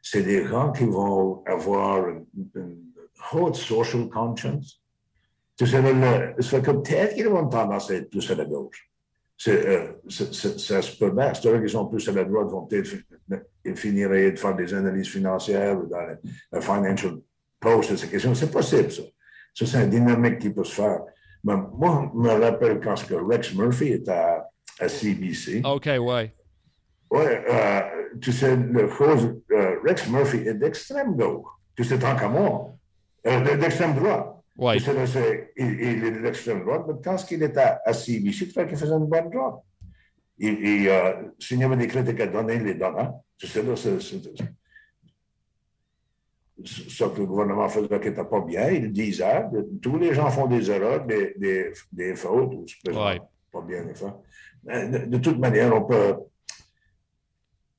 c'est 0.00 0.22
des 0.22 0.46
gens 0.46 0.72
qui 0.72 0.84
vont 0.84 1.42
avoir 1.44 2.08
une, 2.08 2.24
haute 3.32 3.56
social 3.56 4.08
conscience. 4.08 4.80
Tu 5.56 5.66
sais, 5.66 5.82
c'est 6.40 6.62
que 6.62 6.70
peut-être 6.70 7.14
qu'ils 7.14 7.28
vont 7.28 7.48
tendance 7.48 7.90
à 7.90 7.94
être 7.94 8.10
plus 8.10 8.28
à 8.30 8.34
la 8.34 8.44
gauche. 8.44 8.90
Ça 9.36 10.82
se 10.82 10.98
peut 10.98 11.10
bien. 11.10 11.32
C'est 11.34 11.48
vrai 11.48 11.60
qu'ils 11.60 11.70
sont 11.70 11.86
plus 11.86 12.08
à 12.08 12.12
la 12.12 12.24
droite, 12.24 12.48
vont 12.48 12.66
peut-être 12.66 12.96
finir 13.74 14.10
de 14.10 14.36
faire 14.36 14.54
des 14.54 14.74
analyses 14.74 15.08
financières 15.08 15.78
ou 15.78 15.86
dans 15.86 16.06
le 16.52 16.60
Financial 16.60 17.12
Post, 17.58 17.96
ces 17.96 18.08
questions. 18.08 18.34
C'est 18.34 18.50
possible, 18.50 18.90
ça. 18.90 19.02
Ça, 19.54 19.66
c'est 19.66 19.84
une 19.84 19.90
dynamique 19.90 20.38
qui 20.38 20.50
peut 20.50 20.64
se 20.64 20.74
faire. 20.74 21.00
Mais 21.44 21.54
moi, 21.56 22.10
je 22.12 22.18
me 22.18 22.30
rappelle 22.30 22.80
quand 22.80 22.94
que 23.06 23.14
Rex 23.14 23.54
Murphy 23.54 23.92
était 23.92 24.10
à, 24.10 24.88
CBC. 24.88 25.62
OK, 25.64 25.86
ouais. 25.86 26.34
Ouais, 27.10 27.44
euh, 27.48 27.80
tu 28.20 28.32
sais, 28.32 28.56
le 28.56 28.88
chose, 28.88 29.40
euh, 29.52 29.76
Rex 29.84 30.08
Murphy 30.08 30.38
est 30.38 30.54
d'extrême 30.54 31.16
gauche. 31.16 31.46
Tu 31.76 31.84
sais, 31.84 31.98
tant 31.98 32.16
qu'à 32.16 32.28
moi. 32.28 32.70
d'extrême 33.24 33.94
droite. 33.94 34.34
Ouais. 34.56 34.76
il, 34.78 35.80
il, 35.80 36.04
est 36.04 36.10
de 36.12 36.18
l'extrême 36.18 36.64
droite, 36.64 36.82
mais 36.88 36.94
quand 37.04 37.16
il 37.30 37.42
était 37.42 37.60
à, 37.84 37.92
CBC, 37.92 38.44
il 38.44 38.66
qu'il 38.66 38.76
faisait 38.76 38.92
une 38.92 39.06
bonne 39.06 39.30
droite. 39.30 39.56
Y 40.38 40.88
avait 40.88 41.76
des 41.76 41.86
critiques 41.86 42.20
à 42.20 42.26
donner, 42.26 42.56
il 42.56 42.64
les 42.64 42.74
donnait. 42.74 43.08
Tu 43.38 43.46
sais, 43.46 43.62
là, 43.62 43.76
c'est 43.76 44.00
ce 46.64 47.04
que 47.04 47.20
le 47.20 47.26
gouvernement 47.26 47.68
faisait 47.68 47.88
qui 48.00 48.08
n'était 48.08 48.24
pas 48.24 48.40
bien, 48.40 48.70
il 48.70 48.92
disait. 48.92 49.44
Tous 49.82 49.98
les 49.98 50.14
gens 50.14 50.30
font 50.30 50.46
des 50.46 50.70
erreurs, 50.70 51.04
des, 51.04 51.34
des, 51.36 51.72
des 51.92 52.14
fautes, 52.14 52.54
ou 52.54 52.64
ouais. 52.86 53.20
pas 53.52 53.60
bien 53.60 53.84
les 53.84 53.94
faire. 53.94 54.16
De, 54.64 55.06
de 55.06 55.18
toute 55.18 55.38
manière, 55.38 55.74
on 55.74 55.84
peut 55.84 56.16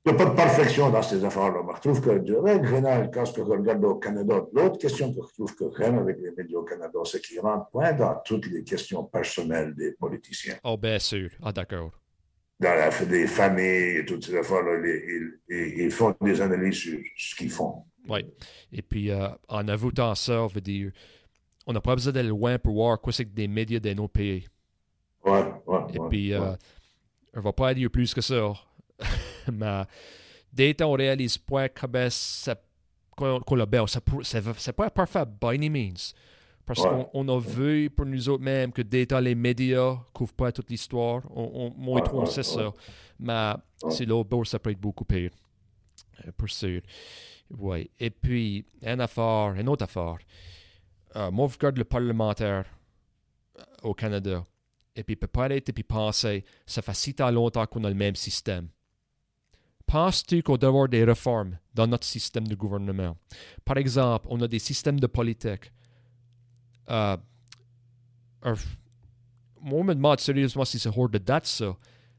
il 0.08 0.14
n'y 0.14 0.22
a 0.22 0.24
pas 0.24 0.30
de 0.30 0.36
perfection 0.36 0.92
dans 0.92 1.02
ces 1.02 1.26
affaires-là. 1.26 1.62
Je 1.78 1.82
trouve 1.82 2.00
que, 2.00 2.20
du 2.20 2.36
règle 2.36 2.68
générale, 2.68 3.10
quand 3.12 3.26
je 3.26 3.42
regarde 3.42 3.84
au 3.84 3.96
Canada, 3.96 4.40
l'autre 4.54 4.78
question 4.78 5.12
que 5.12 5.20
je 5.28 5.34
trouve 5.34 5.56
que 5.56 5.66
j'aime 5.76 5.98
avec 5.98 6.18
les 6.20 6.30
médias 6.30 6.60
au 6.60 6.64
Canada, 6.64 7.00
c'est 7.06 7.20
qu'ils 7.20 7.40
rentrent 7.40 7.72
point 7.72 7.92
dans 7.94 8.16
toutes 8.24 8.46
les 8.46 8.64
questions 8.64 9.04
personnelles 9.06 9.74
des 9.74 9.94
politiciens. 9.94 10.58
Oh, 10.64 10.78
bien 10.78 11.00
sûr. 11.00 11.32
Ah, 11.42 11.52
d'accord. 11.52 11.90
Dans 12.60 12.74
la, 12.74 12.90
des 13.06 13.28
familles 13.28 13.98
et 13.98 14.06
toutes 14.06 14.26
ces 14.26 14.38
affaires-là, 14.38 14.82
ils, 15.50 15.92
font 15.92 16.16
des 16.22 16.40
analyses 16.40 16.76
sur 16.76 17.00
ce 17.18 17.36
qu'ils 17.36 17.50
font. 17.50 17.84
Oui. 18.08 18.26
Et 18.72 18.82
puis, 18.82 19.12
euh, 19.12 19.28
en 19.50 19.68
ajoutant 19.68 20.16
ça, 20.16 20.42
on 20.44 20.48
veut 20.48 20.62
dire, 20.62 20.92
on 21.68 21.74
n'a 21.74 21.82
pas 21.82 21.96
besoin 21.96 22.14
d'aller 22.14 22.30
loin 22.30 22.58
pour 22.58 22.76
voir 22.76 23.02
quoi 23.02 23.12
c'est 23.12 23.26
que 23.26 23.34
des 23.36 23.48
médias 23.48 23.80
de 23.80 23.94
nos 23.94 24.08
pays. 24.08 24.48
Ouais, 25.26 25.44
ouais. 25.66 25.80
Et 25.94 26.00
ouais, 26.00 26.10
puis, 26.10 26.34
ouais. 26.34 26.40
euh, 26.40 26.56
on 27.34 27.42
va 27.42 27.52
pas 27.52 27.74
dire 27.74 27.90
plus 27.92 28.14
que 28.14 28.22
ça. 28.22 28.54
Mais 29.52 29.84
dès 30.54 30.74
qu'on 30.74 30.94
réalise 30.94 31.38
pas 31.38 31.68
que 31.68 32.10
ça, 32.10 32.56
qu'on 33.18 33.66
bien, 33.66 33.86
ça 33.88 34.40
va- 34.40 34.54
c'est 34.58 34.74
pas 34.74 34.90
parfait 34.90 35.26
by 35.26 35.56
any 35.56 35.70
means. 35.70 36.14
Parce 36.66 36.80
Ouais. 36.80 36.90
qu'on 36.90 37.28
on 37.28 37.38
a 37.38 37.40
vu 37.40 37.90
pour 37.92 38.06
nous 38.06 38.28
autres 38.30 38.44
même 38.44 38.72
que 38.72 38.82
dès 38.82 39.06
les 39.22 39.36
médias 39.36 39.98
couvrent 40.14 40.34
pas 40.34 40.52
toute 40.52 40.70
l'histoire. 40.70 41.22
On, 41.30 41.44
on, 41.54 41.74
moi 41.78 42.00
et 42.00 42.04
toi, 42.04 42.22
on 42.22 42.26
sait 42.26 42.44
ça. 42.44 42.74
Mais 43.20 43.54
c'est 43.90 44.06
là 44.06 44.16
où 44.16 44.46
ça 44.46 44.58
peut 44.60 44.72
être 44.72 44.80
beaucoup 44.82 45.06
pire. 45.06 45.32
Euh, 46.26 46.32
Pour 46.36 46.50
sûr. 46.50 46.82
Oui. 47.58 47.90
Et 48.00 48.10
puis, 48.10 48.66
une 48.82 49.02
affaire, 49.02 49.54
une 49.56 49.70
autre 49.70 49.84
affaire. 49.84 50.18
Euh, 51.16 51.30
moi, 51.32 51.48
je 51.50 51.54
regarde 51.54 51.78
le 51.78 51.84
parlementaire 51.84 52.66
euh, 53.60 53.64
au 53.84 53.94
Canada. 53.94 54.44
Et 54.96 55.04
puis, 55.04 55.16
peut 55.16 55.28
pas 55.28 55.46
arrêter 55.46 55.72
puis 55.72 55.84
penser, 55.84 56.44
ça 56.66 56.82
fait 56.82 56.96
si 56.96 57.14
longtemps 57.32 57.66
qu'on 57.68 57.84
a 57.84 57.90
le 57.90 57.96
même 57.96 58.16
système. 58.16 58.70
Penses-tu 59.86 60.42
qu'on 60.42 60.58
doit 60.58 60.70
avoir 60.70 60.90
des 60.90 61.04
réformes 61.04 61.60
dans 61.74 61.86
notre 61.86 62.06
système 62.08 62.48
de 62.48 62.56
gouvernement? 62.56 63.16
Par 63.64 63.78
exemple, 63.78 64.26
on 64.32 64.42
a 64.42 64.48
des 64.48 64.58
systèmes 64.60 65.00
de 65.00 65.06
politique. 65.08 65.72
Euh, 66.90 67.18
moi, 69.62 69.82
je 69.82 69.84
me 69.84 69.96
demande 69.96 70.20
sérieusement 70.20 70.66
si 70.66 70.80
c'est 70.80 70.90
hors 70.96 71.10
de 71.10 71.18
date, 71.18 71.46
ça. 71.46 71.76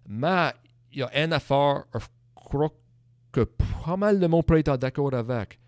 Mais 0.08 0.52
il 0.92 0.98
y 0.98 1.02
a 1.02 1.24
une 1.24 1.32
affaire, 1.32 1.84
je 1.94 2.06
crois 2.34 2.70
que 3.32 3.42
pas 3.42 3.96
mal 3.96 4.18
de 4.18 4.26
monde 4.26 4.44
pourrait 4.44 4.60
être 4.60 4.76
d'accord 4.76 5.14
avec. 5.14 5.58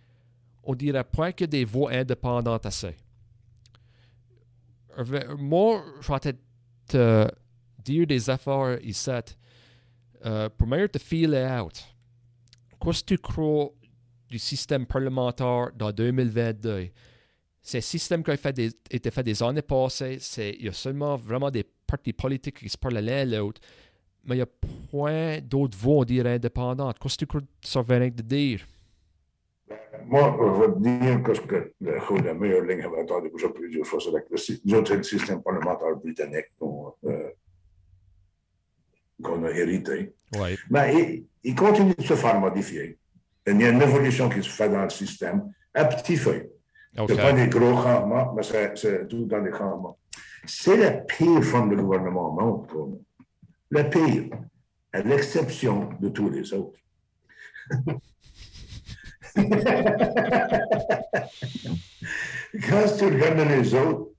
On 0.64 0.74
dirait 0.74 1.04
pas 1.04 1.32
que 1.32 1.44
des 1.44 1.64
voix 1.64 1.92
indépendantes 1.92 2.66
assez. 2.66 2.96
Moi, 5.38 5.84
je 6.00 6.12
de 6.32 6.38
te 6.86 7.30
dire 7.84 8.06
des 8.06 8.28
affaires 8.30 8.78
ici 8.82 9.10
euh, 10.26 10.48
meilleur 10.66 10.90
te 10.90 10.98
filer 10.98 11.46
out. 11.60 11.84
Qu'est-ce 12.80 13.02
que 13.02 13.14
tu 13.14 13.18
crois 13.18 13.70
du 14.28 14.38
système 14.38 14.86
parlementaire 14.86 15.70
dans 15.76 15.92
2022? 15.92 16.90
C'est 17.68 17.78
un 17.78 17.82
système 17.82 18.22
qui 18.22 18.30
a 18.30 18.36
fait 18.38 18.54
des, 18.54 18.70
été 18.90 19.10
fait 19.10 19.22
des 19.22 19.42
années 19.42 19.60
passées. 19.60 20.18
Il 20.38 20.64
y 20.64 20.68
a 20.70 20.72
seulement 20.72 21.16
vraiment 21.16 21.50
des 21.50 21.66
partis 21.86 22.14
politiques 22.14 22.60
qui 22.60 22.68
se 22.70 22.78
parlent 22.78 22.94
l'un 22.94 23.26
l'autre. 23.26 23.60
Mais 24.24 24.36
il 24.36 24.38
n'y 24.38 24.42
a 24.42 24.48
point 24.90 25.38
d'autres 25.42 25.76
voix, 25.76 25.96
on 25.96 26.04
dirait, 26.04 26.36
indépendantes. 26.36 26.98
Qu'est-ce 26.98 27.16
que 27.16 27.18
tu 27.18 27.26
crois 27.26 27.42
que 27.42 27.46
ça 27.60 27.82
vient 27.82 28.08
de 28.08 28.22
dire? 28.22 28.66
Moi, 30.06 30.34
je 30.40 30.72
te 30.72 30.78
dire 30.78 31.22
que, 31.22 31.32
que 31.32 32.22
de 32.22 32.32
meilleure 32.32 32.64
ligne 32.64 32.86
we 32.86 33.02
entendu 33.02 33.28
déjà 33.28 33.50
plusieurs 33.50 33.86
fois, 33.86 34.00
c'est 34.00 34.12
que 34.12 34.94
le, 34.94 35.02
système 35.02 35.42
parlementaire 35.42 35.94
britannique 35.96 36.46
qu'on 36.58 36.94
euh, 37.04 37.28
qu'on 39.22 39.44
a 39.44 39.50
hérité. 39.50 40.14
Oui. 40.38 40.56
Mais 40.70 40.94
il, 40.94 41.26
il 41.44 41.54
continue 41.54 41.94
de 41.94 42.02
se 42.02 42.14
faire 42.14 42.40
modifier. 42.40 42.96
Il 43.46 43.60
y 43.60 43.64
a 43.64 43.68
une 43.68 43.82
évolution 43.82 44.30
qui 44.30 44.42
se 44.42 44.48
fait 44.48 44.70
dans 44.70 44.84
le 44.84 44.88
système 44.88 45.52
à 45.74 45.84
petit 45.84 46.16
feu. 46.16 46.50
OK. 46.98 47.10
Ce 47.10 47.14
pas 47.16 47.32
des 47.32 47.48
gros 47.48 47.74
changements, 47.82 48.32
mais 48.34 48.42
c'est- 48.42 49.06
tout 49.08 49.24
dans 49.26 49.42
des 49.42 49.52
changements. 49.52 49.98
C'est 50.46 50.76
la 50.76 50.92
pire 50.92 51.42
forme 51.44 51.70
de 51.70 51.76
gouvernement 51.82 52.28
au 52.28 52.32
monde 52.40 52.66
pour 52.68 52.86
nous. 52.88 53.04
La 53.70 53.84
pire, 53.84 54.30
à 54.92 55.00
l'exception 55.02 55.90
de 56.00 56.08
tous 56.08 56.30
les 56.30 56.52
autres. 56.54 56.78
Quand 62.68 62.84
tu 62.98 63.04
regardes 63.04 63.48
les 63.48 63.74
autres, 63.74 64.10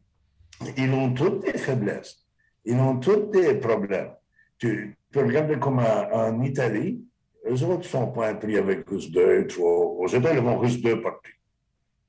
ils 0.78 0.92
ont 0.92 1.14
toutes 1.14 1.42
des 1.46 1.58
faiblesses. 1.58 2.26
Ils 2.66 2.76
ont 2.76 2.98
tous 3.00 3.30
des 3.32 3.56
problèmes. 3.56 4.12
Tu 4.58 4.98
peux 5.12 5.22
regarder 5.26 5.58
comme 5.58 5.80
en, 5.80 6.12
en 6.14 6.42
Italie, 6.42 7.04
eux 7.50 7.64
autres 7.64 7.86
sont 7.86 8.08
pas 8.12 8.34
pris 8.36 8.58
avec 8.58 8.90
juste 8.92 9.12
deux, 9.12 9.48
trois. 9.48 9.86
Aux 9.86 10.08
États, 10.08 10.34
ils 10.34 10.42
vont 10.42 10.62
juste 10.64 10.84
deux 10.84 11.02
partis. 11.02 11.32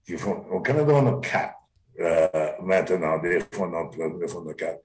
Ils 0.08 0.18
font- 0.18 0.44
au 0.50 0.60
Canada, 0.60 0.92
on 0.94 1.06
a 1.06 1.20
quatre 1.20 1.54
euh, 2.00 2.28
maintenant, 2.62 3.18
des 3.18 3.40
fonds 3.52 3.68
d'emploi, 3.68 4.10
des 4.18 4.28
fonds 4.28 4.42
de 4.42 4.52
quatre. 4.54 4.80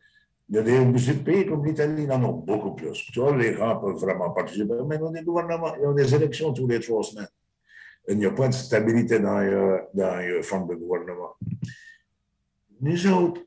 Il 0.50 0.56
y 0.56 0.60
a 0.60 0.62
des 0.62 1.14
pays 1.24 1.46
comme 1.46 1.66
l'Italie, 1.66 2.04
ils 2.04 2.12
en 2.12 2.24
ont 2.24 2.34
beaucoup 2.34 2.76
plus. 2.76 3.10
Les 3.38 3.54
gens 3.54 3.78
peuvent 3.80 3.96
vraiment 3.96 4.30
participer, 4.32 4.76
mais 4.86 4.98
ils 4.98 5.04
ont 5.04 5.12
des 5.12 5.24
gouvernements, 5.24 5.74
ils 5.76 5.88
ont 5.88 5.94
des 5.94 6.14
élections 6.14 6.54
tous 6.54 6.68
les 6.68 6.80
trois 6.80 7.02
semaines. 7.04 7.28
Il 8.08 8.18
n'y 8.20 8.26
a 8.26 8.32
pas 8.32 8.48
de 8.48 8.54
stabilité 8.54 9.20
dans 9.20 9.40
euh, 9.40 9.80
dans 9.94 10.20
les 10.20 10.44
formes 10.44 10.68
de 10.68 10.76
gouvernement. 10.76 11.34
Nous 12.82 13.08
autres, 13.08 13.42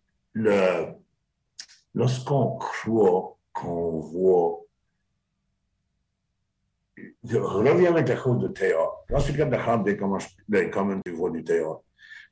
lorsqu'on 1.94 2.56
croit 2.56 3.36
qu'on 3.52 4.00
voit 4.00 4.64
je 7.24 7.36
reviens 7.36 7.92
avec 7.92 8.08
la 8.08 8.16
chose 8.16 8.38
de 8.40 8.48
théâtre. 8.48 8.97
Lorsque 9.10 9.26
tu 9.28 9.32
regardes 9.32 9.52
la 9.52 9.64
Chambre 9.64 9.84
des 9.84 9.96
communs, 9.96 10.18
des 10.48 10.70
communs, 10.70 11.00
tu 11.04 11.12
vois 11.12 11.30
du 11.30 11.42
théâtre. 11.42 11.82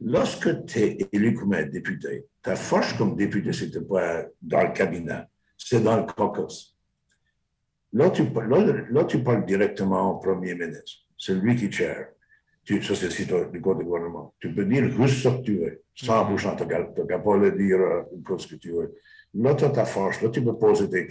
Lorsque 0.01 0.67
tu 0.67 0.79
es 0.81 0.99
élu 1.12 1.33
comme 1.35 1.55
un 1.55 1.62
député, 1.65 2.27
ta 2.43 2.55
force 2.55 2.93
comme 2.95 3.17
député, 3.17 3.53
c'était 3.53 3.81
pas 3.81 4.25
dans 4.43 4.62
le 4.62 4.73
cabinet, 4.73 5.23
c'est 5.57 5.83
dans 5.83 5.97
le 5.97 6.03
caucus. 6.05 6.77
Là 7.95 8.11
tu, 8.11 8.25
par- 8.31 8.47
là, 8.47 8.59
là, 8.91 9.05
tu 9.05 9.23
parles 9.23 9.47
directement 9.47 10.12
au 10.12 10.19
premier 10.19 10.55
ministre. 10.55 10.99
C'est 11.17 11.35
lui 11.35 11.57
qui 11.57 11.73
chair. 11.73 12.09
Tu, 12.62 12.83
ça, 12.83 12.95
c'est 12.95 13.25
du 13.53 13.61
côté 13.62 13.79
du 13.79 13.85
gouvernement. 13.85 14.35
Tu 14.41 14.53
peux 14.53 14.65
dire 14.67 14.91
juste 14.91 15.23
ce 15.23 15.29
que 15.29 15.43
tu 15.43 15.57
veux, 15.59 15.83
sans 15.95 16.25
Mhm. 16.25 16.31
bouchant. 16.33 16.57
Tu 16.57 16.65
n'as 16.67 17.19
pas 17.21 17.37
le 17.37 17.53
dire 17.53 17.79
euh, 17.81 18.37
ce 18.39 18.49
que 18.49 18.57
tu 18.57 18.73
veux. 18.73 18.93
Là, 19.35 19.55
tu 19.55 19.65
as 19.65 19.71
ta 19.71 19.85
force. 19.85 20.21
Là, 20.21 20.29
tu 20.31 20.43
peux 20.43 20.59
poser 20.59 20.91
tes 20.91 21.07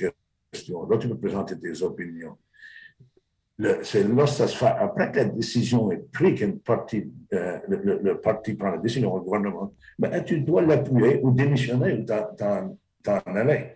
questions. 0.51 0.86
Là, 0.88 0.97
tu 0.97 1.08
peux 1.08 1.17
présenter 1.17 1.58
tes 1.58 1.82
opinions. 1.82 2.38
C'est 3.84 4.04
là 4.04 4.24
que 4.24 4.30
ça 4.30 4.48
se 4.48 4.58
fait. 4.58 4.65
Après 4.65 5.12
que 5.12 5.18
la 5.18 5.26
décision 5.26 5.89
est 5.91 6.12
prise, 6.12 6.38
qu'une 6.38 6.60
partie, 6.60 7.10
euh, 7.34 7.60
le, 7.70 8.20
parti 8.20 8.54
prend 8.54 8.72
la 8.72 8.78
décision 8.78 9.13
au 9.13 9.22
gouvernement, 9.22 9.74
ben, 9.98 10.22
tu 10.24 10.41
dois 10.41 10.62
l'appuyer 10.62 11.22
ou 11.24 11.32
démissionner 11.32 11.94
ou 11.94 12.04
t'en- 12.04 13.20
aller. 13.26 13.76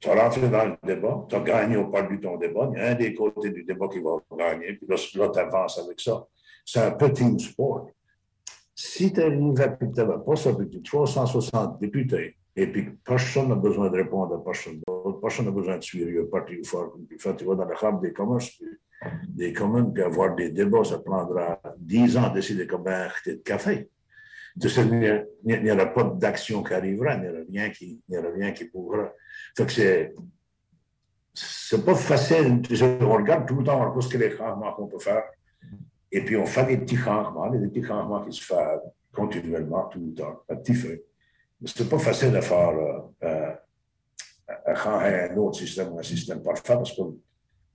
Tu 0.00 0.08
as 0.08 0.14
rentré 0.14 0.48
dans 0.48 0.64
le 0.64 0.76
débat, 0.82 1.26
tu 1.28 1.36
as 1.36 1.40
gagné 1.40 1.76
ou 1.76 1.90
perdu 1.90 2.18
ton 2.20 2.36
débat, 2.38 2.70
il 2.72 2.78
y 2.78 2.82
a 2.82 2.88
un 2.88 2.94
des 2.94 3.14
côtés 3.14 3.50
du 3.50 3.64
débat 3.64 3.86
qui 3.88 4.00
va 4.00 4.16
gagner, 4.36 4.72
puis 4.72 4.86
là, 4.88 4.96
là 5.16 5.28
tu 5.28 5.80
avec 5.80 6.00
ça. 6.00 6.26
C'est 6.64 6.80
un 6.80 7.10
team 7.10 7.38
sport. 7.38 7.88
Si 8.74 9.12
tu 9.12 9.20
arrives 9.20 9.54
que 9.54 9.84
tu 9.84 10.00
n'avais 10.00 10.24
pas 10.24 10.36
ça, 10.36 10.52
puis 10.54 10.70
que 10.70 10.78
tu 10.78 10.96
as 10.96 11.04
360 11.04 11.80
députés, 11.80 12.36
et 12.56 12.66
puis 12.66 12.90
personne 13.04 13.48
n'a 13.48 13.54
besoin 13.54 13.90
de 13.90 13.96
répondre 13.96 14.34
à 14.34 14.42
personne 14.42 14.80
personne 15.22 15.46
n'a 15.46 15.52
besoin 15.52 15.78
de 15.78 15.82
suivre 15.82 16.10
le 16.10 16.28
parti 16.28 16.62
fort, 16.64 16.92
puis 17.08 17.16
tu 17.16 17.44
vas 17.44 17.54
dans 17.54 17.64
la 17.64 17.76
Chambre 17.76 18.00
des 18.00 18.12
commerces, 18.12 18.60
des 19.28 19.52
communes, 19.52 19.92
puis 19.92 20.02
avoir 20.02 20.34
des 20.34 20.50
débats, 20.50 20.84
ça 20.84 20.98
prendra 20.98 21.60
10 21.78 22.16
ans 22.18 22.28
de 22.30 22.34
décider 22.34 22.66
comme 22.66 22.86
un 22.88 23.08
de 23.26 23.34
café. 23.34 23.88
De 24.56 24.68
ce- 24.68 24.80
Il 24.80 25.62
n'y 25.62 25.70
aura 25.70 25.86
pas 25.86 26.04
d'action 26.04 26.62
qui 26.62 26.74
arrivera, 26.74 27.14
il 27.14 27.22
n'y 27.22 27.28
aura 27.28 27.38
rien 27.48 27.70
qui, 27.70 28.02
il 28.08 28.12
n'y 28.12 28.18
aura 28.18 28.28
rien 28.34 28.52
qui 28.52 28.64
pourra. 28.66 29.12
Fait 29.56 29.64
que 29.66 29.72
c'est, 29.72 30.14
c'est 31.34 31.84
pas 31.84 31.94
facile. 31.94 32.60
On 33.00 33.12
regarde 33.14 33.46
tout 33.48 33.56
le 33.56 33.64
temps, 33.64 33.80
on 33.80 33.90
regarde 33.90 34.12
que 34.12 34.18
les 34.18 34.36
changements 34.36 34.72
qu'on 34.74 34.86
peut 34.88 34.98
faire. 34.98 35.24
Et 36.10 36.22
puis, 36.24 36.36
on 36.36 36.44
fait 36.44 36.66
des 36.66 36.76
petits 36.76 36.96
changements, 36.96 37.48
des 37.50 37.66
petits 37.68 37.82
changements 37.86 38.22
qui 38.24 38.32
se 38.36 38.44
font 38.44 38.80
continuellement, 39.14 39.84
tout 39.86 40.00
le 40.00 40.12
temps, 40.14 40.42
à 40.48 40.56
petit 40.56 40.74
feu. 40.74 41.02
C'est 41.64 41.88
pas 41.88 41.98
facile 41.98 42.32
de 42.32 42.40
faire 42.40 42.68
euh, 42.70 42.98
euh, 43.24 43.50
à 43.50 43.61
un 44.74 45.36
autre 45.36 45.58
système, 45.58 45.96
un 45.98 46.02
système 46.02 46.42
parfait, 46.42 46.74
parce 46.74 46.92
qu'on 46.92 47.16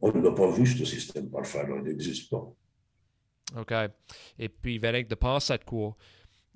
on 0.02 0.12
ne 0.12 0.22
l'a 0.22 0.32
pas 0.32 0.50
vu, 0.52 0.66
ce 0.66 0.86
système 0.86 1.30
parfait-là, 1.30 1.76
il 1.78 1.84
n'existe 1.84 2.30
pas. 2.30 2.48
OK. 3.60 3.74
Et 4.38 4.50
puis, 4.50 4.78
Véronique, 4.78 5.08
de 5.08 5.16
penser 5.16 5.54
à 5.54 5.58
quoi? 5.58 5.96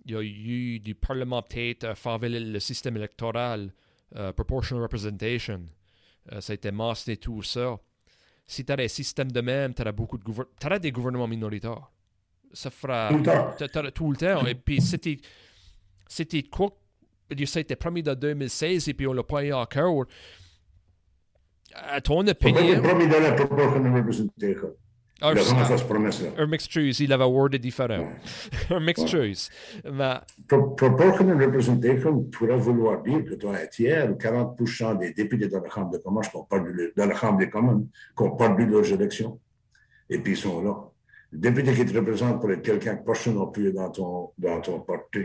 Il 0.06 0.12
y 0.12 0.16
a 0.16 0.22
eu 0.22 0.80
du 0.80 0.96
Parlement 0.96 1.42
peut-être 1.42 1.86
à 1.86 1.96
faire 1.96 2.20
le, 2.22 2.60
système 2.60 2.98
électoral, 2.98 3.72
euh, 4.16 4.34
proportional 4.34 4.84
representation. 4.84 5.62
Euh, 6.32 6.42
ça 6.42 6.52
a 6.52 6.56
été 6.56 6.72
mentionné 6.72 7.18
tout 7.18 7.42
ça. 7.44 7.78
Si 8.46 8.66
tu 8.66 8.72
as 8.72 8.80
un 8.80 8.88
système 8.88 9.32
de 9.32 9.42
même, 9.42 9.74
tu 9.74 9.84
beaucoup 9.94 10.18
de 10.18 10.24
gouver- 10.24 10.44
t'auras 10.60 10.80
des 10.80 10.92
gouvernements 10.92 11.28
minoritaires. 11.28 11.90
Ça 12.54 12.70
fera 12.70 13.08
Tout 13.10 13.18
le 13.18 13.24
temps. 13.24 13.52
t'as- 13.58 13.70
t'auras 13.70 13.92
tout 13.92 14.12
le 14.12 14.18
temps. 14.18 14.46
Et 14.46 14.56
puis, 14.56 14.82
c'était 14.82 15.18
c'était 16.08 16.44
quoi? 16.44 16.76
Je 17.38 17.46
sais, 17.46 17.60
c'était 17.60 17.76
promis 17.76 18.04
dans 18.04 18.16
2016 18.16 18.90
et 18.90 18.94
puis 18.94 19.08
on 19.08 19.14
l'a 19.14 19.24
pas 19.24 19.44
eu 19.44 19.54
encore. 19.54 20.06
À 21.74 22.02
ton 22.02 22.28
opinion, 22.28 22.82
premier 22.82 23.08
de 23.08 23.14
la 23.14 23.32
a 25.70 25.78
ça- 25.78 25.86
promesse-là. 25.86 26.30
un 26.40 26.48
mixed 26.48 26.72
choice, 26.72 27.00
il 27.04 27.14
avait 27.14 27.24
wordé 27.24 27.60
différent. 27.60 28.10
un 28.72 28.80
mixed 28.80 29.04
Ouais. 29.06 29.34
choice. 29.36 29.50
Mais 29.90 30.16
Proportional 30.48 31.38
representation 31.42 32.24
pourrait 32.24 32.58
vouloir 32.58 33.02
dire 33.04 33.24
que 33.24 33.36
as 33.48 33.62
un 33.64 33.68
tiers 33.68 34.12
ou 34.12 34.16
40 34.16 34.98
des 35.00 35.14
députés 35.14 35.48
dans 35.48 35.62
la 35.62 35.70
Chambre 35.70 35.92
des 35.92 36.02
commerces 36.02 36.28
qui 36.30 36.36
ont 36.38 36.44
perdu 36.44 36.74
le- 36.74 36.92
dans 36.98 37.06
la 37.06 37.16
Chambre 37.16 37.38
des 37.38 37.50
communes 37.50 37.88
qui 38.18 38.24
ont 38.24 38.36
perdu 38.36 38.66
leurs 38.66 38.92
élections. 38.92 39.40
Et 40.10 40.18
puis 40.18 40.34
ils 40.34 40.38
sont 40.38 40.62
là. 40.64 40.76
Le 41.32 41.38
député 41.40 41.72
qui 41.74 41.86
te 41.86 41.96
représente 41.98 42.42
pour 42.42 42.52
être 42.52 42.64
quelqu'un 42.64 42.98
que 42.98 43.06
personne 43.06 43.38
n'a 43.38 43.46
pu 43.46 43.72
dans 43.72 43.90
ton, 43.92 44.32
dans 44.38 44.60
ton 44.60 44.80
parti. 44.82 45.20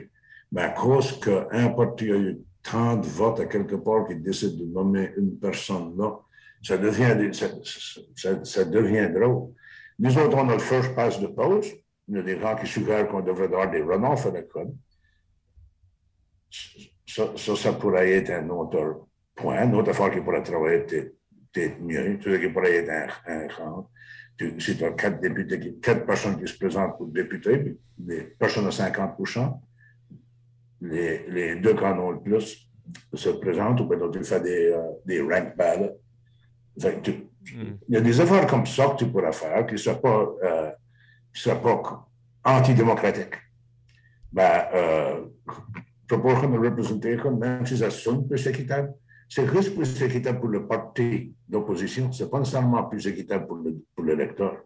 Mais 0.53 0.63
à 0.63 0.71
cause 0.71 1.19
qu'un 1.21 1.69
parti 1.69 2.11
a 2.11 2.17
eu 2.17 2.39
tant 2.63 2.97
de 2.97 3.07
votes 3.07 3.41
à 3.41 3.47
quelque 3.47 3.77
part 3.77 4.07
qui 4.07 4.17
décide 4.17 4.59
de 4.59 4.65
nommer 4.65 5.13
une 5.17 5.39
personne 5.39 5.97
là, 5.97 6.19
ça 6.63 6.77
devient, 6.79 7.33
ça, 7.33 8.45
ça, 8.45 8.65
devient 8.65 9.09
drôle. 9.13 9.53
Nous 9.99 10.19
autres, 10.19 10.37
on 10.37 10.49
a 10.49 10.55
le 10.55 10.59
first 10.59 10.95
pass 10.95 11.21
de 11.21 11.29
pause. 11.29 11.73
Il 12.09 12.17
y 12.17 12.19
a 12.19 12.23
des 12.23 12.41
gens 12.41 12.57
qui 12.57 12.67
suggèrent 12.67 13.09
qu'on 13.09 13.21
devrait 13.21 13.45
avoir 13.45 13.71
des 13.71 13.83
runoffs 13.83 14.27
à 14.27 14.31
l'école. 14.31 14.73
Ça, 17.07 17.33
ça, 17.37 17.57
ça, 17.57 17.73
pourrait 17.75 18.11
être 18.11 18.31
un 18.31 18.49
autre 18.51 19.07
point, 19.35 19.65
une 19.65 19.75
autre 19.77 19.91
affaire 19.91 20.11
qui 20.11 20.21
pourrait 20.21 20.43
travailler 20.43 20.81
peut-être 20.81 21.81
mieux, 21.81 22.19
qui 22.19 22.49
pourrait 22.49 22.77
être 22.77 22.91
un, 22.91 23.47
un 23.65 23.87
si 24.59 24.77
tu 24.77 24.85
as 24.85 24.91
quatre 24.93 25.21
députés, 25.21 25.79
quatre 25.81 26.05
personnes 26.05 26.39
qui 26.39 26.47
se 26.51 26.59
présentent 26.59 26.97
pour 26.99 27.07
députés, 27.07 27.79
les 28.05 28.23
personnes 28.23 28.67
à 28.67 28.71
50 28.71 29.17
les, 30.91 31.27
les 31.29 31.57
deux 31.57 31.75
qui 31.75 31.85
en 31.85 31.99
ont 31.99 32.11
le 32.11 32.21
plus 32.21 32.69
se 33.13 33.31
présentent, 33.31 33.81
ou 33.81 33.87
bien 33.87 33.99
tu 34.11 34.23
fais 34.25 34.41
des, 34.41 34.73
euh, 34.73 34.81
des 35.05 35.21
rank 35.21 35.57
ballots. 35.57 36.01
Hmm. 36.79 37.79
Il 37.89 37.95
y 37.95 37.97
a 37.97 38.01
des 38.01 38.21
efforts 38.21 38.47
comme 38.47 38.67
ça 38.67 38.89
que 38.89 38.97
tu 39.05 39.11
pourras 39.11 39.33
faire 39.33 39.67
qui 39.67 39.75
ne 39.75 39.79
soient 39.79 40.01
pas, 40.01 40.29
euh, 40.43 40.71
pas 41.63 42.09
antidémocratiques. 42.45 43.37
Ben, 44.33 44.67
euh, 44.75 45.25
proportion 46.07 46.51
de 46.51 46.59
représentation, 46.59 47.37
même 47.37 47.65
si 47.67 47.79
ça 47.79 47.91
sonne 47.91 48.27
plus 48.29 48.47
équitable, 48.47 48.93
c'est 49.29 49.47
juste 49.49 49.75
plus 49.75 50.03
équitable 50.03 50.41
pour 50.41 50.49
le 50.49 50.67
parti 50.67 51.35
d'opposition. 51.49 52.13
Ce 52.13 52.23
n'est 52.23 52.31
pas 52.31 52.39
nécessairement 52.39 52.85
plus 52.85 53.07
équitable 53.07 53.47
pour, 53.47 53.57
le, 53.57 53.77
pour 53.95 54.05
l'électeur. 54.05 54.57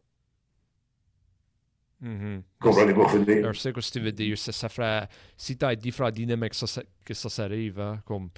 Mm-hmm. 2.03 2.42
Comprenez-vous 2.61 3.05
que 3.05 3.53
je 3.53 3.59
sais 3.59 3.68
ce 3.68 3.68
que 3.70 3.80
tu 3.80 4.01
veux 4.01 4.12
dire. 4.12 4.38
Ça, 4.38 4.53
ça 4.53 4.68
ferait, 4.68 5.09
si 5.36 5.57
tu 5.57 5.64
as 5.64 5.76
différentes 5.76 6.14
dynamiques 6.14 6.55
ça, 6.55 6.82
que 7.05 7.14
ça 7.14 7.28
s'arrive, 7.28 7.78
hein, 7.78 8.01
comme 8.07 8.30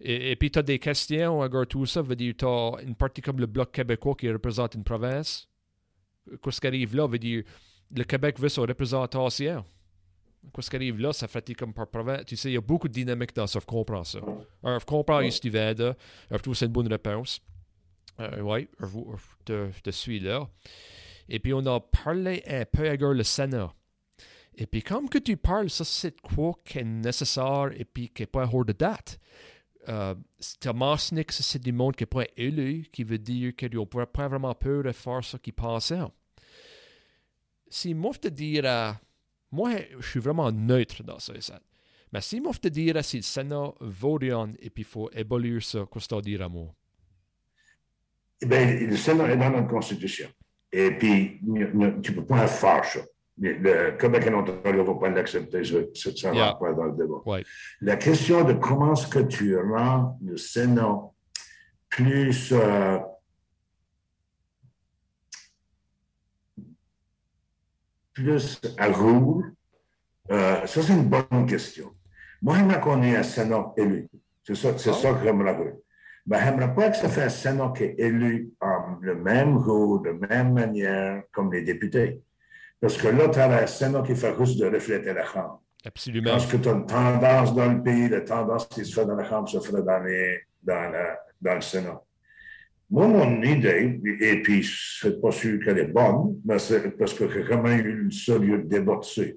et, 0.00 0.36
puis, 0.36 0.50
tu 0.50 0.58
as 0.58 0.62
des 0.62 0.78
questions, 0.78 1.40
encore 1.40 1.66
tout 1.66 1.84
ça, 1.86 2.02
veut 2.02 2.14
dire, 2.14 2.34
tu 2.36 2.44
as 2.44 2.72
une 2.82 2.94
partie 2.94 3.20
comme 3.20 3.40
le 3.40 3.46
Bloc 3.46 3.72
québécois 3.72 4.14
qui 4.14 4.30
représente 4.30 4.74
une 4.74 4.84
province. 4.84 5.48
Qu'est-ce 6.42 6.60
qui 6.60 6.66
arrive 6.66 6.94
là, 6.94 7.06
veut 7.06 7.18
dire, 7.18 7.42
le 7.94 8.04
Québec 8.04 8.38
veut 8.38 8.48
sa 8.48 8.60
représentation. 8.62 9.64
Qu'est-ce 10.54 10.70
qui 10.70 10.76
arrive 10.76 11.00
là, 11.00 11.12
ça 11.12 11.26
fait 11.26 11.52
comme 11.54 11.74
par 11.74 11.88
province. 11.88 12.24
Tu 12.26 12.36
sais, 12.36 12.50
il 12.50 12.54
y 12.54 12.56
a 12.56 12.60
beaucoup 12.60 12.86
de 12.86 12.92
dynamique 12.92 13.34
dans 13.34 13.46
ça, 13.46 13.58
je 13.60 13.66
comprends 13.66 14.04
ça. 14.04 14.20
Alors, 14.62 14.78
je 14.78 14.86
comprends 14.86 15.18
ce 15.28 15.36
que 15.36 15.42
tu 15.42 15.50
veux 15.50 15.74
dire. 15.74 15.94
Je 16.30 16.36
trouve 16.36 16.54
que 16.54 16.58
c'est 16.58 16.66
une 16.66 16.72
bonne 16.72 16.88
réponse. 16.88 17.40
Euh, 18.20 18.40
oui, 18.40 18.68
je, 18.80 19.70
te, 19.82 19.90
suis 19.90 20.20
là. 20.20 20.48
Et 21.28 21.38
puis, 21.38 21.52
on 21.52 21.64
a 21.66 21.80
parlé 21.80 22.42
un 22.46 22.64
peu 22.64 22.86
avec 22.86 23.00
le 23.00 23.22
Sénat. 23.22 23.72
Et 24.56 24.66
puis, 24.66 24.82
comme 24.82 25.08
que 25.08 25.18
tu 25.18 25.36
parles, 25.36 25.70
ça, 25.70 25.84
c'est 25.84 26.20
quoi 26.20 26.52
qui 26.64 26.78
est 26.78 26.84
nécessaire 26.84 27.70
et 27.76 27.84
puis 27.84 28.08
qui 28.08 28.22
n'est 28.22 28.26
pas 28.26 28.48
hors 28.52 28.64
de 28.64 28.72
date 28.72 29.18
euh, 29.88 30.14
Thomas 30.60 31.08
Nix, 31.12 31.40
c'est 31.40 31.62
du 31.62 31.72
monde 31.72 31.96
qui 31.96 32.02
n'est 32.02 32.06
pas 32.06 32.24
élu, 32.36 32.86
qui 32.92 33.04
veut 33.04 33.18
dire 33.18 33.54
qu'ils 33.56 33.74
n'ont 33.74 33.86
pas 33.86 34.28
vraiment 34.28 34.54
peur 34.54 34.82
de 34.82 34.92
faire 34.92 35.24
ce 35.24 35.36
qu'ils 35.38 35.54
pensaient. 35.54 36.00
Si 37.70 37.94
moi, 37.94 38.12
je 38.14 38.18
te 38.18 38.28
dirais, 38.28 38.92
moi, 39.50 39.70
je 39.98 40.06
suis 40.06 40.20
vraiment 40.20 40.52
neutre 40.52 41.02
dans 41.02 41.18
ça. 41.18 41.32
Mais 42.12 42.20
si 42.20 42.40
moi, 42.40 42.52
je 42.52 42.58
te 42.58 42.68
dirais 42.68 43.02
si 43.02 43.16
le 43.16 43.22
Sénat 43.22 43.72
vote 43.80 44.22
et 44.22 44.70
puis 44.70 44.82
il 44.82 44.84
faut 44.84 45.10
évoluer 45.12 45.60
ça, 45.60 45.86
qu'est-ce 45.92 46.08
que 46.08 46.14
tu 46.16 46.22
dirais 46.22 46.48
moi? 46.48 46.74
Eh 48.40 48.46
bien, 48.46 48.74
le 48.74 48.96
Sénat 48.96 49.30
est 49.30 49.36
dans 49.36 49.50
notre 49.50 49.68
Constitution. 49.68 50.28
Et 50.72 50.90
puis, 50.92 51.40
tu 51.40 52.12
ne 52.12 52.14
peux 52.14 52.24
pas 52.24 52.46
faire 52.46 52.84
ça 52.84 53.00
le 53.40 53.96
Québec 53.96 54.24
et 54.26 54.30
l'Ontario 54.30 54.82
ne 54.82 54.86
vont 54.86 54.98
pas 54.98 55.10
l'accepter, 55.10 55.64
ça 55.64 55.76
ne 55.76 56.40
rentre 56.40 56.58
pas 56.58 56.72
dans 56.72 56.84
le 56.84 56.92
débat. 56.92 57.42
La 57.80 57.96
question 57.96 58.44
de 58.44 58.54
comment 58.54 58.94
est-ce 58.94 59.06
que 59.06 59.20
tu 59.20 59.56
rends 59.56 60.18
le 60.24 60.36
Sénat 60.36 60.98
plus 61.88 62.52
euh, 62.52 62.98
plus 68.12 68.60
à 68.76 68.88
roule, 68.88 69.54
euh, 70.30 70.66
ça 70.66 70.82
c'est 70.82 70.92
une 70.92 71.08
bonne 71.08 71.46
question. 71.46 71.94
Moi, 72.42 72.56
j'aimerais 72.56 72.80
qu'on 72.80 73.02
ait 73.02 73.16
un 73.16 73.22
Sénat 73.22 73.72
élu. 73.76 74.08
C'est 74.44 74.54
ça, 74.54 74.76
c'est 74.76 74.92
ça 74.92 75.12
que 75.12 75.22
j'aimerais. 75.22 75.56
Ben, 76.26 76.44
j'aimerais 76.44 76.74
pas 76.74 76.90
que 76.90 76.96
ça 76.96 77.08
fasse 77.08 77.46
un 77.46 77.52
Sénat 77.52 77.72
qui 77.76 77.84
est 77.84 77.94
élu 77.98 78.50
en 78.60 78.77
le 79.00 79.14
même 79.14 79.56
rôle, 79.56 80.02
de 80.04 80.26
même 80.28 80.52
manière 80.52 81.22
comme 81.32 81.52
les 81.52 81.62
députés. 81.62 82.20
Parce 82.80 82.96
que 82.96 83.08
là, 83.08 83.28
tu 83.28 83.38
as 83.38 83.48
la 83.48 83.66
Sénat 83.66 84.02
qui 84.02 84.14
fait 84.14 84.34
juste 84.38 84.58
de 84.60 84.66
refléter 84.66 85.12
la 85.12 85.24
Chambre. 85.24 85.62
Absolument. 85.84 86.30
Parce 86.30 86.46
que 86.46 86.56
tu 86.56 86.68
as 86.68 86.72
une 86.72 86.86
tendance 86.86 87.54
dans 87.54 87.72
le 87.72 87.82
pays, 87.82 88.08
la 88.08 88.20
tendance 88.20 88.66
qui 88.68 88.84
se 88.84 88.94
fait 88.94 89.06
dans 89.06 89.16
la 89.16 89.24
Chambre 89.24 89.48
se 89.48 89.60
ferait 89.60 89.82
dans, 89.82 90.02
dans, 90.62 90.92
dans 91.40 91.54
le 91.54 91.60
Sénat. 91.60 92.00
Moi, 92.90 93.06
mon 93.06 93.42
idée, 93.42 94.00
et 94.20 94.40
puis 94.42 94.62
je 94.62 95.08
ne 95.08 95.12
suis 95.12 95.20
pas 95.20 95.30
sûr 95.30 95.62
qu'elle 95.62 95.78
est 95.78 95.92
bonne, 95.92 96.40
mais 96.44 96.58
c'est 96.58 96.96
parce 96.96 97.12
que 97.12 97.28
j'ai 97.28 97.44
quand 97.44 97.62
même 97.62 97.80
eu 97.80 98.04
le 98.04 98.10
seul 98.10 98.42
lieu 98.42 98.58
de 98.58 98.68
débat 98.68 98.96
dessus. 98.96 99.36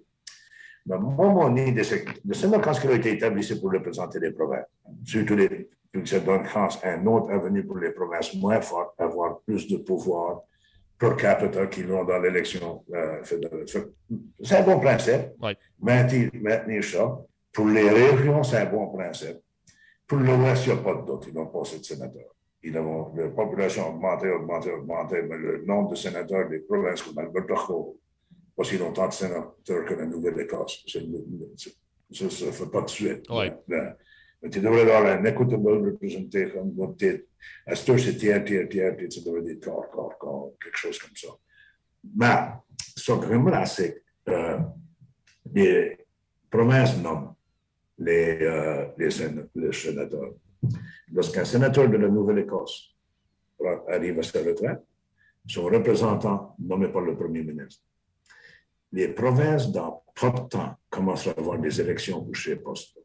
Mais 0.86 0.97
moi, 0.97 1.29
mon 1.29 1.55
idée, 1.55 1.84
c'est 1.84 2.03
que 2.03 2.11
le 2.25 2.34
Sénat, 2.34 2.59
quand 2.59 2.73
il 2.84 2.89
a 2.89 2.95
été 2.95 3.11
établi, 3.11 3.43
c'est 3.43 3.59
pour 3.59 3.71
représenter 3.71 4.19
les 4.19 4.32
provinces. 4.32 4.65
Surtout 5.05 5.36
les, 5.36 5.69
que 5.93 6.05
ça 6.05 6.19
donne 6.19 6.43
un 6.84 7.05
autre 7.05 7.32
avenue 7.32 7.65
pour 7.65 7.77
les 7.77 7.91
provinces 7.91 8.34
moins 8.36 8.61
fortes, 8.61 8.99
avoir 8.99 9.41
plus 9.41 9.67
de 9.67 9.77
pouvoir, 9.77 10.41
per 10.97 11.15
capita 11.17 11.65
qui 11.67 11.84
vont 11.84 12.03
dans 12.03 12.19
l'élection 12.19 12.84
euh, 12.93 13.23
fédérale. 13.23 13.65
C'est 13.67 14.55
un 14.55 14.63
bon 14.63 14.79
principe. 14.79 15.32
Maintenir, 15.79 16.84
ça. 16.84 17.17
Pour 17.51 17.67
les 17.67 17.89
régions, 17.89 18.43
c'est 18.43 18.57
un 18.57 18.65
bon 18.65 18.88
principe. 18.88 19.39
Pour 20.07 20.19
l'Ouest, 20.19 20.67
il 20.67 20.73
n'y 20.73 20.79
a 20.79 20.84
pas 20.84 20.93
de 20.93 21.05
doute. 21.05 21.25
Ils 21.27 21.34
n'ont 21.34 21.47
pas 21.47 21.61
assez 21.61 21.79
de 21.79 21.84
sénateurs. 21.84 22.36
Ils 22.63 22.77
ont, 22.77 23.11
la 23.15 23.29
population 23.29 23.86
a 23.86 23.89
augmenté, 23.89 24.29
augmenté, 24.29 24.71
augmenté, 24.71 25.23
mais 25.23 25.38
le 25.38 25.63
nombre 25.65 25.89
de 25.91 25.95
sénateurs 25.95 26.47
des 26.47 26.59
provinces 26.59 27.01
comme 27.01 27.17
Alberta, 27.17 27.55
pas 28.62 28.70
si 28.70 28.78
longtemps 28.78 29.07
de 29.07 29.14
sénateurs 29.14 29.86
que 29.86 29.93
la 29.95 30.05
Nouvelle-Écosse. 30.05 30.84
Ça 30.88 30.99
ne 30.99 32.30
se 32.30 32.45
fait 32.51 32.70
pas 32.70 32.82
de 32.82 32.89
suite. 32.89 33.26
Mais 33.30 34.49
tu 34.49 34.59
devrais 34.59 34.82
avoir 34.82 35.05
un 35.05 35.24
equitable 35.24 35.86
representation, 35.86 36.74
à 37.66 37.76
ce 37.76 37.97
c'est 37.97 38.18
tiers, 38.18 38.43
tiers, 38.43 38.68
tiers, 38.70 38.95
puis 38.95 39.07
tu 39.07 39.22
devrais 39.22 39.51
être 39.51 39.64
corps, 39.64 39.89
corps, 39.91 40.18
corps, 40.18 40.53
quelque 40.62 40.78
chose 40.78 40.99
comme 40.99 41.16
ça. 41.16 41.28
Mais, 42.16 42.49
ce 42.95 43.12
que 43.12 43.66
c'est 43.66 44.03
que 44.26 44.32
euh, 44.32 44.57
les 45.53 45.97
promesses 46.49 46.97
nomment 46.97 47.36
les, 47.99 48.39
euh, 48.41 48.88
les, 48.97 49.12
sénateurs. 49.72 50.34
Lorsqu'un 51.12 51.45
sénateur 51.45 51.88
de 51.88 51.97
la 51.97 52.09
Nouvelle-Écosse 52.09 52.95
arrive 53.88 54.20
à 54.20 54.24
sa 54.24 54.39
retraite, 54.39 54.82
son 55.47 55.66
représentant 55.66 56.55
nommé 56.59 56.88
par 56.88 57.01
le 57.01 57.16
premier 57.16 57.43
ministre. 57.43 57.84
Les 58.92 59.08
provinces, 59.10 59.72
dans 59.72 60.04
peu 60.14 60.30
de 60.32 60.39
temps, 60.50 60.76
commencent 60.89 61.28
à 61.28 61.32
avoir 61.32 61.58
des 61.58 61.80
élections 61.80 62.24
pour 62.24 62.36
ces 62.36 62.58
postes 62.58 62.98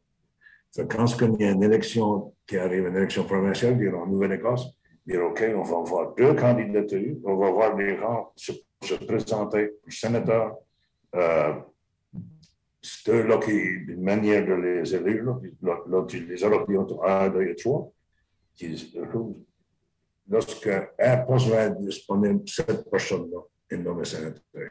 quand 0.85 1.35
il 1.39 1.41
y 1.41 1.45
a 1.45 1.51
une 1.51 1.63
élection 1.63 2.33
qui 2.45 2.57
arrive, 2.57 2.87
une 2.87 2.95
élection 2.95 3.23
provinciale, 3.23 3.77
dire 3.77 3.97
en 3.97 4.05
Nouvelle-Écosse, 4.07 4.67
dire 5.05 5.23
OK, 5.23 5.43
on 5.55 5.63
va 5.63 5.77
avoir 5.77 6.15
deux 6.15 6.33
candidatures, 6.35 7.17
on 7.23 7.35
va 7.37 7.51
voir 7.51 7.75
les 7.75 7.97
gens 7.97 8.31
se, 8.35 8.51
présenter 9.05 9.69
pour 9.81 9.91
sénateur. 9.91 10.55
Euh, 11.15 11.53
c'est 12.81 13.23
là 13.23 13.37
qui, 13.39 13.51
une 13.51 14.03
manière 14.03 14.45
de 14.45 14.53
les 14.53 14.95
élire, 14.95 15.23
là, 15.61 15.79
là, 15.87 16.05
tu 16.07 16.25
les 16.25 16.43
as 16.43 16.47
un, 16.47 17.29
deux 17.29 17.47
et 17.47 17.55
trois. 17.55 17.91
Lorsqu'un 20.29 20.87
poste 21.25 21.47
va 21.47 21.63
être 21.63 21.79
disponible, 21.79 22.43
cette 22.47 22.89
personne-là 22.89 23.39
est 23.69 23.77
nommée 23.77 24.05
sénateur 24.05 24.69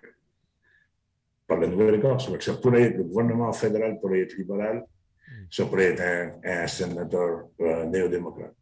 par 1.47 1.59
la 1.59 1.67
Nouvelle-Écosse. 1.67 2.31
Ça 2.41 2.55
pourrait 2.55 2.83
être, 2.83 2.97
le 2.97 3.05
gouvernement 3.05 3.53
fédéral 3.53 3.99
pourrait 4.01 4.21
être 4.21 4.37
libéral, 4.37 4.85
ça 5.51 5.65
pourrait 5.67 5.95
être 5.97 6.03
un, 6.45 6.67
sénateur 6.67 7.49
néo-démocrate. 7.59 8.55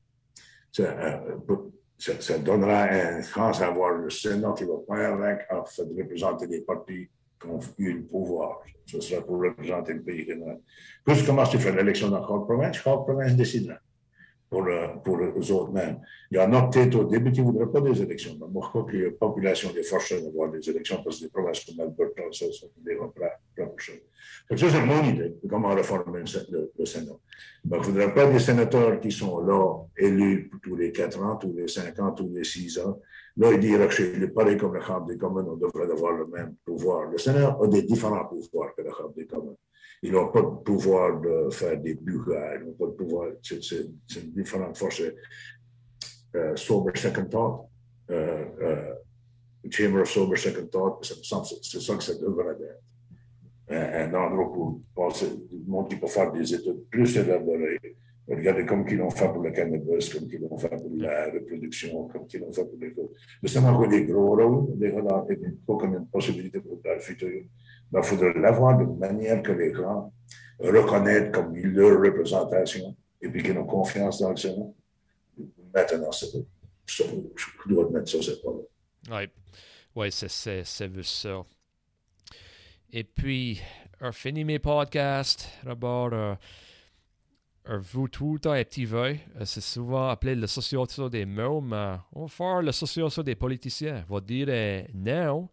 Ça, 0.72 2.39
donnera 2.39 2.89
une 2.89 3.22
chance 3.22 3.62
à 3.62 3.68
avoir 3.68 3.93
le 3.93 4.11
Sénat 4.11 4.53
qui 4.57 4.64
va 4.64 5.07
avec, 5.07 5.47
en 5.51 5.64
fait, 5.64 5.82
représenter 5.82 6.47
les 6.47 6.61
partis 6.61 7.09
qui 7.41 7.49
ont 7.49 7.61
eu 7.78 7.93
le 7.93 8.03
pouvoir. 8.03 8.61
Ce 8.87 9.01
sera 9.01 9.22
pour 9.22 9.41
représenter 9.41 9.95
le 9.95 10.03
pays. 10.03 10.26
Plus 11.05 11.22
comment 11.24 11.45
tu 11.45 11.59
fais 11.59 11.72
l'élection 11.72 12.09
dans 12.11 12.20
chaque 12.20 12.47
province, 12.47 12.76
chaque 12.76 13.05
province 13.05 13.35
décidera 13.35 13.78
pour, 14.55 14.69
euh, 14.69 14.87
pour 15.03 15.19
eux 15.19 15.53
autres 15.53 15.73
mêmes. 15.73 15.99
Il 16.31 16.37
y 16.37 16.41
en 16.41 16.53
a 16.53 16.69
peut-être 16.69 16.95
au 16.95 17.05
début 17.05 17.33
qui 17.33 17.41
ne 17.41 17.47
voudraient 17.47 17.73
pas 17.73 17.81
des 17.81 18.01
élections. 18.01 18.37
Mais 18.41 18.47
moi, 18.49 18.63
je 18.65 18.69
crois 18.69 18.85
que 18.85 18.97
la 18.97 19.11
population 19.11 19.71
est 19.77 19.83
forcée 19.83 20.23
d'avoir 20.23 20.49
des 20.49 20.71
élections 20.71 21.03
parce 21.03 21.19
que 21.19 21.25
les 21.25 21.31
provinces 21.31 21.65
comme 21.65 21.81
Alberta, 21.81 22.23
ça, 22.31 22.47
ça 22.53 22.67
des 22.77 22.97
ça, 24.57 24.71
c'est 24.71 24.85
mon 24.85 25.03
idée 25.05 25.31
de 25.43 25.49
comment 25.49 25.75
réformer 25.75 26.21
le, 26.51 26.73
le 26.79 26.87
Sénat. 26.87 27.19
Donc, 27.65 27.73
il 27.73 27.79
ne 27.79 27.83
faudrait 27.83 28.15
pas 28.15 28.27
des 28.31 28.39
sénateurs 28.39 29.01
qui 29.01 29.11
sont 29.11 29.41
là, 29.41 29.77
élus 29.97 30.51
tous 30.63 30.77
les 30.77 30.93
quatre 30.93 31.21
ans, 31.21 31.35
tous 31.37 31.53
les 31.57 31.67
cinq 31.67 31.99
ans, 31.99 32.13
tous 32.13 32.31
les 32.33 32.45
six 32.45 32.79
ans. 32.79 33.01
Là, 33.37 33.53
il 33.53 33.59
dirait 33.59 33.89
que 33.89 33.95
c'est 33.95 34.29
pareil 34.29 34.57
comme 34.57 34.75
la 34.75 34.81
Chambre 34.81 35.07
des 35.07 35.19
communes, 35.19 35.47
on 35.49 35.57
devrait 35.57 35.91
avoir 35.91 36.13
le 36.13 36.27
même 36.27 36.55
pouvoir. 36.65 37.11
Le 37.11 37.19
Sénat 37.19 37.59
a 37.61 37.67
des 37.67 37.83
différents 37.83 38.25
pouvoirs 38.27 38.73
que 38.77 38.83
la 38.83 38.93
Chambre 38.93 39.15
des 39.17 39.27
communes. 39.27 39.57
Ils 40.05 40.13
n'ont 40.13 40.29
pas 40.29 40.43
le 40.43 40.63
pouvoir 40.63 41.19
de 41.19 41.49
faire 41.51 41.81
des 41.81 41.93
ils 41.93 42.67
n'ont 42.67 42.73
pas 42.79 42.85
le 42.85 42.93
pouvoir, 42.93 43.31
c'est 43.41 43.61
une 43.71 44.33
différente 44.37 44.77
force. 44.77 45.01
Euh, 46.37 46.55
sober 46.57 46.93
Second 46.95 47.25
Thought, 47.25 47.69
euh, 48.11 48.45
euh, 48.61 48.95
Chamber 49.71 50.03
of 50.03 50.11
Sober 50.11 50.37
Second 50.37 50.67
Thought, 50.67 50.99
c'est 51.03 51.81
ça 51.81 51.97
que 51.97 52.03
ça 52.03 52.15
devrait 52.17 52.53
être. 52.53 52.83
Un, 53.71 54.13
endroit 54.13 54.53
pour 54.53 55.13
monde 55.67 55.89
qui 55.89 55.97
peut 55.97 56.07
faire 56.07 56.31
des 56.33 56.53
études 56.53 56.85
plus 56.91 57.17
élaborées, 57.17 57.81
Regardez 58.27 58.65
comme 58.65 58.87
qu'ils 58.87 58.99
l'ont 58.99 59.11
fait 59.11 59.29
pour 59.29 59.43
le 59.43 59.51
cannabis, 59.51 60.09
comme 60.13 60.27
qu'ils 60.27 60.41
l'ont 60.41 60.57
fait 60.57 60.71
pour 60.71 60.91
la 60.97 61.27
reproduction, 61.27 62.09
comme 62.09 62.27
qu'ils 62.27 62.41
l'ont 62.41 62.53
fait 62.53 62.65
pour 62.65 62.79
les 62.81 62.91
autres. 62.93 63.15
Mais 63.43 63.49
c'est 63.51 63.59
encore 63.59 63.89
des 63.89 64.05
gros 64.05 64.35
rôles, 64.35 64.79
des 64.79 64.89
et 64.89 64.93
pas 65.67 65.77
comme 65.77 65.95
une 65.95 66.07
possibilité 66.07 66.59
pour 66.61 66.81
le 66.83 67.01
futur. 67.01 67.43
Mais 67.95 68.01
il 68.01 68.07
faudrait 68.07 68.34
l'avoir 68.34 68.76
de 68.76 68.84
manière 68.84 69.40
que 69.40 69.53
les 69.53 69.72
gens 69.72 70.12
reconnaissent 70.59 71.30
comme 71.32 71.57
leur 71.57 72.01
représentation 72.01 72.97
et 73.22 73.28
puis 73.28 73.40
qu'ils 73.42 73.57
ont 73.57 73.64
confiance 73.64 74.20
dans 74.20 74.30
le 74.30 74.36
Sénat. 74.36 74.66
Maintenant. 75.72 76.11
Je 76.86 77.03
dois 77.66 77.84
admettre 77.84 78.11
ça, 78.11 78.18
c'est 78.20 78.42
pas 78.42 78.51
là. 78.51 79.20
Oui, 79.20 79.28
ouais, 79.95 80.11
c'est 80.11 80.88
vu 80.88 81.05
ça. 81.05 81.45
Et 82.92 83.05
puis, 83.05 83.61
on 84.01 84.11
fini 84.12 84.45
mes 84.45 84.59
podcasts. 84.59 85.49
D'abord, 85.62 86.12
euh, 86.12 86.34
vous 87.67 88.09
tout 88.09 88.39
un 88.45 88.62
petit 88.62 88.85
vœu. 88.85 89.17
Euh, 89.41 89.45
c'est 89.45 89.62
souvent 89.62 90.09
appelé 90.09 90.35
l'association 90.35 91.09
des 91.09 91.25
mots, 91.25 91.61
mais 91.61 91.97
on 92.12 92.23
va 92.23 92.29
faire 92.29 92.62
l'association 92.62 93.23
des 93.23 93.35
politiciens. 93.35 94.05
On 94.09 94.15
va 94.15 94.21
dire 94.21 94.47
euh, 94.51 94.83
non. 94.95 95.49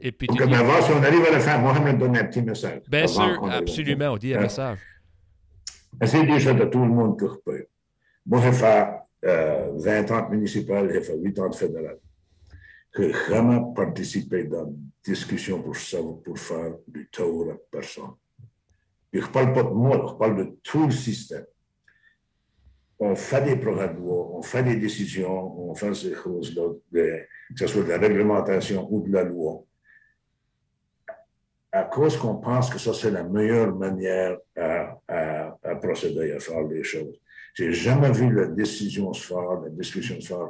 Et 0.00 0.12
puis, 0.12 0.28
si 0.30 0.42
on 0.42 0.52
arrive 0.52 1.24
à 1.24 1.30
le 1.30 1.40
faire, 1.40 1.60
me 1.60 1.92
donner 1.98 2.20
un 2.20 2.24
petit 2.24 2.42
message. 2.42 2.82
Bien 2.88 3.06
sûr, 3.06 3.48
absolument, 3.50 4.10
on 4.12 4.16
dit 4.16 4.34
un 4.34 4.40
message. 4.40 4.78
Essayez 6.00 6.26
déjà 6.26 6.52
de 6.52 6.64
tout 6.64 6.80
le 6.80 6.90
monde 6.90 7.18
que 7.18 7.28
je 7.28 7.34
peux. 7.44 7.66
Moi, 8.26 8.40
j'ai 8.42 8.52
fait 8.52 8.88
euh, 9.24 9.70
20 9.76 10.10
ans 10.10 10.28
de 10.28 10.34
municipal, 10.34 10.90
j'ai 10.92 11.00
fait 11.02 11.16
8 11.16 11.38
ans 11.38 11.48
de 11.48 11.54
fédéral. 11.54 11.98
J'ai 12.96 13.08
vraiment 13.08 13.72
participé 13.72 14.44
dans 14.44 14.66
une 14.66 14.90
discussion 15.04 15.62
pour, 15.62 15.74
pour 16.22 16.38
faire 16.38 16.72
du 16.88 17.08
tour 17.10 17.50
à 17.50 17.54
personne. 17.70 18.14
Je 19.14 19.20
ne 19.20 19.26
parle 19.26 19.52
pas 19.52 19.62
de 19.62 19.68
moi, 19.68 20.04
je 20.08 20.14
parle 20.14 20.36
de 20.36 20.56
tout 20.64 20.86
le 20.86 20.92
système. 20.92 21.46
On 22.98 23.14
fait 23.14 23.44
des 23.44 23.56
programmes 23.56 23.94
de 23.94 24.00
loi, 24.00 24.30
on 24.32 24.42
fait 24.42 24.64
des 24.64 24.74
décisions, 24.74 25.70
on 25.70 25.74
fait 25.74 25.94
ces 25.94 26.14
choses-là, 26.14 26.72
que 26.92 27.26
ce 27.56 27.66
soit 27.68 27.84
de 27.84 27.88
la 27.90 27.98
réglementation 27.98 28.88
ou 28.90 29.06
de 29.06 29.12
la 29.12 29.22
loi, 29.22 29.62
à 31.70 31.84
cause 31.84 32.16
qu'on 32.16 32.36
pense 32.36 32.70
que 32.70 32.78
ça, 32.78 32.92
c'est 32.92 33.10
la 33.12 33.22
meilleure 33.22 33.74
manière 33.74 34.36
à, 34.56 34.96
procéder, 35.80 36.32
à 36.32 36.40
faire 36.40 36.62
les 36.62 36.82
choses. 36.82 37.20
J'ai 37.54 37.72
jamais 37.72 38.10
vu 38.10 38.32
la 38.32 38.46
décision 38.46 39.12
se 39.12 39.28
faire, 39.28 39.60
la 39.62 39.70
discussion 39.70 40.20
se 40.20 40.26
faire 40.26 40.48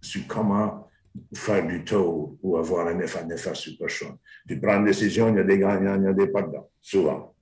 sur 0.00 0.26
comment 0.28 0.88
faire 1.34 1.66
du 1.66 1.84
taux 1.84 2.38
ou 2.40 2.56
avoir 2.56 2.86
un 2.86 3.00
effet 3.00 3.24
néfaste 3.24 3.62
sur 3.62 3.78
personne. 3.78 4.16
Tu 4.46 4.60
prends 4.60 4.76
une 4.76 4.84
décision, 4.84 5.28
il 5.30 5.36
y 5.36 5.40
a 5.40 5.44
des 5.44 5.58
gagnants, 5.58 5.96
il 5.96 6.04
y 6.04 6.06
a 6.06 6.12
des 6.12 6.28
perdants, 6.28 6.70
souvent 6.80 7.34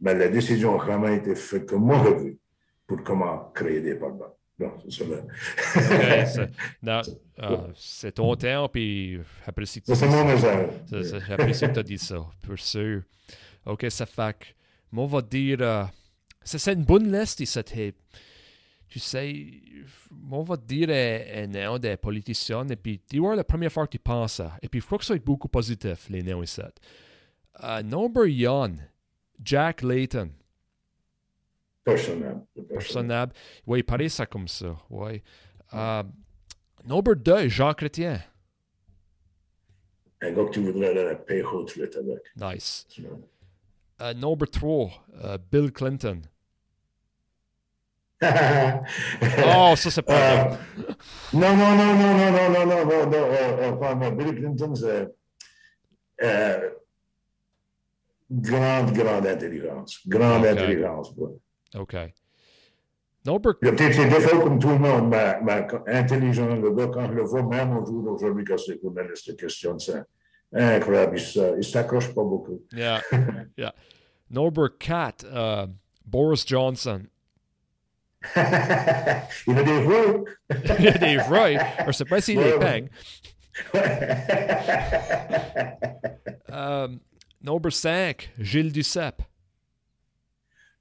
mais 0.00 0.14
la 0.14 0.28
décision 0.28 0.80
a 0.80 0.84
vraiment 0.84 1.08
été 1.08 1.34
faite 1.34 1.66
comme 1.66 1.84
moi 1.84 2.02
j'ai 2.04 2.14
vu 2.24 2.38
pour 2.86 3.02
comment 3.04 3.50
créer 3.54 3.80
des 3.80 3.94
pardons. 3.94 4.34
Non, 4.60 4.74
c'est 4.90 5.04
ça. 5.04 6.46
c'est 7.74 8.12
ton 8.12 8.36
temps, 8.36 8.68
puis 8.68 9.18
j'apprécie 9.46 9.80
que 9.80 9.90
message. 9.90 10.68
J'apprécie 11.26 11.66
que 11.66 11.72
tu 11.72 11.78
as 11.78 11.82
dit 11.82 11.98
ça, 11.98 12.26
pour 12.42 12.58
sûr. 12.58 13.02
OK, 13.64 13.86
ça 13.88 14.04
fait 14.04 14.36
que, 14.38 14.46
moi, 14.92 15.04
on 15.04 15.06
va 15.06 15.22
dire, 15.22 15.58
euh, 15.60 15.84
c'est 16.44 16.74
une 16.74 16.84
bonne 16.84 17.10
liste, 17.10 17.40
ici. 17.40 17.94
Tu 18.88 18.98
sais, 18.98 19.46
moi, 20.10 20.40
on 20.40 20.42
va 20.42 20.56
dire 20.58 20.90
un 20.90 21.46
nom 21.46 21.78
des 21.78 21.96
politiciens, 21.96 22.66
et 22.68 22.76
puis 22.76 23.00
tu 23.08 23.18
vois 23.18 23.36
la 23.36 23.44
première 23.44 23.72
fois 23.72 23.86
que 23.86 23.92
tu 23.92 23.98
penses 23.98 24.42
Et 24.60 24.68
puis, 24.68 24.80
il 24.80 24.82
faut 24.82 24.98
que 24.98 25.04
ça 25.04 25.14
soit 25.14 25.24
beaucoup 25.24 25.48
positif, 25.48 26.08
les 26.10 26.22
noms 26.22 26.42
ici. 26.42 26.60
Uh, 27.62 27.82
number 27.82 28.26
Yon, 28.26 28.76
Jack 29.42 29.82
Layton. 29.82 30.30
Personnable. 31.84 32.46
Personnable. 32.68 33.32
Oui, 33.66 33.82
il 34.00 34.10
ça 34.10 34.26
comme 34.26 34.48
ça. 34.48 34.76
Oui. 34.90 35.22
Uh, 35.72 36.02
number 36.84 37.14
2, 37.14 37.48
Jean 37.48 37.72
Chrétien. 37.74 38.22
Un 40.22 40.32
gars 40.32 40.44
que 40.44 40.50
tu 40.50 40.60
voudrais 40.60 40.88
aller 40.88 41.00
à 41.00 41.04
la 41.04 41.14
paix 41.16 41.42
haute 41.42 41.72
avec. 41.78 42.22
Nice. 42.36 42.86
Uh, 43.98 44.14
number 44.14 44.46
3, 44.46 44.90
uh, 45.14 45.38
Bill 45.50 45.70
Clinton. 45.72 46.22
oh, 48.22 49.74
ça 49.76 49.90
c'est 49.90 50.02
pas. 50.02 50.52
Uh, 50.52 50.56
non, 51.32 51.56
non, 51.56 51.74
non, 51.74 51.94
non, 51.94 52.14
non, 52.14 52.32
non, 52.32 52.50
non, 52.50 52.66
non, 52.66 53.06
non, 53.06 53.80
non, 53.80 53.96
non, 53.96 54.10
Bill 54.12 54.34
Clinton, 54.34 54.74
c'est. 54.74 55.08
Uh, 56.22 56.79
grande, 58.30 58.92
grande 58.92 59.26
intelligence. 59.26 60.00
Grande 60.06 60.44
okay. 60.44 60.50
intelligence. 60.50 61.12
Ouais. 61.16 61.30
OK. 61.76 61.96
Norbert... 63.26 63.54
Il 63.60 63.66
y 63.66 63.68
a 63.68 63.72
peut-être 63.72 63.96
des 63.96 64.08
défauts 64.08 64.40
comme 64.40 64.58
tout 64.58 64.68
le 64.68 64.78
monde, 64.78 65.10
mais, 65.10 65.38
mais 65.42 65.66
intelligent, 65.88 66.56
le 66.56 66.70
gars, 66.70 66.88
quand 66.88 67.06
je 67.06 67.12
le 67.12 67.22
vois, 67.22 67.42
même 67.42 67.76
au 67.76 67.84
jour 67.84 68.02
d'aujourd'hui, 68.02 68.44
quand 68.44 68.56
c'est 68.56 68.80
journaliste 68.80 69.36
question 69.36 69.74
de 69.74 69.80
ça, 69.80 70.04
incroyable, 70.54 71.18
il 71.18 71.56
ne 71.56 71.62
s'accroche 71.62 72.14
pas 72.14 72.24
beaucoup. 72.24 72.62
Yeah, 72.72 73.02
yeah. 73.58 73.74
Norbert 74.30 74.78
Kat, 74.78 75.22
uh, 75.24 75.66
Boris 76.06 76.46
Johnson. 76.46 77.08
il 78.36 79.58
a 79.58 79.62
des 79.62 79.80
voix. 79.82 80.24
il 80.78 80.88
a 80.88 80.98
des 80.98 81.16
voix. 81.18 81.50
Je 81.50 81.86
ne 81.86 81.92
sais 81.92 82.04
pas 82.04 82.20
s'il 82.20 82.38
les 82.38 82.58
peigne. 82.58 82.88
um, 86.52 87.00
Number 87.42 87.70
5, 87.70 88.30
Gilles 88.38 88.72
Duceppe. 88.72 89.22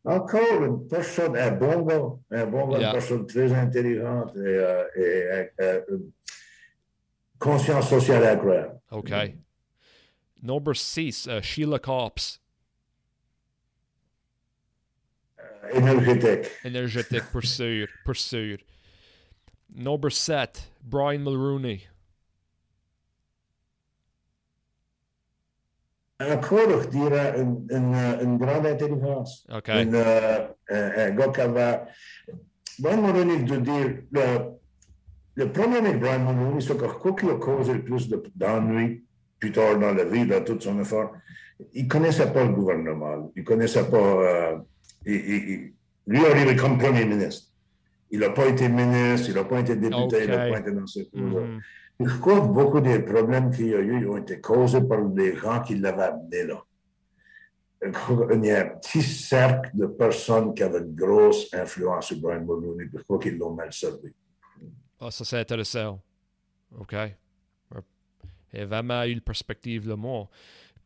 Encore 0.05 0.64
une 0.64 0.88
personne, 0.88 1.38
un 1.38 1.51
bon 1.51 1.82
gars, 1.84 2.01
un 2.32 2.45
bon 2.45 2.72
yeah. 2.72 2.88
une 2.88 2.91
personne 2.93 3.28
très 3.28 3.51
intelligente 3.53 4.36
et, 4.36 4.39
euh, 4.39 4.84
et 4.95 5.49
euh, 5.62 5.82
conscience 7.38 7.89
sociale 7.89 8.26
incroyable. 8.26 8.80
OK. 8.91 9.12
Number 10.41 10.74
6, 10.74 11.28
uh, 11.28 11.41
Sheila 11.41 11.80
Copps. 11.80 12.39
Euh, 15.39 15.78
énergétique. 15.78 16.49
Énergétique, 16.64 17.24
pour 17.32 17.43
sûr, 17.43 17.88
pour 18.05 18.16
sûr. 18.16 18.57
Number 19.76 20.12
7, 20.12 20.72
Brian 20.82 21.20
Mulrooney. 21.20 21.88
Encore, 26.20 26.82
je 26.84 26.88
dirais, 26.89 27.36
une, 27.38 27.65
une, 27.70 27.95
une 28.22 28.38
grande 28.38 28.65
intelligence. 28.65 29.47
Okay. 29.49 29.72
Un, 29.72 31.09
gars 31.11 31.28
qui 31.34 31.41
avait. 31.41 31.80
Brian 32.80 33.01
Mulroney, 33.01 33.43
de 33.43 33.57
dire, 33.57 33.97
le, 34.11 34.22
le 35.36 35.51
premier 35.51 35.78
avec 35.78 35.99
Brian 35.99 36.20
Mulroney, 36.20 36.61
c'est 36.61 36.78
que 36.78 36.86
quoi 36.86 37.13
qu'il 37.13 37.30
a 37.30 37.36
causé 37.36 37.74
le 37.74 37.84
plus 37.84 38.09
d'ennuis 38.36 39.03
plus 39.39 39.51
tard 39.51 39.78
dans 39.80 39.93
la 39.93 40.03
vie, 40.03 40.26
dans 40.26 40.43
tout 40.43 40.59
son 40.59 40.80
effort, 40.82 41.13
il 41.74 41.84
ne 41.86 41.89
connaissait 41.89 42.32
pas 42.32 42.43
le 42.43 42.49
gouvernement. 42.49 43.32
Il 43.36 43.41
ne 43.41 43.45
connaissait 43.45 43.89
pas. 43.89 43.97
Euh, 43.97 44.57
il, 45.05 45.13
il, 45.13 45.74
lui 46.07 46.26
arrivé 46.26 46.55
comme 46.55 46.78
premier 46.78 47.05
ministre. 47.05 47.47
Il 48.11 48.20
n'a 48.22 48.32
pas 48.32 48.47
été 48.47 48.67
ministre, 48.67 49.30
il 49.30 49.36
n'a 49.36 49.43
pas 49.43 49.59
été 49.59 49.76
député, 49.76 50.15
okay. 50.15 50.24
il 50.24 50.30
n'a 50.32 50.49
pas 50.49 50.59
été 50.59 50.72
dans 50.72 50.88
choses 50.88 51.09
mm. 51.13 51.59
Je 51.99 52.17
que 52.17 52.47
beaucoup 52.47 52.79
des 52.79 52.99
problèmes 52.99 53.51
qu'il 53.51 53.67
y 53.67 53.75
a 53.75 53.79
eu 53.79 54.07
ont 54.07 54.17
été 54.17 54.39
causés 54.39 54.81
par 54.81 55.01
les 55.01 55.35
gens 55.35 55.61
qui 55.61 55.75
l'avaient 55.75 56.03
amené 56.03 56.43
là. 56.45 56.63
Il 57.81 58.45
y 58.45 58.51
a 58.51 58.61
un 58.61 58.69
petit 58.77 59.01
cercle 59.01 59.71
de 59.73 59.85
personnes 59.85 60.53
qui 60.53 60.63
avaient 60.63 60.79
une 60.79 60.95
grosse 60.95 61.53
influence 61.53 62.07
sur 62.07 62.19
Brian 62.19 62.41
Mulroney. 62.41 62.89
Je 62.93 63.01
crois 63.03 63.19
qu'ils 63.19 63.37
l'ont 63.37 63.53
mal 63.53 63.71
servi. 63.71 64.13
Ah, 64.99 65.11
ça, 65.11 65.23
c'est 65.23 65.39
intéressant. 65.39 66.01
OK. 66.77 66.93
Il 68.51 68.59
y 68.59 68.61
a 68.61 68.65
vraiment 68.65 69.03
eu 69.03 69.11
une 69.11 69.21
perspective, 69.21 69.87
le 69.87 69.95
mot. 69.95 70.27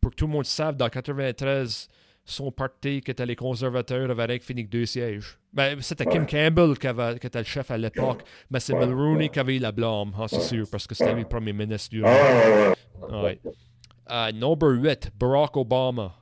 Pour 0.01 0.11
que 0.11 0.15
tout 0.15 0.27
le 0.27 0.33
monde 0.33 0.45
sache, 0.45 0.75
dans 0.75 0.89
93, 0.89 1.87
son 2.25 2.51
parti, 2.51 3.01
qui 3.01 3.11
était 3.11 3.25
les 3.25 3.35
conservateurs, 3.35 4.09
avait 4.09 4.23
avec 4.23 4.43
fini 4.43 4.63
deux 4.63 4.85
sièges. 4.85 5.37
Ben, 5.51 5.79
c'était 5.81 6.05
Kim 6.05 6.25
Campbell 6.25 6.77
qui, 6.77 6.87
avait, 6.87 7.19
qui, 7.19 7.27
était 7.27 7.39
le 7.39 7.45
chef 7.45 7.69
à 7.69 7.77
l'époque, 7.77 8.23
mais 8.49 8.59
c'est 8.59 8.73
ouais, 8.73 8.87
Mulroney 8.87 9.29
qui 9.29 9.39
avait 9.39 9.57
eu 9.57 9.59
la 9.59 9.71
blâme, 9.71 10.11
hein, 10.17 10.25
c'est 10.27 10.41
sûr, 10.41 10.65
parce 10.71 10.87
que 10.87 10.95
c'était 10.95 11.13
le 11.13 11.25
premier 11.25 11.53
ministre 11.53 11.89
du. 11.89 12.03
Ah, 12.05 12.73
ouais. 13.23 13.39
Uh, 14.09 14.33
number 14.33 14.69
8, 14.69 15.11
Barack 15.17 15.55
Obama. 15.57 16.13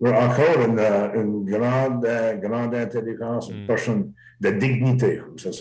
Encore 0.00 0.60
une, 0.66 0.78
une 0.78 1.44
grande, 1.44 2.06
grande 2.42 2.74
intelligence, 2.74 3.50
une 3.50 3.64
mm. 3.64 3.66
personne 3.66 4.12
de 4.40 4.50
dignité. 4.50 5.20
C'est. 5.36 5.52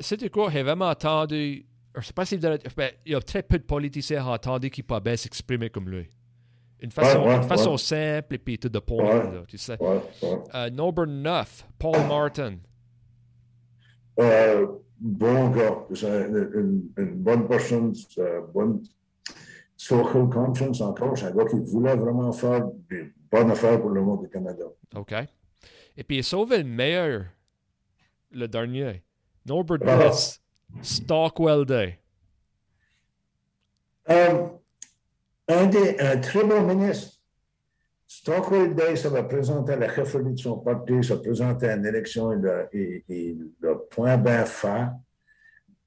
C'était 0.00 0.30
quoi? 0.30 0.50
J'ai 0.50 0.62
vraiment 0.62 0.88
entendu. 0.88 1.66
Je 1.94 2.06
sais 2.06 2.12
pas 2.12 2.24
si 2.24 2.36
vous 2.36 2.46
avez. 2.46 2.58
Ben, 2.76 2.90
il 3.06 3.12
y 3.12 3.14
a 3.14 3.20
très 3.20 3.42
peu 3.42 3.58
de 3.58 3.64
politiciens 3.64 4.22
qui 4.22 4.28
ont 4.28 4.32
entendu 4.32 4.70
qui 4.70 4.82
peuvent 4.82 5.16
s'exprimer 5.16 5.70
comme 5.70 5.88
lui. 5.88 6.08
Une 6.80 6.90
façon, 6.92 7.26
ouais, 7.26 7.36
une 7.36 7.42
façon 7.42 7.72
ouais. 7.72 7.78
simple 7.78 8.34
et 8.34 8.38
puis 8.38 8.58
to 8.58 8.68
the 8.68 8.78
point, 8.80 9.04
Ouais. 9.04 9.32
là, 9.34 9.42
tu 9.48 9.58
sais. 9.58 9.76
Ouais, 9.82 10.00
ouais. 10.22 10.38
Euh, 10.54 10.70
number 10.70 11.06
9, 11.06 11.66
Paul 11.78 11.96
Martin. 12.08 12.56
Euh, 14.20 14.66
bon 15.00 15.48
gars, 15.50 15.76
c'est 15.94 16.06
une, 16.28 16.90
une, 16.96 17.14
bonne 17.14 17.46
personne, 17.48 17.92
une 18.16 18.46
bonne 18.52 18.82
social 19.76 20.28
conscience 20.28 20.80
encore. 20.80 21.16
C'est 21.16 21.26
un 21.26 21.30
gars 21.34 21.44
qui 21.46 21.56
voulait 21.64 21.96
vraiment 21.96 22.30
faire 22.32 22.64
des 22.90 23.12
bonnes 23.30 23.50
affaires 23.50 23.80
pour 23.80 23.90
le 23.90 24.02
monde 24.02 24.22
du 24.22 24.28
Canada. 24.28 24.64
OK. 24.96 25.12
Et 25.96 26.04
puis 26.04 26.16
il 26.16 26.20
a 26.20 26.22
sauvé 26.22 26.58
le 26.58 26.64
meilleur, 26.68 27.24
le 28.32 28.46
dernier. 28.46 29.02
Norbert 29.46 29.78
Ah. 29.86 30.10
10, 30.10 30.42
Stockwell 30.82 31.64
Day. 31.64 31.98
Euh, 34.10 34.46
un, 35.48 35.66
des, 35.66 35.98
un 35.98 36.18
très 36.18 36.44
bon 36.44 36.62
ministre. 36.62 37.14
Stockwell 38.06 38.74
Day, 38.74 38.96
ça 38.96 39.10
va 39.10 39.22
présenter 39.22 39.76
la 39.76 39.92
chefferie 39.94 40.32
de 40.32 40.38
son 40.38 40.58
parti, 40.58 41.04
ça 41.04 41.16
présentait 41.16 41.74
une 41.74 41.84
élection, 41.84 42.32
il 42.32 42.46
a, 42.46 42.66
il, 42.72 43.02
il 43.08 43.66
a 43.66 43.74
point 43.74 44.16
bien 44.16 44.46
fait. 44.46 44.86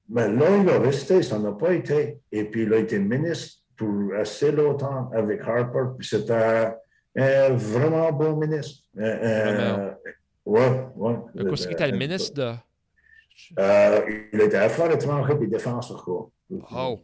Mais 0.07 0.27
là, 0.29 0.57
il 0.57 0.69
a 0.69 0.77
resté, 0.77 1.23
ça 1.23 1.39
n'a 1.39 1.53
pas 1.53 1.73
été. 1.73 2.19
Et 2.31 2.43
puis, 2.43 2.63
il 2.63 2.73
a 2.73 2.77
été 2.77 2.99
ministre 2.99 3.61
pour 3.75 4.13
assez 4.19 4.51
longtemps 4.51 5.09
avec 5.13 5.41
Harper, 5.41 5.95
puis 5.97 6.07
c'était 6.07 6.73
un 7.15 7.49
vraiment 7.55 8.11
bon 8.11 8.35
ministre. 8.35 8.83
Euh, 8.97 9.01
euh, 9.01 9.91
ouais, 10.45 10.85
ouais. 10.95 11.15
Le 11.33 11.45
coup, 11.45 11.55
qui 11.55 11.71
était 11.71 11.89
le 11.89 11.97
ministre 11.97 12.33
de. 12.35 12.53
Euh, 13.57 14.01
il 14.31 14.41
était 14.41 14.57
affaires 14.57 14.91
étrangères 14.91 15.41
et 15.41 15.47
défense, 15.47 15.91
quoi. 16.03 16.29
Oh. 16.75 17.01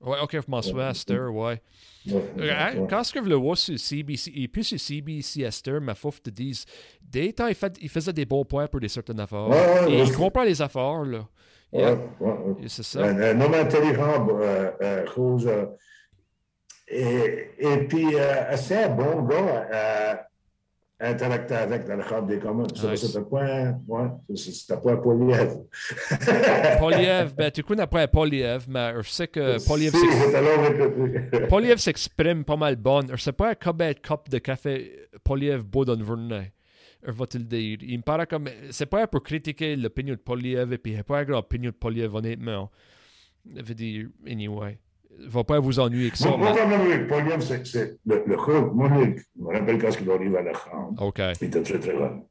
Ouais, 0.00 0.18
ok, 0.22 0.32
je 0.32 0.50
m'en 0.50 0.62
souviens, 0.62 0.92
ouais. 1.28 1.62
Ouais, 2.06 2.22
ouais, 2.36 2.50
Hein, 2.50 2.78
ouais. 2.78 2.86
Quand 2.88 3.02
ce 3.04 3.12
que 3.12 3.22
je 3.22 3.28
le 3.28 3.34
vois 3.34 3.56
sur 3.56 3.78
CBC, 3.78 4.32
et 4.34 4.48
puis 4.48 4.64
sur 4.64 4.78
CBC 4.78 5.42
Esther, 5.42 5.80
ma 5.80 5.94
fouf 5.94 6.22
te 6.22 6.30
dise, 6.30 6.64
des 7.02 7.32
temps, 7.32 7.46
il, 7.46 7.54
fait, 7.54 7.76
il 7.80 7.88
faisait 7.88 8.12
des 8.12 8.24
bons 8.24 8.44
points 8.44 8.66
pour 8.66 8.80
des 8.80 8.88
certaines 8.88 9.20
affaires. 9.20 9.48
Ouais, 9.48 9.56
ouais, 9.56 9.92
et 9.92 10.00
ouais. 10.00 10.06
il 10.06 10.12
comprend 10.12 10.42
les 10.44 10.60
affaires, 10.60 11.04
là. 11.04 11.26
Yeah. 11.72 11.98
C'est 12.68 12.84
ça. 12.84 13.00
Un, 13.04 13.20
un 13.20 13.40
homme 13.40 13.54
intelligent, 13.54 14.26
euh, 14.30 14.70
euh, 14.80 15.04
Rose, 15.14 15.46
euh, 15.46 15.66
et, 16.88 17.50
et 17.58 17.78
puis, 17.88 18.14
euh, 18.14 18.52
un 18.52 18.88
bon 18.90 19.22
gars 19.22 19.68
euh, 19.72 20.14
interacter 20.98 21.54
avec 21.54 21.86
dans 21.86 21.96
le 21.96 22.02
cadre 22.04 22.26
des 22.26 22.38
communs. 22.38 22.66
Ça. 22.74 22.96
C'était 22.96 23.22
pas 23.24 23.44
un, 23.44 23.80
ouais, 23.86 24.08
c'était 24.34 24.76
pas 24.80 24.92
un 24.92 24.96
Poliev. 24.96 25.56
Poliev, 26.78 27.34
ben, 27.34 27.50
tu 27.50 27.62
connais 27.62 27.86
pas 27.86 28.06
Poliev, 28.08 28.64
mais 28.68 28.94
je 29.02 29.08
sais 29.10 29.28
que 29.28 29.64
Poliev 29.68 29.92
Si, 29.92 30.00
s'ex- 30.00 30.24
j'étais 30.24 30.42
là 30.42 30.48
avec 30.64 30.78
le- 30.78 31.46
Poliev 31.48 31.76
s'exprime 31.78 32.44
pas 32.44 32.56
mal 32.56 32.76
bon. 32.76 33.02
Je 33.12 33.16
sais 33.22 33.32
pas 33.32 33.54
combien 33.54 33.88
de 33.92 33.98
cups 33.98 34.30
de 34.30 34.38
café 34.38 34.92
Poliev 35.22 35.62
boit 35.64 35.84
dans 35.84 35.94
une 35.96 36.04
journée. 36.04 36.52
Je 37.06 37.12
vais 37.12 37.26
te 37.26 37.38
le 37.38 37.44
dire. 37.44 37.78
Il 37.82 37.98
me 37.98 38.02
paraît 38.02 38.26
comme. 38.26 38.48
C'est 38.70 38.86
pas 38.86 39.06
pour 39.06 39.22
critiquer 39.22 39.76
l'opinion 39.76 40.14
de 40.14 40.20
Poliev 40.20 40.72
et 40.72 40.78
puis 40.78 40.92
il 40.92 40.94
n'y 40.94 41.00
a 41.00 41.04
pas 41.04 41.20
une 41.20 41.26
grande 41.28 41.44
opinion 41.44 41.70
de 41.70 41.76
Poliev, 41.76 42.14
honnêtement. 42.14 42.70
Je 43.54 43.62
veux 43.62 43.74
dire, 43.74 44.08
anyway. 44.26 44.78
Il 45.18 45.28
va 45.28 45.44
pas 45.44 45.58
vous 45.60 45.78
ennuyer 45.80 46.10
que 46.10 46.18
ça. 46.18 46.30
Mon 46.30 46.38
mon 46.38 46.44
mais- 46.44 46.56
problème 46.56 46.80
avec 46.80 47.08
Poliev, 47.08 47.40
c'est 47.40 47.66
c'est 47.66 47.98
le, 48.04 48.22
le 48.26 48.36
gars, 48.36 48.70
moi, 48.72 48.88
je 48.88 49.42
me 49.42 49.52
rappelle 49.52 49.78
quand 49.80 49.90
il 50.00 50.10
arrive 50.10 50.36
à 50.36 50.42
la 50.42 50.52
chambre. 50.52 51.02
OK. 51.02 51.20
Il 51.40 51.46
était 51.46 51.62
très, 51.62 51.78
très 51.78 51.92
jeune. 51.92 52.22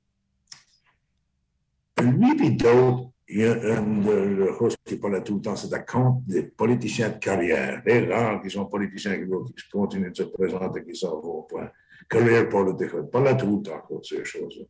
Lui 2.01 2.45
et 2.45 2.51
d'autres, 2.51 3.09
il 3.27 3.39
y 3.39 3.45
a 3.45 3.53
un 3.53 3.81
de 3.81 4.11
le 4.11 4.51
host 4.59 4.77
qui 4.86 4.97
parlait 4.97 5.23
tout 5.23 5.36
le 5.36 5.41
temps, 5.41 5.55
c'était 5.55 5.83
contre 5.83 6.21
des 6.27 6.43
politiciens 6.43 7.09
de 7.09 7.17
carrière. 7.17 7.81
Les 7.86 8.05
rares 8.05 8.41
qui 8.41 8.49
sont 8.49 8.65
politiciens 8.65 9.17
qui, 9.17 9.25
continuent 9.71 10.11
de 10.11 10.15
se 10.15 10.23
présenter, 10.23 10.83
qui 10.83 10.95
s'en 10.95 11.19
vont 11.21 11.39
au 11.39 11.43
point. 11.43 11.69
Carrière 12.07 12.47
politique, 12.49 12.91
parlait 13.11 13.36
tout 13.36 13.57
le 13.57 13.63
temps 13.63 13.79
contre 13.88 14.05
ces 14.05 14.23
choses. 14.23 14.63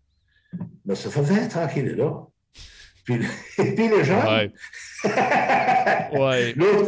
Mais 0.86 0.96
ça 0.96 1.10
fait 1.10 1.22
20 1.22 1.58
ans 1.58 1.68
qu'il 1.68 1.88
est 1.88 1.96
là. 1.96 2.26
Puis, 3.06 3.16
et 3.60 3.76
puis 3.76 3.88
les 3.88 4.04
gens. 4.04 4.22
Ouais. 4.26 4.52
Ouais. 6.14 6.54
L'autre, 6.54 6.86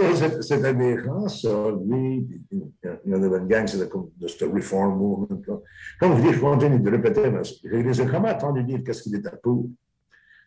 des 0.73 1.03
gens, 1.03 1.27
ça, 1.27 1.49
lui, 1.85 2.27
il 2.51 3.11
y 3.11 3.13
en 3.13 3.21
avait 3.23 3.37
une 3.37 3.47
gang, 3.47 3.67
c'était 3.67 3.87
comme 3.89 4.09
de 4.17 4.27
ce 4.27 4.45
reform 4.45 4.97
movement. 4.97 5.41
Là. 5.47 5.55
Comme 5.99 6.17
je 6.17 6.21
dis, 6.27 6.33
je 6.33 6.39
continue 6.39 6.79
de 6.79 6.89
répéter, 6.89 7.29
mais 7.29 7.43
je 7.43 7.67
les 7.69 8.01
ai 8.01 8.05
vraiment 8.05 8.29
entendus 8.29 8.63
dire 8.63 8.79
qu'est-ce 8.85 9.03
qu'ils 9.03 9.15
étaient 9.15 9.35
pour. 9.43 9.69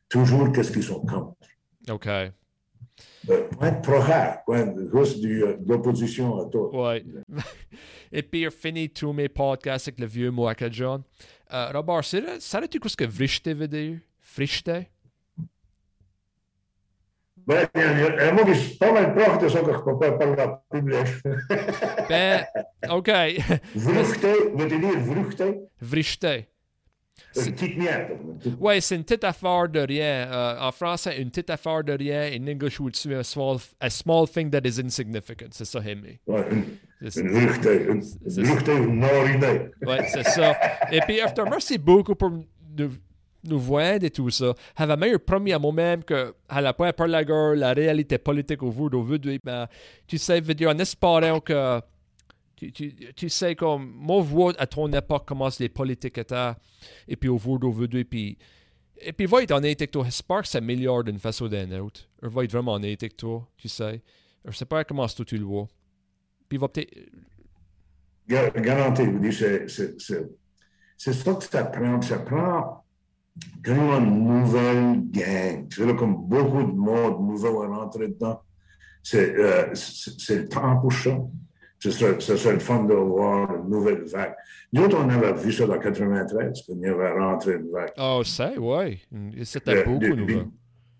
Toujours 0.09 0.51
qu'est-ce 0.53 0.73
qu'ils 0.73 0.83
sont 0.83 1.01
contre. 1.01 1.37
OK. 1.91 2.07
Euh, 2.07 2.33
point 3.51 3.71
de 3.73 3.81
progrès, 3.81 4.41
point 4.47 4.67
de, 4.67 4.91
juste 4.95 5.21
du, 5.21 5.41
de 5.41 5.69
l'opposition 5.69 6.41
à 6.41 6.47
toi. 6.47 6.93
Ouais. 6.93 7.05
Et 8.13 8.23
puis, 8.23 8.43
il 8.43 8.51
finit 8.51 8.89
tous 8.91 9.13
mes 9.13 9.29
podcasts 9.29 9.89
avec 9.89 10.01
le 10.01 10.07
vieux 10.07 10.31
Moaka 10.31 10.71
John. 10.71 11.03
Euh, 11.53 11.71
Robert, 11.73 12.03
savais-tu 12.05 12.81
ce 12.89 12.97
que 12.97 13.05
vrichte 13.05 13.49
veut 13.49 13.69
dire? 13.69 13.99
Vrichte? 14.37 14.67
Ben, 14.69 14.79
il 14.79 14.79
y 14.79 14.79
a- 14.79 14.87
il 14.87 14.87
y 14.87 14.97
a 14.97 14.97
un 14.97 14.97
mot 15.37 17.27
qui 17.27 17.27
est 17.27 17.27
pas 17.27 17.30
parler 20.19 20.43
en 20.43 20.61
public. 20.71 21.07
Ben, 22.09 22.45
OK. 22.91 23.11
Vruchte, 23.75 24.27
veut 24.55 24.67
dire 24.69 24.99
vruchte? 25.01 25.43
vrichte. 25.81 26.47
Une 27.37 27.53
petite. 27.53 27.79
Ouais, 28.59 28.81
c'est 28.81 28.97
une 28.97 29.05
petite 29.05 29.25
affaire 29.25 29.69
de 29.69 29.81
rien. 29.81 30.27
Euh, 30.33 30.61
en 30.69 30.73
français, 30.73 31.21
une 31.21 31.29
petite 31.31 31.51
affaire 31.51 31.85
de 31.85 31.93
rien. 31.93 32.23
In 32.33 32.49
English, 32.49 32.81
would 32.81 32.97
say 32.97 33.15
a 33.15 33.23
small, 33.23 33.59
a 33.81 33.91
small 33.91 34.27
thing 34.29 34.51
that 34.51 34.63
is 34.65 34.81
insignificant. 34.81 35.49
C'est 35.53 35.65
ça, 35.67 35.79
Hemi. 35.81 36.19
Ouais, 36.27 36.45
une, 36.51 36.65
C'est- 37.09 37.21
une 37.21 37.49
C'est-. 38.27 39.71
Ouais, 39.87 40.07
c'est 40.09 40.25
ça. 40.25 40.57
Et 40.91 41.01
puis, 41.01 41.21
after, 41.21 41.45
merci 41.49 41.79
beaucoup 41.79 42.15
pour 42.15 42.31
nous, 42.31 42.91
nous 43.45 43.59
voir 43.59 44.03
et 44.03 44.11
tout 44.11 44.31
ça. 44.31 44.55
J'avais 44.79 44.97
même 44.97 45.19
promis 45.19 45.53
à 45.53 45.59
moi-même 45.59 46.05
que 46.05 46.35
à 46.49 46.61
la 46.61 46.73
point 46.75 46.93
par 46.93 47.07
la 47.09 47.25
gueule, 47.25 47.59
la 47.59 47.73
réalité 47.73 48.19
politique 48.19 48.63
au 48.63 48.71
bout 48.71 48.91
de 48.91 48.99
vue 48.99 49.19
de 49.19 49.39
mais 49.45 49.65
tu 50.07 50.19
sais, 50.19 50.41
veux 50.41 50.55
dire, 50.55 50.71
en 50.71 50.79
espérant 50.79 51.41
que 51.41 51.81
tu, 52.57 52.71
tu, 52.73 52.95
tu 53.15 53.29
sais 53.31 53.55
comme 53.55 53.91
moi 53.97 54.21
vois 54.21 54.53
à 54.59 54.67
ton 54.67 54.93
époque 54.93 55.25
comment 55.27 55.49
les 55.59 55.69
politiques 55.71 56.19
étaient 56.19 56.53
et 57.09 57.17
puis 57.17 57.29
au 57.31 57.39
vue 57.39 57.89
de 57.89 58.03
puis 58.03 58.37
et 59.03 59.13
puis 59.15 59.25
va 59.25 59.43
être 59.43 59.53
honnête 59.53 59.91
toi, 59.91 60.05
j'espère 60.05 60.43
que 60.43 60.49
ça 60.49 60.59
améliore 60.59 61.05
d'une 61.05 61.19
façon 61.19 61.47
ou 61.47 61.49
d'une 61.49 61.73
autre. 61.75 62.03
Vais 62.21 62.45
être 62.45 62.53
vraiment 62.53 62.75
honnête 62.75 63.17
toi, 63.17 63.49
tu 63.57 63.67
sais. 63.69 64.03
Je 64.45 64.55
sais 64.55 64.67
pas 64.67 64.85
comment 64.85 65.07
tu 65.07 65.39
le 65.39 65.45
vois. 65.45 65.67
Puis 66.49 66.59
va 66.59 66.69
peut-être 66.69 66.95
Ga- 68.29 68.51
Garanti, 68.51 69.03
c'est- 69.99 70.29
c'est 70.97 71.13
ça 71.15 71.35
que 71.35 71.45
ça 71.45 71.65
prend. 71.65 72.01
Ça 72.03 72.19
prend 72.19 72.85
vraiment 73.65 73.99
une 73.99 74.25
nouvelle 74.41 75.03
gang. 75.11 75.67
C'est 75.71 75.87
là 75.87 75.95
comme 75.95 76.17
beaucoup 76.17 76.63
de 76.63 76.73
monde 76.77 77.21
nouveau 77.27 77.63
à 77.63 77.67
rentrer 77.69 78.09
dedans. 78.09 78.41
C'est 79.03 79.35
euh, 79.37 79.75
c'est- 79.75 80.37
le 80.43 80.49
temps 80.49 80.77
pour 80.81 80.93
ça. 80.93 81.17
Ce 81.79 81.91
serait, 81.91 82.17
ce 82.21 82.37
serait 82.37 82.53
le 82.55 82.59
fun 82.61 82.85
de 82.85 82.93
voir 82.93 83.49
une 83.57 83.71
nouvelle 83.71 84.05
vague. 84.05 84.35
Nous 84.71 84.83
autres, 84.85 84.99
on 85.03 85.09
avait 85.09 85.33
vu 85.33 85.51
ça 85.51 85.67
dans 85.67 85.79
93, 85.79 86.63
qu'on 86.67 86.75
y 86.77 86.87
avait 86.87 87.13
rentré 87.19 87.55
une 87.55 87.71
vague. 87.71 87.93
Oh, 87.99 88.21
c'est, 88.23 88.59
ouais. 88.59 88.99
C'était 89.45 89.79
Euh, 89.79 89.85
beaucoup 89.87 90.01
de- 90.01 90.15
nouveau. 90.15 90.41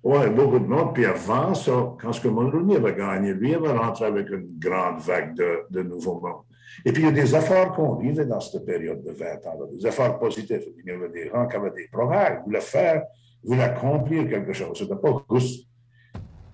Oui, 0.03 0.31
beaucoup 0.35 0.59
de 0.59 0.65
monde. 0.65 0.95
Puis 0.95 1.05
avant 1.05 1.53
ça, 1.55 1.93
quand 2.01 2.11
ce 2.15 2.23
que 2.23 2.29
Mulroney 2.29 2.77
avait 2.77 2.95
gagné, 2.95 3.35
lui 3.35 3.55
avait 3.55 3.73
rentré 3.73 4.07
avec 4.07 4.31
une 4.31 4.59
grande 4.59 5.01
vague 5.01 5.35
de, 5.35 5.59
de 5.71 5.83
nouveaux 5.83 6.19
monde. 6.19 6.45
Et 6.85 6.93
puis, 6.93 7.03
il 7.03 7.07
y 7.07 7.09
a 7.09 7.13
des 7.13 7.35
efforts 7.35 7.73
qu'on 7.73 7.97
vivait 7.97 8.25
dans 8.25 8.41
cette 8.41 8.65
période 8.65 9.03
de 9.03 9.13
20 9.13 9.27
ans, 9.47 9.59
des 9.73 9.87
efforts 9.87 10.19
positifs. 10.19 10.63
Il 10.79 10.91
y 10.91 10.91
avait 10.91 11.09
des 11.09 11.29
gens 11.29 11.47
qui 11.47 11.57
avaient 11.57 11.71
des 11.71 11.89
progrès, 11.89 12.39
ils 12.41 12.45
voulaient 12.45 12.61
faire, 12.61 13.03
ils 13.45 13.51
voulaient 13.51 13.65
accomplir 13.65 14.29
quelque 14.29 14.53
chose. 14.53 14.79
Ce 14.79 14.85
n'était 14.85 14.97
pas 14.97 15.25
juste 15.33 15.67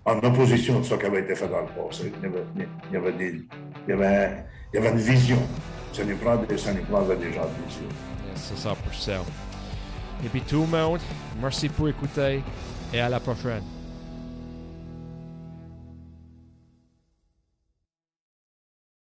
en 0.04 0.18
opposition 0.18 0.80
de 0.80 0.84
ce 0.84 0.94
qui 0.94 1.06
avait 1.06 1.20
été 1.20 1.34
fait 1.34 1.48
dans 1.48 1.60
le 1.60 1.66
passé. 1.66 2.12
Il 2.22 2.92
y 2.92 2.96
avait, 2.96 3.12
des, 3.12 3.44
il 3.86 3.90
y 3.90 3.92
avait, 3.92 4.44
il 4.72 4.80
y 4.80 4.86
une 4.86 4.96
vision. 4.96 5.38
Ça 5.92 6.04
nous 6.04 6.16
prend 6.16 6.38
ça 6.56 6.72
nous 6.74 6.84
prendrait 6.84 7.16
des 7.16 7.32
gens 7.32 7.42
de 7.42 7.66
vision. 7.66 7.88
C'est 8.34 8.54
100%. 8.54 9.20
Et 10.24 10.28
puis 10.28 10.42
tout 10.42 10.60
le 10.60 10.66
monde, 10.66 11.00
merci 11.40 11.68
pour 11.68 11.88
écouter 11.88 12.42
et 12.92 13.00
à 13.00 13.08
la 13.08 13.20
prochaine. 13.20 13.75